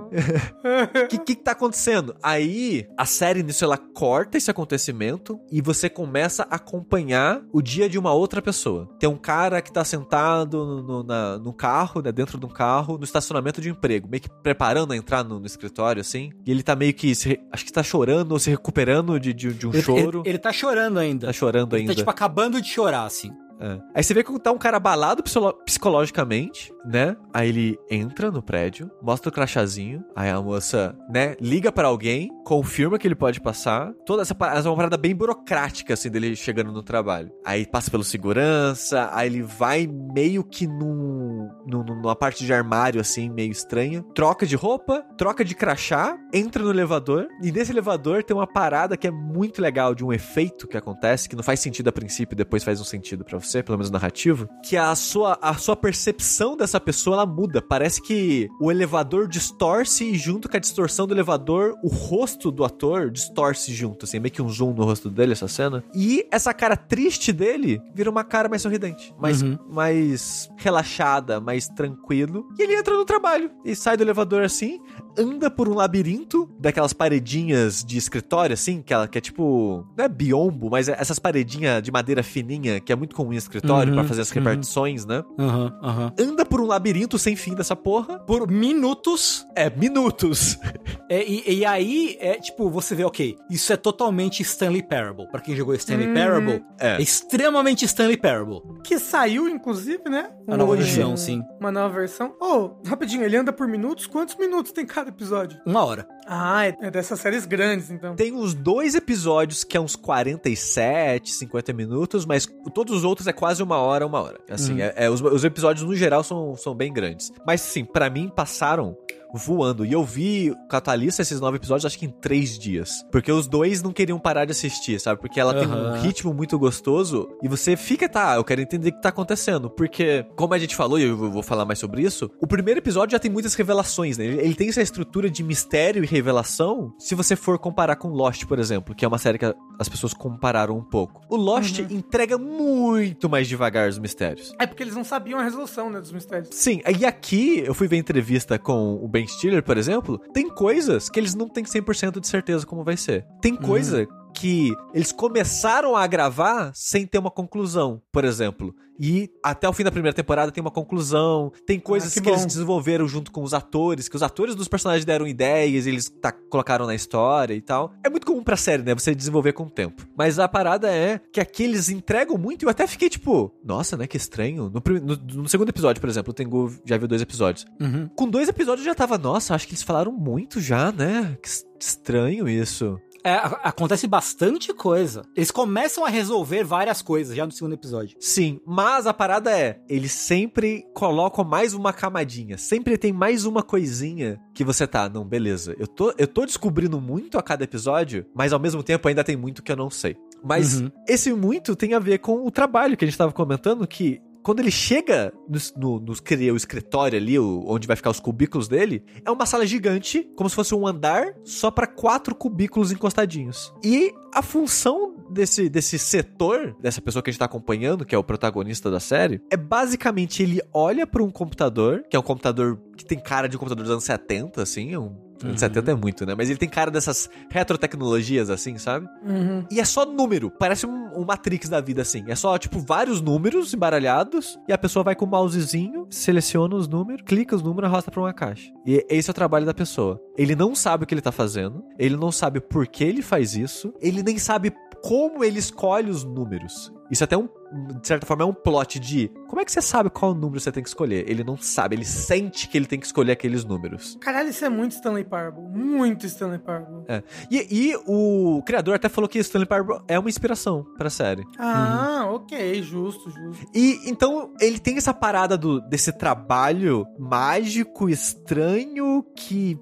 [1.05, 2.17] O que, que que tá acontecendo?
[2.23, 7.89] Aí a série nisso ela corta esse acontecimento e você começa a acompanhar o dia
[7.89, 8.89] de uma outra pessoa.
[8.99, 12.49] Tem um cara que tá sentado no, no, na- no carro, né, dentro de um
[12.49, 16.31] carro, no estacionamento de um emprego, meio que preparando a entrar no, no escritório, assim.
[16.47, 19.53] E ele tá meio que, se acho que tá chorando ou se recuperando de, de,
[19.53, 20.21] de um Ele, choro.
[20.21, 21.27] ele, ele tá chorando ainda.
[21.29, 21.93] Tá chorando Ele ainda.
[21.95, 23.31] tá, tipo, acabando de chorar, assim.
[23.61, 23.81] É.
[23.95, 25.23] Aí você vê que tá um cara abalado
[25.65, 27.17] psicologicamente, né?
[27.33, 32.31] Aí ele entra no prédio, mostra o crachazinho, aí a moça, né, liga pra alguém,
[32.45, 33.93] confirma que ele pode passar.
[34.07, 37.31] Toda essa, pa- essa é uma parada bem burocrática, assim, dele chegando no trabalho.
[37.45, 43.01] Aí passa pelo segurança, aí ele vai meio que num, num- numa parte de armário,
[43.01, 44.03] assim, meio estranha.
[44.15, 48.97] Troca de roupa, troca de crachá, entra no elevador, e nesse elevador tem uma parada
[48.97, 52.37] que é muito legal de um efeito que acontece, que não faz sentido a princípio,
[52.37, 56.57] depois faz um sentido pra você, pelo menos narrativo, que a sua, a sua percepção
[56.57, 57.61] dessa pessoa, ela muda.
[57.63, 62.65] Parece que o elevador distorce e junto com a distorção do elevador, o rosto do
[62.65, 65.83] ator distorce junto, assim, meio que um zoom no rosto dele, essa cena.
[65.95, 69.59] E essa cara triste dele vira uma cara mais sorridente, mais, Uhum.
[69.71, 72.47] mais relaxada, mais tranquilo.
[72.59, 74.81] E ele entra no trabalho e sai do elevador assim,
[75.19, 79.85] anda por um labirinto daquelas paredinhas de escritório, assim, que, ela, que é tipo.
[79.97, 83.37] Não é biombo, mas é essas paredinhas de madeira fininha que é muito comum em
[83.37, 84.35] escritório Uhum, pra fazer as uhum.
[84.37, 85.23] repartições, né?
[85.39, 86.13] Aham, aham.
[86.19, 88.19] Anda por um labirinto sem fim dessa porra.
[88.21, 89.47] Por minutos.
[89.55, 90.59] É, minutos.
[91.11, 95.27] É, e, e aí, é tipo, você vê, ok, isso é totalmente Stanley Parable.
[95.31, 96.13] Pra quem jogou Stanley Uhum.
[96.13, 96.97] Parable, É.
[96.97, 98.61] é extremamente Stanley Parable.
[98.85, 100.31] Que saiu, inclusive, né?
[100.47, 101.43] A nova versão, sim.
[101.59, 102.35] Uma nova versão.
[102.39, 104.07] Oh, rapidinho, ele anda por minutos?
[104.07, 105.59] Quantos minutos tem cada episódio?
[105.65, 106.07] Uma hora.
[106.31, 108.15] Ah, é é dessas séries grandes, então.
[108.15, 113.33] Tem uns dois episódios que é uns 47, 50 minutos, mas todos os outros é
[113.33, 114.39] quase uma hora, uma hora.
[114.51, 117.33] Assim, é, é, os, os episódios no geral são, são bem grandes.
[117.47, 118.97] Mas, sim, pra mim passaram
[119.35, 119.85] voando.
[119.85, 123.05] E eu vi Catalista, esses nove episódios, acho que em três dias.
[123.11, 125.21] Porque os dois não queriam parar de assistir, sabe?
[125.21, 128.93] Porque ela tem um ritmo muito gostoso e você fica, tá, eu quero entender o
[128.93, 129.71] que tá acontecendo.
[129.71, 133.13] Porque, como a gente falou, e eu vou falar mais sobre isso, o primeiro episódio
[133.13, 134.25] já tem muitas revelações, né?
[134.25, 138.59] Ele, tem essa estrutura de mistério e revelação, se você for comparar com Lost, por
[138.59, 141.23] exemplo, que é uma série que as pessoas compararam um pouco.
[141.29, 144.53] O Lost entrega muito mais devagar os mistérios.
[144.59, 146.51] É porque eles não sabiam a resolução, né, dos mistérios.
[146.53, 151.09] Sim, e aqui eu fui ver entrevista com o Ben Stiller, por exemplo, tem coisas
[151.09, 153.25] que eles não têm 100% de certeza como vai ser.
[153.41, 158.75] Tem coisa que eles começaram a gravar sem ter uma conclusão, por exemplo.
[159.01, 162.29] E até o fim da primeira temporada tem uma conclusão, tem coisas Ah, que que,
[162.29, 166.33] eles desenvolveram junto com os atores, que os atores dos personagens deram ideias, eles tá,
[166.33, 167.93] colocaram na história e tal.
[168.05, 168.93] É muito comum pra série, né?
[168.95, 170.05] Você desenvolver com o tempo.
[170.17, 173.97] Mas a parada é que aqui eles entregam muito e eu até fiquei tipo, nossa,
[173.97, 174.05] né?
[174.09, 174.65] Que estranho.
[174.69, 177.65] No, no- no segundo episódio, por exemplo, o Tengu já viu dois episódios.
[177.81, 178.09] Uhum.
[178.17, 181.39] Com dois episódios eu já tava, nossa, acho que eles falaram muito já, né?
[181.41, 182.99] Que es- estranho isso.
[183.25, 185.23] É, acontece bastante coisa.
[185.37, 188.17] Eles começam a resolver várias coisas já no segundo episódio.
[188.21, 193.63] Sim, mas a parada é, eles sempre colocam mais uma camadinha, sempre tem mais uma
[193.63, 195.75] coisinha que você tá, não, beleza.
[195.79, 199.37] Eu tô, eu tô descobrindo muito a cada episódio, mas ao mesmo tempo ainda tem
[199.37, 200.17] muito que eu não sei.
[200.43, 200.91] Mas Uhum.
[201.09, 204.61] esse muito tem a ver com o trabalho que a gente tava comentando, que quando
[204.61, 206.13] ele chega no, no, no
[206.53, 210.49] o escritório ali, o- onde vai ficar os cubículos dele, é uma sala gigante, como
[210.49, 213.75] se fosse um andar, só pra quatro cubículos encostadinhos.
[213.85, 218.19] E a função desse, desse setor, dessa pessoa que a gente tá acompanhando, que é
[218.19, 222.81] o protagonista da série, é basicamente ele olha pra um computador, que é um computador
[222.97, 225.28] que tem cara de um computador dos anos 70, assim, é um.
[225.45, 226.35] Anos 70 é muito, né?
[226.37, 229.07] Mas ele tem cara dessas retrotecnologias, assim, sabe?
[229.25, 229.65] Uhum.
[229.71, 230.51] E é só número.
[230.51, 232.25] Parece um, um Matrix da vida, assim.
[232.29, 234.59] É só, tipo, vários números embaralhados.
[234.69, 238.11] E a pessoa vai com o mousezinho, seleciona os números, clica os números e arrasta
[238.11, 238.73] pra uma caixa.
[238.87, 240.21] E esse é o trabalho da pessoa.
[240.37, 241.85] Ele não sabe o que ele tá fazendo.
[241.99, 243.93] Ele não sabe por que ele faz isso.
[244.01, 246.93] Ele nem sabe como ele escolhe os números.
[247.11, 249.81] Isso até é um, de certa forma, é um plot de como é que você
[249.81, 251.29] sabe qual número você tem que escolher?
[251.29, 254.17] Ele não sabe, ele sente que ele tem que escolher aqueles números.
[254.21, 255.63] Caralho, isso é muito Stanley Parable.
[255.63, 257.05] Muito Stanley Parable.
[257.51, 261.45] E, e o criador até falou que Stanley Parable é uma inspiração pra série.
[261.59, 263.67] Ah, ok, justo, justo.
[263.75, 269.79] E então ele tem essa parada do, desse trabalho mágico, estranho, que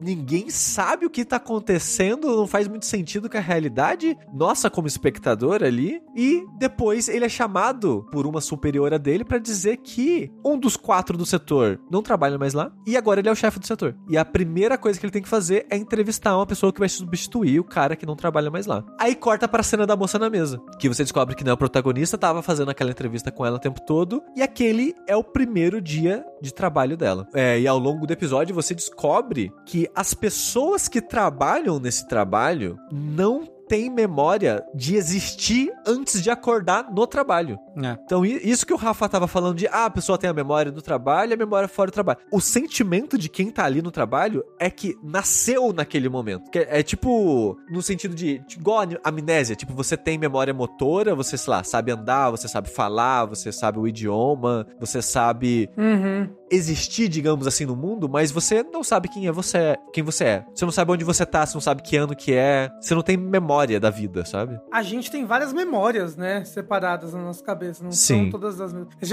[0.00, 4.86] ninguém sabe o que tá acontecendo, não faz muito sentido com a realidade nossa como
[4.86, 6.02] espectador ali.
[6.16, 11.16] E depois ele é chamado por uma superiora dele pra dizer que um dos quatro
[11.16, 13.96] do setor não trabalha mais lá e agora ele é o chefe do setor.
[14.08, 16.88] E a primeira coisa que ele tem que fazer é entrevistar uma pessoa que vai
[16.88, 18.84] substituir o cara que não trabalha mais lá.
[18.98, 21.58] Aí corta pra cena da moça na mesa, que você descobre que não é o
[21.58, 25.80] protagonista, tava fazendo aquela entrevista com ela o tempo todo, e aquele é o primeiro
[25.80, 27.28] dia de trabalho dela.
[27.34, 32.78] É, e ao longo do episódio você descobre que as pessoas que trabalham nesse trabalho
[32.90, 37.56] não têm memória de existir antes de acordar no trabalho.
[37.80, 37.96] É.
[38.04, 40.82] Então, isso que o Rafa tava falando de, ah, a pessoa tem a memória do
[40.82, 42.18] trabalho e a memória fora do trabalho.
[42.32, 46.50] O sentimento de quem tá ali no trabalho é que nasceu naquele momento.
[46.50, 50.52] Que é, é tipo, no sentido de, igual a am- amnésia, tipo, você tem memória
[50.52, 55.70] motora, você, sei lá, sabe andar, você sabe falar, você sabe o idioma, você sabe
[55.78, 56.28] Uhum.
[56.50, 60.44] Existir, digamos assim, no mundo, mas você não sabe quem é você, quem você é.
[60.54, 63.02] Você não sabe onde você tá, você não sabe que ano que é, você não
[63.02, 64.58] tem memória da vida, sabe?
[64.72, 66.44] A gente tem várias memórias, né?
[66.44, 67.84] Separadas na nossa cabeça.
[67.84, 68.22] Não Sim.
[68.22, 68.94] são todas as mesmas.
[69.00, 69.04] A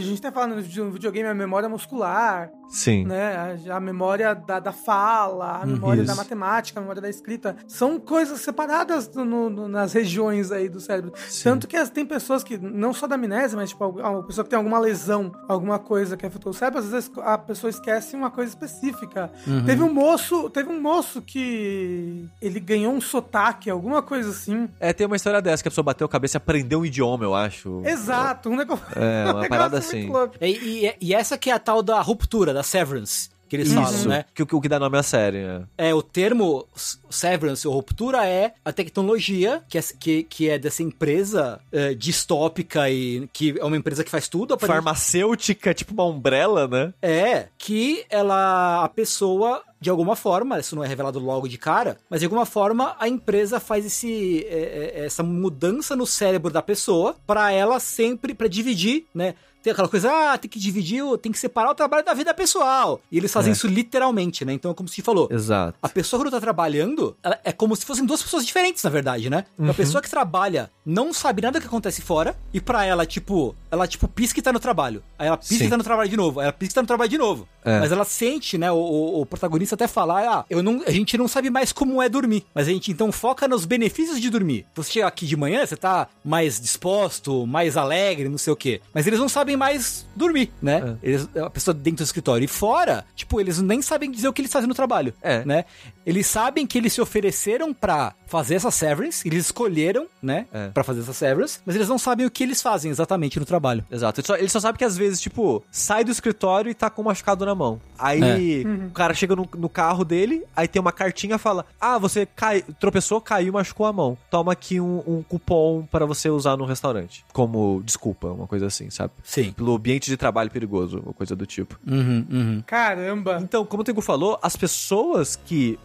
[0.00, 3.04] gente, tá falando de um videogame, a memória muscular, Sim.
[3.04, 3.58] né?
[3.70, 6.20] A, a memória da, da fala, a memória da Isso.
[6.22, 7.56] matemática, a memória da escrita.
[7.68, 11.12] São coisas separadas no- no- nas regiões aí do cérebro.
[11.28, 11.44] Sim.
[11.44, 14.56] Tanto que tem pessoas que, não só da amnésia, mas tipo, uma pessoa que tem
[14.56, 18.50] alguma lesão, alguma coisa que afetou o cérebro, às vezes a pessoa esquece uma coisa
[18.50, 19.30] específica.
[19.64, 24.68] Teve um moço, teve um moço que ele ganhou um sotaque, alguma coisa assim.
[24.80, 27.24] É, tem uma história dessa que a pessoa bateu a cabeça e aprendeu um idioma,
[27.24, 27.82] eu acho.
[27.84, 28.84] Exato, um negócio.
[28.94, 30.10] É, um uma negócio parada assim.
[30.40, 33.90] E, e- e essa que é a tal da ruptura, da severance, que eles falam,
[33.90, 34.24] Isso, né?
[34.34, 35.62] que, o que- dá nome à série, é.
[35.90, 36.66] É, o termo
[37.08, 42.90] severance ou ruptura é a tecnologia que é, que, que é dessa empresa é, distópica
[42.90, 44.54] e que é uma empresa que faz tudo.
[44.54, 46.92] aparentemente- Farmacêutica, tipo uma umbrella, né?
[47.00, 51.96] É, que ela, a pessoa, de alguma forma, isso não é revelado logo de cara,
[52.10, 56.62] mas de alguma forma a empresa faz esse, é, é, essa mudança no cérebro da
[56.62, 59.34] pessoa pra ela sempre, pra dividir, né?
[59.66, 63.00] Tem aquela coisa, ah, tem que dividir, tem que separar o trabalho da vida pessoal.
[63.10, 63.52] E eles fazem É.
[63.52, 64.52] isso literalmente, né?
[64.52, 65.76] Então, como se falou, Exato.
[65.82, 69.28] a pessoa quando tá trabalhando, ela é como se fossem duas pessoas diferentes, na verdade,
[69.28, 69.44] né?
[69.58, 69.68] Uhum.
[69.68, 73.88] A pessoa que trabalha não sabe nada que acontece fora, e pra ela, tipo, ela,
[73.88, 75.02] tipo, pisca e tá no trabalho.
[75.18, 75.64] Aí ela pisca Sim.
[75.66, 76.38] e tá no trabalho de novo.
[76.38, 77.48] Aí ela pisca e tá no trabalho de novo.
[77.64, 77.80] É.
[77.80, 78.70] Mas ela sente, né?
[78.70, 82.00] O, o- o protagonista até falar, ah, eu não, a gente não sabe mais como
[82.00, 82.44] é dormir.
[82.54, 84.64] Mas a gente então foca nos benefícios de dormir.
[84.76, 88.80] Você chega aqui de manhã, você tá mais disposto, mais alegre, não sei o quê.
[88.94, 90.96] Mas eles não sabem mais dormir, né?
[91.02, 92.44] Eles, a pessoa dentro do escritório.
[92.44, 95.12] E fora, tipo, eles nem sabem dizer o que eles fazem no trabalho.
[95.22, 95.44] É.
[95.44, 95.64] Né?
[96.04, 100.68] Eles sabem que eles se ofereceram pra fazer essa severance, eles escolheram, né, É.
[100.68, 103.84] Pra fazer essa severance, mas eles não sabem o que eles fazem exatamente no trabalho.
[103.90, 104.20] Exato.
[104.20, 107.02] Ele só, ele só sabe que às vezes, tipo, sai do escritório e tá com
[107.02, 107.80] um machucado na mão.
[107.98, 112.26] Aí o cara chega no, no carro dele, aí tem uma cartinha fala: Ah, você
[112.26, 114.18] cai, tropeçou, caiu, machucou a mão.
[114.30, 117.24] Toma aqui um, um cupom para você usar no restaurante.
[117.32, 119.12] Como desculpa, uma coisa assim, sabe?
[119.22, 119.45] Sim.
[119.52, 121.78] Pelo ambiente de trabalho perigoso, uma coisa do tipo.
[121.86, 122.62] Uhum, uhum.
[122.66, 123.38] Caramba.
[123.42, 125.78] Então, como o Tengu falou, as pessoas que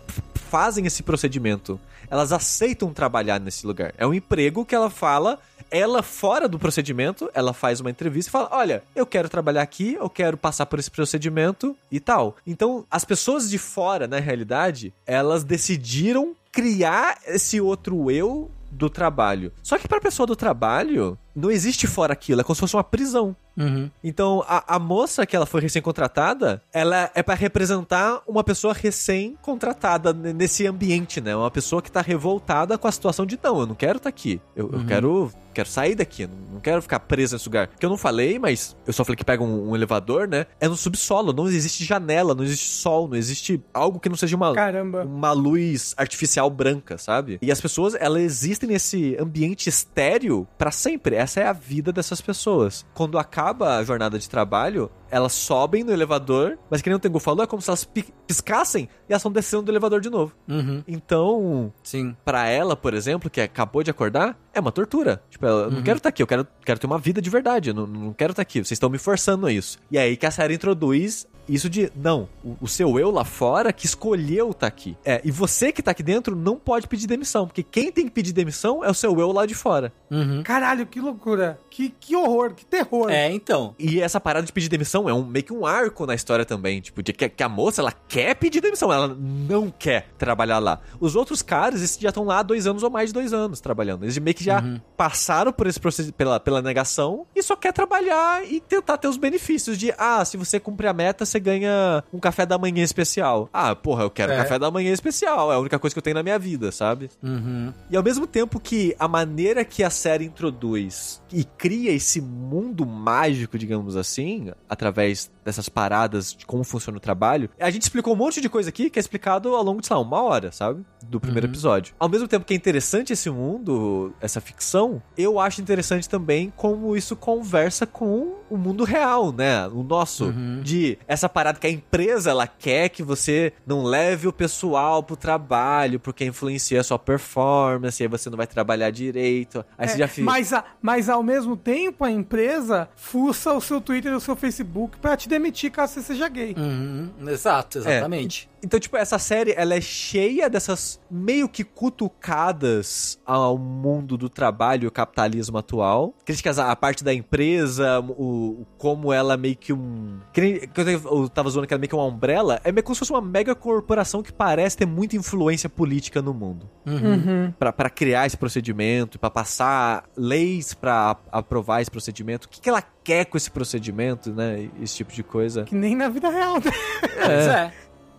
[0.51, 1.79] fazem esse procedimento,
[2.09, 3.93] elas aceitam trabalhar nesse lugar.
[3.97, 5.39] É um emprego que ela fala,
[5.71, 9.93] ela fora do procedimento, ela faz uma entrevista e fala: "Olha, eu quero trabalhar aqui,
[9.93, 12.35] eu quero passar por esse procedimento e tal".
[12.45, 19.51] Então, as pessoas de fora, na realidade, elas decidiram criar esse outro eu do trabalho.
[19.63, 22.83] Só que pra pessoa do trabalho, não existe fora aquilo, é como se fosse uma
[22.83, 23.35] prisão.
[23.61, 23.89] Uhum.
[24.03, 30.13] Então, a, a moça que ela foi recém-contratada, ela é pra representar uma pessoa recém-contratada
[30.13, 31.35] nesse ambiente, né?
[31.35, 34.41] Uma pessoa que tá revoltada com a situação de não, eu não quero estar aqui.
[34.55, 37.67] Eu, eu quero, quero sair daqui, não quero ficar presa nesse lugar.
[37.67, 40.45] Que eu não falei, mas eu só falei que pega um, um elevador, né?
[40.59, 44.35] É no subsolo, não existe janela, não existe sol, não existe algo que não seja
[44.35, 45.03] uma, Caramba.
[45.03, 47.39] uma luz artificial branca, sabe?
[47.41, 51.15] E as pessoas, elas existem nesse ambiente estéreo pra sempre.
[51.15, 52.85] Essa é a vida dessas pessoas.
[52.93, 57.19] Quando acaba a jornada de trabalho, elas sobem no elevador, mas que nem o Tengu
[57.19, 60.33] falou, é como se elas pi- piscassem e elas estão descendo do elevador de novo.
[60.47, 60.83] Uhum.
[60.87, 62.15] Então, Sim.
[62.23, 65.21] pra ela, por exemplo, que acabou de acordar, é uma tortura.
[65.29, 67.69] Tipo, ela, eu não quero estar aqui, eu quero, quero ter uma vida de verdade,
[67.69, 69.77] eu não, não quero estar aqui, vocês estão me forçando a isso.
[69.91, 73.73] E aí que a série introduz isso de, não, o, o seu eu lá fora
[73.73, 74.97] que escolheu estar aqui.
[75.03, 78.11] É, e você que tá aqui dentro não pode pedir demissão, porque quem tem que
[78.11, 79.91] pedir demissão é o seu eu lá de fora.
[80.09, 80.43] Uhum.
[80.43, 81.59] Caralho, que loucura.
[81.69, 83.09] Que, que horror, que terror.
[83.09, 83.75] É, então.
[83.77, 86.81] E essa parada de pedir demissão é um, meio que um arco na história também.
[86.81, 90.79] Tipo, de que, que a moça, ela quer pedir demissão, ela não quer trabalhar lá.
[90.99, 93.59] Os outros caras, esses já estão lá há dois anos ou mais de dois anos
[93.59, 94.03] trabalhando.
[94.03, 94.63] Eles meio que já
[94.95, 99.17] passaram por esse processo, pela, pela negação, e só quer trabalhar e tentar ter os
[99.17, 103.49] benefícios de, ah, se você cumprir a meta, você ganha um café da manhã especial.
[103.51, 104.37] Ah, porra, eu quero É.
[104.37, 107.09] café da manhã especial, é a única coisa que eu tenho na minha vida, sabe?
[107.21, 107.73] Uhum.
[107.89, 112.85] E ao mesmo tempo que a maneira que a série introduz e cria esse mundo
[112.85, 118.17] mágico, digamos assim, através dessas paradas de como funciona o trabalho, a gente explicou um
[118.17, 120.85] monte de coisa aqui que é explicado ao longo de, sei lá, uma hora, sabe?
[121.03, 121.93] Do primeiro episódio.
[121.99, 126.95] Ao mesmo tempo que é interessante esse mundo, essa ficção, eu acho interessante também como
[126.95, 129.67] isso conversa com o mundo real, né?
[129.67, 130.31] O nosso.
[130.61, 135.15] De essa parada que a empresa, ela quer que você não leve o pessoal pro
[135.15, 139.63] trabalho, porque influencia a sua performance, aí você não vai trabalhar direito.
[139.77, 140.25] Aí você É, já fica.
[140.25, 144.35] mas, a- mas ao mesmo tempo, a empresa fuça o seu Twitter e o seu
[144.35, 146.53] Facebook pra te demitir caso você seja gay.
[146.57, 147.09] Uhum.
[147.27, 148.49] Exato, exatamente.
[148.63, 154.83] Então, tipo, essa série, ela é cheia dessas meio que cutucadas ao mundo do trabalho
[154.83, 156.13] e o capitalismo atual.
[156.25, 160.19] Críticas à parte da empresa, o, o- como ela meio que um...
[160.33, 160.69] Que
[161.05, 162.59] eu, tava zoando que ela é meio que uma umbrella.
[162.63, 166.33] É meio como se fosse uma mega corporação que parece ter muita influência política no
[166.33, 166.69] mundo.
[166.85, 167.51] Uhum.
[167.57, 172.45] Pra pra criar esse procedimento, pra passar leis pra a- aprovar esse procedimento.
[172.45, 174.69] O que, que ela quer com esse procedimento, né?
[174.81, 175.63] Esse tipo de coisa.
[175.63, 176.55] Que nem na vida real.
[176.55, 176.71] né?
[177.01, 177.73] Pois é.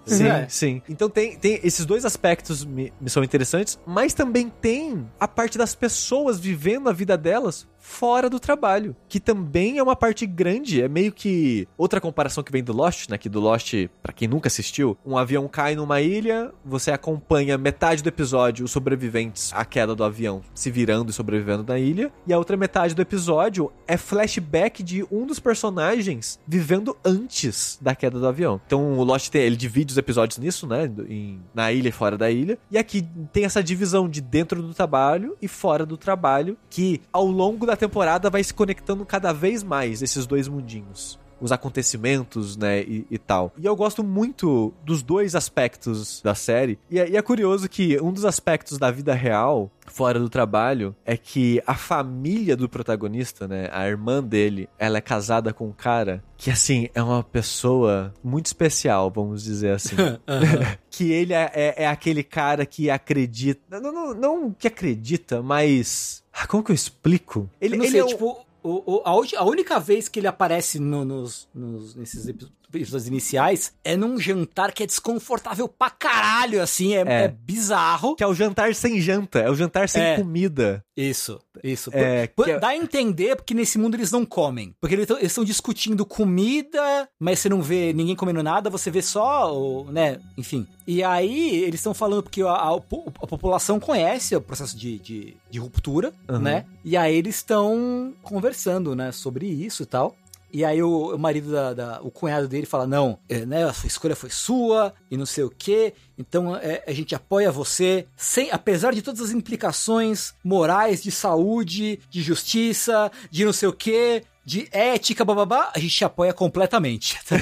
[0.05, 0.49] Sim, É.
[0.49, 0.83] sim.
[0.89, 5.57] Então tem, tem esses dois aspectos me, me são interessantes, mas também tem a parte
[5.57, 10.81] das pessoas vivendo a vida delas fora do trabalho, que também é uma parte grande,
[10.81, 14.29] é meio que outra comparação que vem do Lost, né, que do Lost, pra quem
[14.29, 19.65] nunca assistiu, um avião cai numa ilha, você acompanha metade do episódio os sobreviventes à
[19.65, 23.71] queda do avião se virando e sobrevivendo na ilha, e a outra metade do episódio
[23.87, 28.61] é flashback de um dos personagens vivendo antes da queda do avião.
[28.65, 32.17] Então o Lost tem, ele divide os episódios nisso, né, em- na ilha e fora
[32.17, 36.57] da ilha, e aqui tem essa divisão de dentro do trabalho e fora do trabalho,
[36.71, 41.51] que ao longo da temporada vai se conectando cada vez mais esses dois mundinhos os
[41.53, 43.53] acontecimentos, né, e, e tal.
[43.59, 46.79] E eu gosto muito dos dois aspectos da série.
[46.91, 50.95] E é, e é curioso que um dos aspectos da vida real, fora do trabalho,
[51.05, 55.73] é que a família do protagonista, né, a irmã dele, ela é casada com um
[55.73, 59.97] cara que, assim, é uma pessoa muito especial, vamos dizer assim.
[60.91, 63.81] que ele é, é- é aquele cara que acredita.
[63.81, 66.23] Não, não, não que acredita, mas.
[66.33, 67.49] Ah, Como que eu explico?
[67.61, 70.27] Ele, Eu não ele sei, é tipo, o, o- a, a única vez que ele
[70.27, 72.27] aparece no- nos, nos- nesses
[72.75, 77.25] episódios iniciais é num jantar que é desconfortável pra caralho, assim, é, É.
[77.25, 78.17] é bizarro.
[78.17, 80.17] Que é o jantar sem janta, é o jantar sem É.
[80.17, 80.85] comida.
[80.97, 81.91] Isso, isso.
[81.93, 84.75] É, Por- é- Dá a entender porque nesse mundo eles não comem.
[84.81, 89.57] Porque eles estão discutindo comida, mas você não vê ninguém comendo nada, você vê só,
[89.57, 90.67] o, né, enfim.
[90.87, 95.37] E aí eles estão falando porque a, a- a população conhece o processo de, de,
[95.51, 96.39] de ruptura, Uhum.
[96.41, 96.67] né?
[96.85, 100.15] E aí eles estão conversando, né, sobre isso e tal.
[100.53, 103.73] E aí o, o marido da, da- o cunhado dele fala: Não, é, né, a
[103.73, 105.95] sua escolha foi sua e não sei o quê.
[106.19, 111.99] Então é, a gente apoia você, sem, apesar de todas as implicações morais, de saúde,
[112.11, 117.19] de justiça, de não sei o quê, de ética, bababá, a gente te apoia completamente.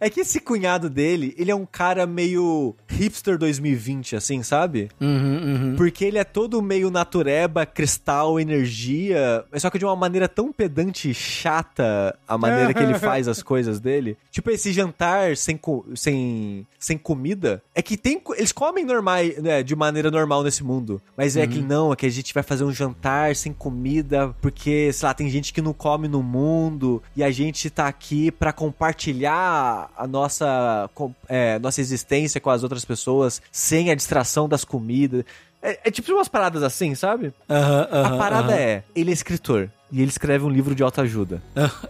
[0.00, 4.88] É que esse cunhado dele, ele é um cara meio hipster 2020, assim, sabe?
[5.00, 5.76] uhum, uhum.
[5.76, 10.52] Porque ele é todo meio natureba, cristal, energia, mas só que de uma maneira tão
[10.52, 14.16] pedante e chata a maneira que ele faz as coisas dele.
[14.30, 15.58] Tipo, esse jantar sem,
[15.94, 18.20] sem, sem comida, é que tem.
[18.36, 21.00] Eles comem normais, né, de maneira normal nesse mundo.
[21.16, 24.92] Mas é que não, é que a gente vai fazer um jantar sem comida, porque,
[24.92, 28.52] sei lá, tem gente que não come no mundo, e a gente tá aqui pra
[28.52, 30.90] compartilhar a nossa,
[31.28, 35.24] é, nossa existência com as outras pessoas sem a distração das comidas.
[35.62, 37.32] É, é tipo umas paradas assim, sabe?
[37.48, 39.70] A parada é, ele é escritor.
[39.90, 41.42] E ele escreve um livro de autoajuda.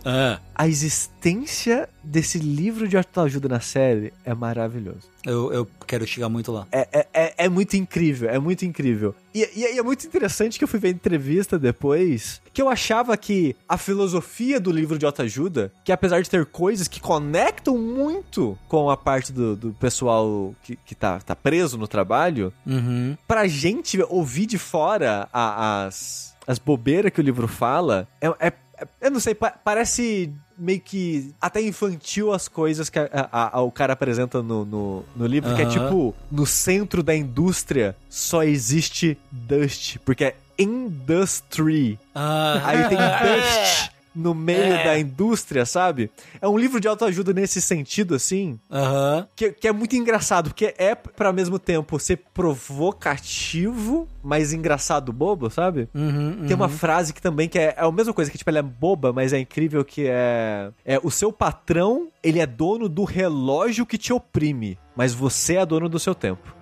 [0.05, 5.09] Ah, A existência desse livro de autoajuda na série é maravilhoso.
[5.25, 6.67] eu, eu quero chegar muito lá.
[6.73, 9.15] É, é, é, é muito incrível, é muito incrível.
[9.35, 13.17] E, e- e é muito interessante que eu fui ver entrevista depois, que eu achava
[13.17, 18.59] que a filosofia do livro de autoajuda, que apesar de ter coisas que conectam muito
[18.69, 23.17] com a parte do, do pessoal que, que tá, tá preso no trabalho, Uhum.
[23.27, 28.53] pra gente ouvir de fora a- as, as bobeiras que o livro fala, é, é-
[29.01, 33.61] eu não sei, pa- parece meio que até infantil as coisas que a- a- a-
[33.63, 38.43] o cara apresenta no, no, no livro, que é tipo, no centro da indústria só
[38.43, 41.99] existe dust, porque é industry.
[42.15, 42.99] Ah, Aí tem
[43.37, 44.85] dust no meio É.
[44.85, 46.11] da indústria, sabe?
[46.41, 49.29] É um livro de autoajuda nesse sentido, assim, Aham.
[49.37, 55.51] que, que é muito engraçado, porque é ao mesmo tempo ser provocativo, mas engraçado bobo,
[55.51, 55.89] sabe?
[55.95, 58.59] Uhum, Tem uma frase que também que é, é a mesma coisa, que tipo, ela
[58.59, 60.71] é boba, mas é incrível, que é...
[60.85, 65.67] É, o seu patrão, ele é dono do relógio que te oprime, mas você é
[65.67, 66.56] dono do seu tempo.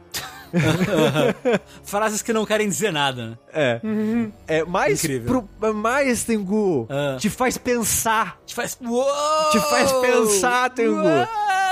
[1.84, 3.38] Frases que não querem dizer nada, né?
[3.52, 3.80] É.
[4.46, 5.02] É mais...
[5.04, 5.46] Incrível.
[5.58, 7.16] Pro, mais, Tengu, Ah.
[7.18, 8.38] te faz pensar.
[8.46, 8.76] Te faz.
[8.84, 9.50] Uou!
[9.50, 10.96] Te faz pensar, Tengu.
[11.02, 11.63] Uou!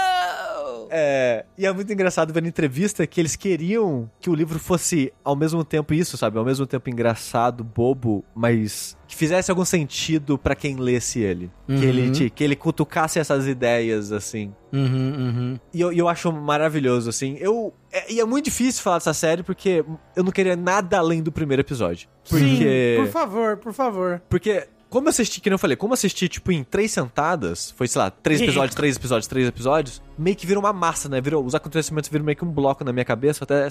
[0.95, 5.11] É, e é muito engraçado ver na entrevista que eles queriam que o livro fosse
[5.25, 6.37] ao mesmo tempo isso, sabe?
[6.37, 11.51] Ao mesmo tempo engraçado, bobo, mas que fizesse algum sentido pra quem lesse ele.
[11.67, 11.83] Que, Uhum.
[11.83, 14.53] ele te- que ele cutucasse essas ideias, assim.
[14.73, 14.81] Uhum,
[15.17, 15.61] uhum.
[15.73, 17.37] E eu, eu acho maravilhoso, assim.
[17.41, 19.83] Eu, é- e é muito difícil falar dessa série porque
[20.15, 22.07] eu não queria nada além do primeiro episódio.
[22.29, 22.97] Porque.
[22.99, 24.23] Sim, por favor, por favor.
[24.29, 27.71] Porque, como eu assisti, que nem eu falei, como eu assisti, tipo, em três sentadas,
[27.71, 31.19] foi, sei lá, três episódios, três episódios, três episódios, meio que virou uma massa, né?
[31.19, 33.69] Virou, os acontecimentos viram meio que um bloco na minha cabeça, eu até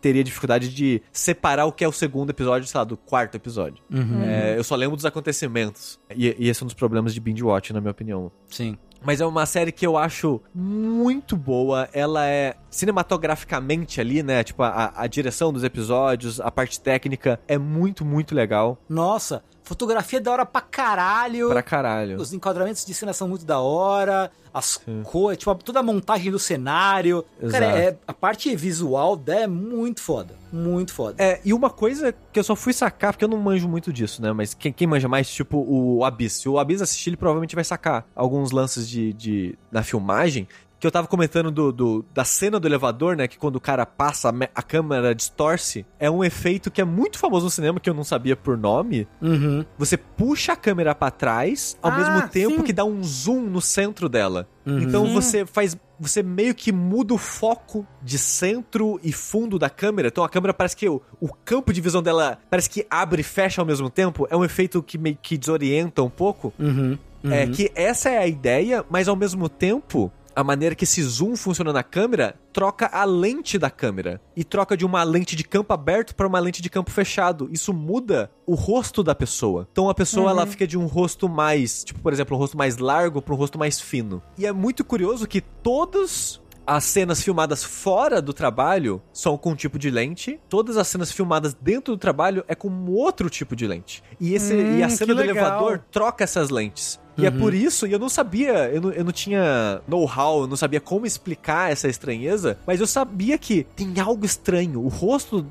[0.00, 3.80] teria dificuldade de separar o que é o segundo episódio, sei lá, do quarto episódio.
[3.88, 4.24] Uhum.
[4.24, 5.96] É, eu só lembro dos acontecimentos.
[6.10, 8.32] E, e esse é um dos problemas de binge watch, na minha opinião.
[8.48, 8.76] Sim.
[9.00, 11.88] Mas é uma série que eu acho muito boa.
[11.92, 14.42] Ela é cinematograficamente ali, né?
[14.42, 18.76] Tipo, a, a direção dos episódios, a parte técnica é muito, muito legal.
[18.88, 21.50] Nossa, fotografia é da hora pra caralho.
[21.50, 22.18] Pra caralho.
[22.18, 24.30] Os enquadramentos de cena são muito da hora.
[24.52, 27.22] As cores, tipo, toda a montagem do cenário.
[27.50, 27.78] Cara, Exato.
[27.78, 30.34] é, a parte visual dela é muito foda.
[30.50, 31.22] Muito foda.
[31.22, 34.22] É, e uma coisa que eu só fui sacar, porque eu não manjo muito disso,
[34.22, 34.32] né?
[34.32, 36.32] Mas quem, quem manja mais, tipo, o Abyss.
[36.40, 40.48] Se o Abyss assistir, ele provavelmente vai sacar alguns lances de, de na filmagem.
[40.80, 43.26] Que eu tava comentando do, do- da cena do elevador, né?
[43.26, 45.84] Que quando o cara passa, a, me- a câmera distorce.
[45.98, 49.08] É um efeito que é muito famoso no cinema, que eu não sabia por nome.
[49.20, 49.64] Uhum.
[49.76, 52.62] Você puxa a câmera pra trás, ao Ah, mesmo tempo sim.
[52.62, 54.46] que dá um zoom no centro dela.
[54.64, 54.78] Uhum.
[54.80, 55.76] Então você faz.
[55.98, 60.06] Você meio que muda o foco de centro e fundo da câmera.
[60.06, 63.24] Então a câmera parece que o, o campo de visão dela parece que abre e
[63.24, 64.28] fecha ao mesmo tempo.
[64.30, 66.52] É um efeito que meio que desorienta um pouco.
[66.56, 66.96] Uhum.
[67.24, 67.32] Uhum.
[67.32, 70.12] É que essa é a ideia, mas ao mesmo tempo.
[70.38, 74.76] A maneira que esse zoom funciona na câmera troca a lente da câmera e troca
[74.76, 77.48] de uma lente de campo aberto para uma lente de campo fechado.
[77.50, 79.66] Isso muda o rosto da pessoa.
[79.72, 82.78] Então a pessoa ela fica de um rosto mais, tipo, por exemplo, um rosto mais
[82.78, 84.22] largo para um rosto mais fino.
[84.38, 89.56] E é muito curioso que todos as cenas filmadas fora do trabalho são com um
[89.56, 90.38] tipo de lente.
[90.48, 94.04] Todas as cenas filmadas dentro do trabalho é com um outro tipo de lente.
[94.20, 95.34] E, esse, Hum, e a que cena do legal.
[95.36, 97.00] elevador troca essas lentes.
[97.18, 100.46] E é por isso, e eu não sabia, eu não, eu não tinha know-how, eu
[100.46, 104.80] não sabia como explicar essa estranheza, mas eu sabia que tem algo estranho.
[104.82, 105.42] O rosto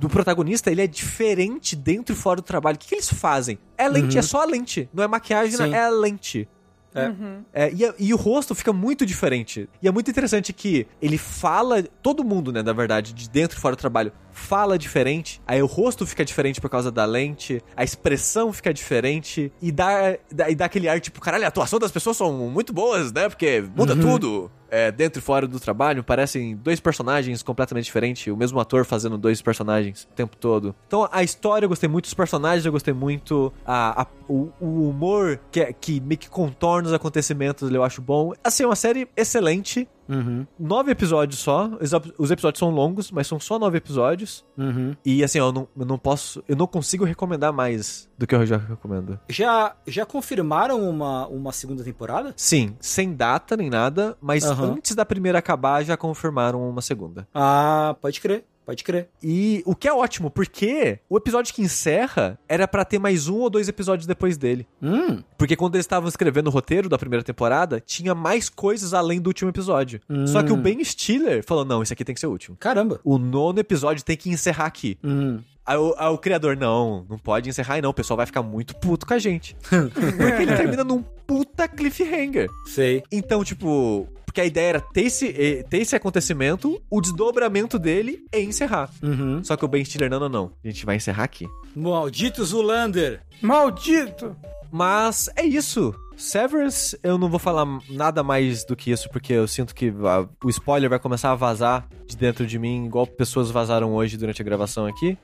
[0.00, 2.76] do- protagonista, ele é diferente dentro e fora do trabalho.
[2.76, 3.58] O que, que eles fazem?
[3.78, 4.86] É lente, é só a lente.
[4.92, 5.72] Não é maquiagem, Sim.
[5.72, 6.46] é a lente.
[6.94, 7.10] É.
[7.52, 9.68] É, e, e o rosto fica muito diferente.
[9.82, 13.60] E é muito interessante que ele fala, todo mundo, né, na verdade, de dentro e
[13.60, 17.84] fora do trabalho, fala diferente, aí o rosto fica diferente por causa da lente, a
[17.84, 21.92] expressão fica diferente e dá, dá, e dá aquele ar tipo, caralho, a atuação das
[21.92, 23.28] pessoas são muito boas, né?
[23.28, 24.50] Porque muda tudo.
[24.70, 29.16] É, dentro e fora do trabalho, parecem dois personagens completamente diferentes, o mesmo ator fazendo
[29.16, 30.74] dois personagens o tempo todo.
[30.88, 34.88] Então a história eu gostei muito, os personagens eu gostei muito, a, a- o, o
[34.88, 38.32] humor que, é- que meio que contorna os acontecimentos eu acho bom.
[38.42, 41.70] Assim, é uma série excelente, Uhum, nove episódios só.
[41.80, 44.44] Os ep- Os episódios são longos, mas são só nove episódios.
[44.56, 44.94] uhum.
[45.04, 46.42] E assim, eu não, eu não posso.
[46.48, 49.18] Eu não consigo recomendar mais do que eu já recomendo.
[49.28, 52.32] Já, já confirmaram uma, uma segunda temporada?
[52.36, 54.72] Sim, sem data nem nada, mas Aham.
[54.74, 57.26] antes da primeira acabar já confirmaram uma segunda.
[57.34, 59.08] Ah, pode crer, pode crer.
[59.22, 63.38] E o que é ótimo, porque o episódio que encerra era pra ter mais um
[63.40, 64.66] ou dois episódios depois dele.
[64.82, 69.20] Hum, Porque quando eles estavam escrevendo o roteiro da primeira temporada, tinha mais coisas além
[69.20, 70.00] do último episódio.
[70.08, 70.26] Hum.
[70.26, 72.56] Só que o Ben Stiller falou: não, esse aqui tem que ser o último.
[72.56, 73.00] caramba.
[73.04, 74.98] O nono episódio tem que encerrar aqui.
[75.04, 75.40] Hum.
[75.66, 78.42] Aí o, aí o criador, não, não pode encerrar aí não, o pessoal vai ficar
[78.42, 79.56] muito puto com a gente.
[79.70, 82.48] Porque ele termina num puta cliffhanger.
[82.66, 83.02] Sei.
[83.10, 88.40] Então, tipo, porque a ideia era ter esse, ter esse acontecimento, o desdobramento dele e
[88.40, 88.90] encerrar.
[89.00, 89.42] Uhum.
[89.44, 91.46] Só que o Ben Stiller, não, não, não, a gente vai encerrar aqui.
[91.74, 93.22] Maldito Zulander.
[93.40, 94.36] Maldito!
[94.72, 95.94] Mas é isso.
[96.16, 100.26] Severance, eu não vou falar nada mais do que isso, porque eu sinto que ah,
[100.44, 104.40] o spoiler vai começar a vazar de dentro de mim, igual pessoas vazaram hoje durante
[104.40, 105.16] a gravação aqui.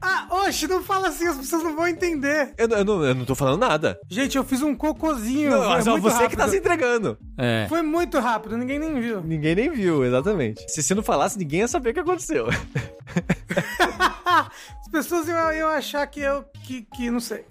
[0.00, 2.52] Ah, oxe, não fala assim, as pessoas não vão entender.
[2.56, 3.98] Eu, não- eu não, eu não tô falando nada.
[4.08, 5.50] Gente, eu fiz um cocôzinho.
[5.50, 6.38] Não, mas é você que rápido.
[6.38, 7.18] tá se entregando.
[7.36, 7.66] É.
[7.68, 9.20] Foi muito rápido, ninguém nem viu.
[9.22, 10.64] Ninguém nem viu, exatamente.
[10.70, 12.46] Se você não falasse, ninguém ia saber o que aconteceu.
[14.24, 16.44] As pessoas iam, iam achar que eu.
[16.64, 17.44] Que, que não sei.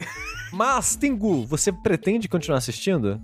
[0.52, 3.22] Mas, Tengu, você pretende continuar assistindo?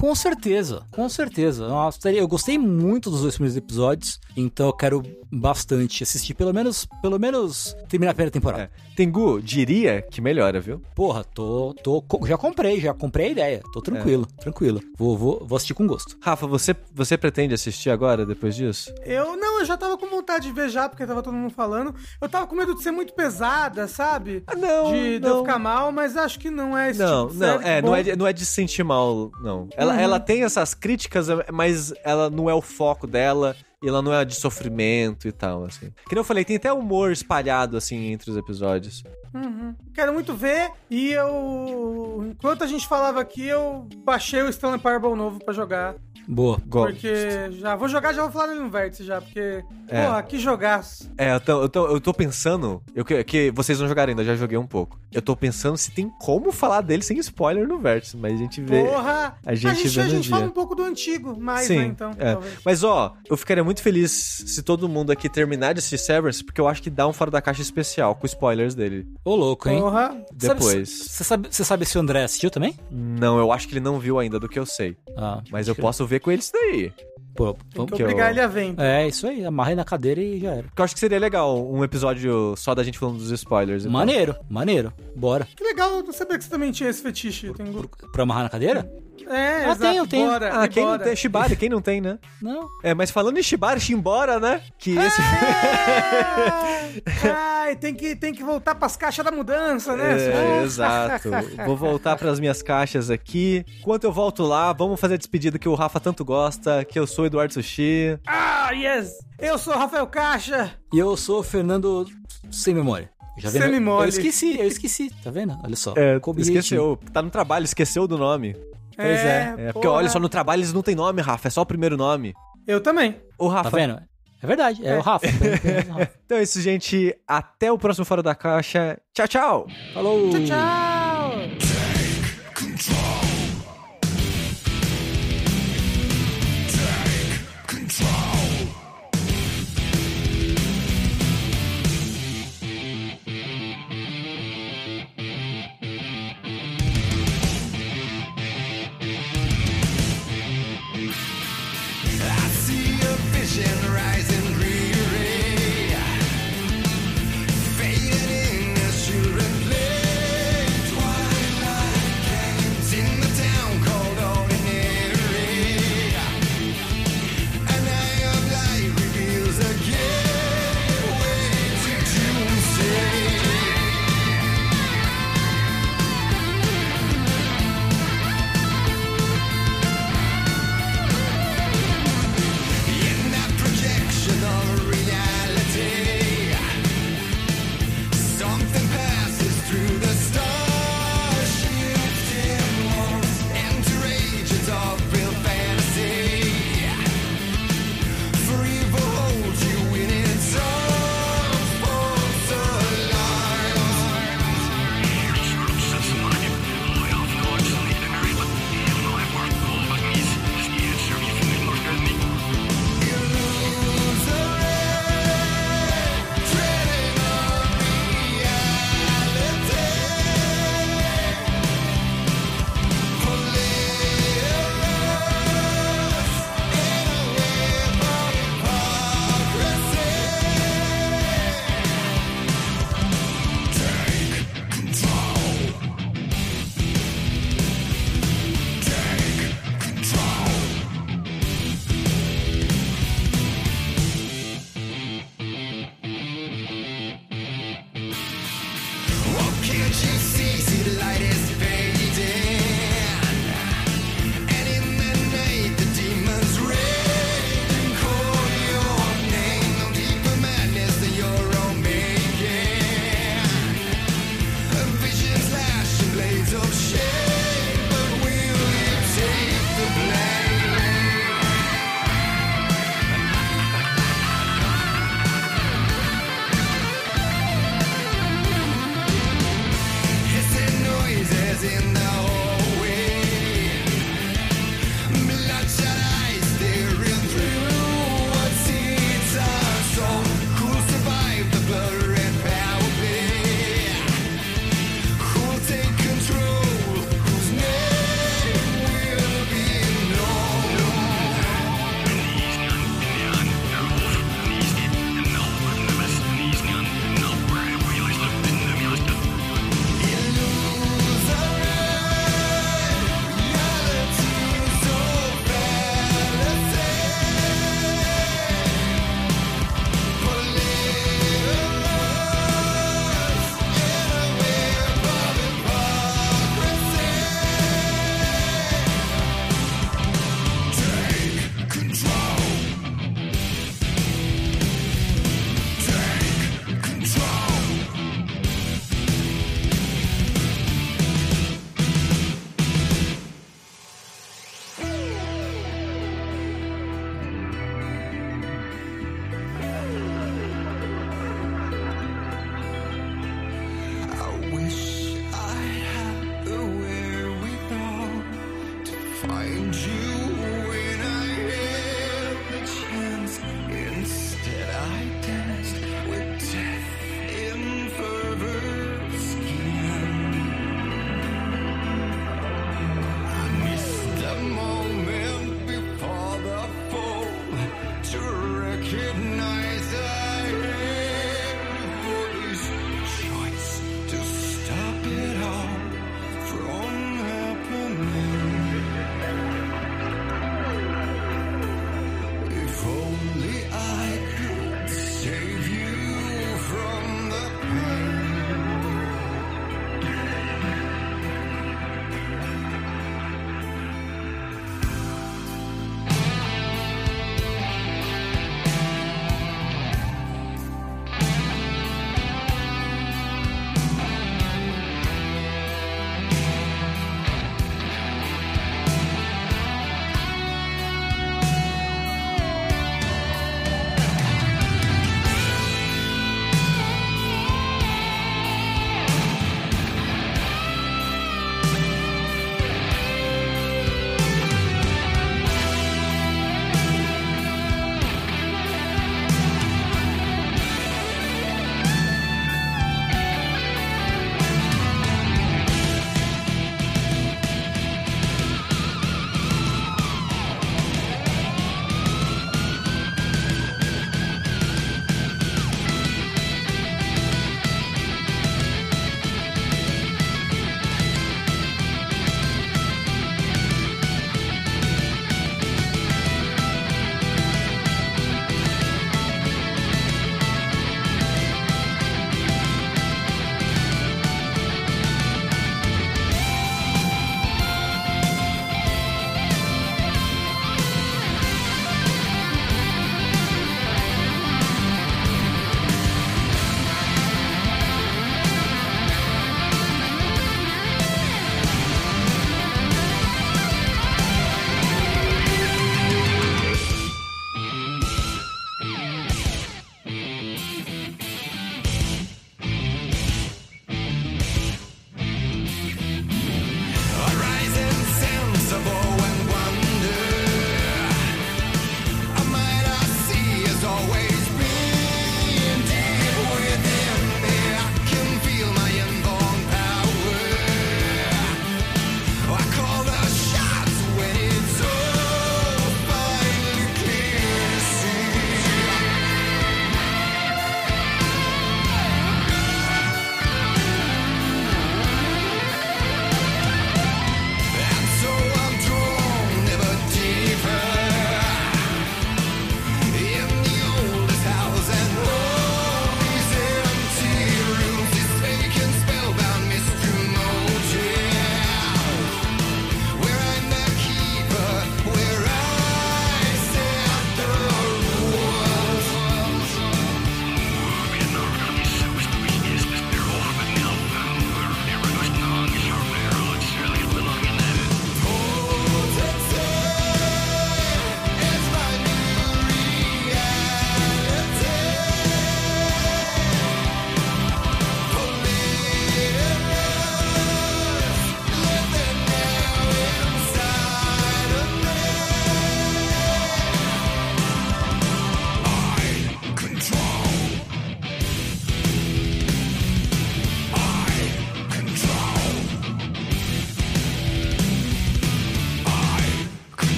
[0.00, 1.68] Com certeza, com certeza.
[1.68, 6.86] Nossa, eu gostei muito dos dois primeiros episódios, então eu quero bastante assistir, pelo menos,
[7.02, 8.62] pelo menos terminar a primeira temporada.
[8.64, 8.90] É.
[8.96, 10.80] Tengu, diria que melhora, viu?
[10.94, 13.62] Porra, tô, tô, já comprei, já comprei a ideia.
[13.74, 14.80] Tô tranquilo, tranquilo.
[14.98, 16.16] Vou, vou, vou assistir com gosto.
[16.22, 18.92] Rafa, você, você pretende assistir agora, depois disso?
[19.04, 21.94] Eu não, eu já tava com vontade de ver já, porque tava todo mundo falando.
[22.20, 24.42] Eu tava com medo de ser muito pesada, sabe?
[24.46, 25.44] Ah, não, de, de eu não.
[25.44, 27.68] ficar mal, mas acho que não é esse Não, tipo de não, série.
[27.70, 29.68] é, não é, de, não é de se sentir mal, não.
[29.76, 34.12] Ela, ela tem essas críticas, mas ela não é o foco dela e ela não
[34.12, 35.90] é de sofrimento e tal, assim.
[36.06, 39.02] Que nem eu falei, tem até humor espalhado, assim, entre os episódios.
[39.34, 39.74] Uhum.
[39.94, 40.70] Quero muito ver.
[40.90, 42.26] E eu.
[42.30, 45.94] Enquanto a gente falava aqui, eu baixei o Stanley Parable novo pra jogar.
[46.28, 46.60] Boa.
[46.66, 49.20] Go- Porque já vou jogar, já vou falar no vértice já.
[49.20, 50.04] Porque, É.
[50.06, 51.10] porra, que jogaço.
[51.18, 52.82] É, eu tô, eu tô, eu tô pensando.
[52.94, 55.00] Eu, que, que vocês não jogaram ainda, eu já joguei um pouco.
[55.10, 58.60] Eu tô pensando se tem como falar dele sem spoiler no vértice, mas a gente
[58.60, 58.84] vê.
[58.84, 59.36] Porra!
[59.44, 61.84] a gente vê a gente fala um pouco do antigo, mais, Sim, né?
[61.86, 62.38] Então, é.
[62.64, 64.12] Mas ó, eu ficaria muito feliz
[64.46, 67.30] se todo mundo aqui terminar de assistir Severance, porque eu acho que dá um fora
[67.30, 69.08] da caixa especial com spoilers dele.
[69.24, 69.80] Ô, louco, hein?
[69.80, 70.16] Porra.
[70.32, 70.88] Depois.
[70.88, 72.74] Você sabe, você sabe se o André assistiu também?
[72.90, 74.96] Não, eu acho que ele não viu ainda do que eu sei.
[75.16, 76.92] Ah, Mas eu posso ver com ele isso daí.
[77.36, 78.64] Pô, vamos- que que eu- obrigar ele a ver.
[78.64, 78.84] então.
[78.84, 79.44] É, isso aí.
[79.44, 80.62] Amarrei na cadeira e já era.
[80.64, 83.82] Porque eu acho que seria legal um episódio só da gente falando dos spoilers.
[83.82, 83.92] e tal.
[83.92, 84.92] Maneiro, maneiro.
[85.14, 85.46] Bora.
[85.54, 87.52] Que legal, eu não sabia que você também tinha esse fetiche.
[87.52, 87.66] Tem...
[88.12, 88.90] Pra amarrar na cadeira?
[89.28, 89.80] É, Ah, exato.
[89.80, 90.26] tenho, tenho.
[90.28, 91.04] Bora, Ah, quem não bora.
[91.04, 92.18] tem Shibari, quem não tem, né?
[92.40, 92.68] Não.
[92.82, 94.62] É, mas falando em Shibari, Shimbora, né?
[94.78, 95.20] Que esse.
[95.20, 97.00] É!
[97.32, 100.16] Ai, tem que, tem que voltar pras caixas da mudança, né?
[100.60, 101.28] É, exato.
[101.66, 103.64] Vou voltar pras minhas caixas aqui.
[103.80, 107.06] Enquanto eu volto lá, vamos fazer a despedida que o Rafa tanto gosta, que eu
[107.06, 108.18] sou Eduardo Sushi.
[108.26, 109.12] Ah, yes!
[109.38, 110.72] Eu sou o Rafael Caixa.
[110.92, 112.06] E eu sou o Fernando
[112.50, 113.10] sem memória.
[113.38, 113.70] Já vendo?
[113.70, 114.06] Memória.
[114.06, 115.56] Eu esqueci, eu esqueci, tá vendo?
[115.64, 115.94] Olha só.
[115.96, 116.98] É, esqueceu.
[117.12, 118.54] Tá no trabalho, esqueceu do nome.
[119.02, 119.54] Pois é.
[119.58, 119.98] É, porque porra.
[119.98, 122.34] olha só, no trabalho eles não tem nome, Rafa, é só o primeiro nome.
[122.66, 123.20] Eu também.
[123.38, 123.70] Ô, Rafa.
[123.70, 124.00] Tá vendo?
[124.42, 125.26] É verdade, é, o Rafa.
[125.26, 126.10] apenas o Rafa.
[126.24, 127.14] Então é isso, gente.
[127.26, 128.98] Até o próximo Fora da Caixa.
[129.12, 129.66] Tchau, tchau!
[129.92, 130.30] Falou!
[130.30, 131.79] Tchau, tchau!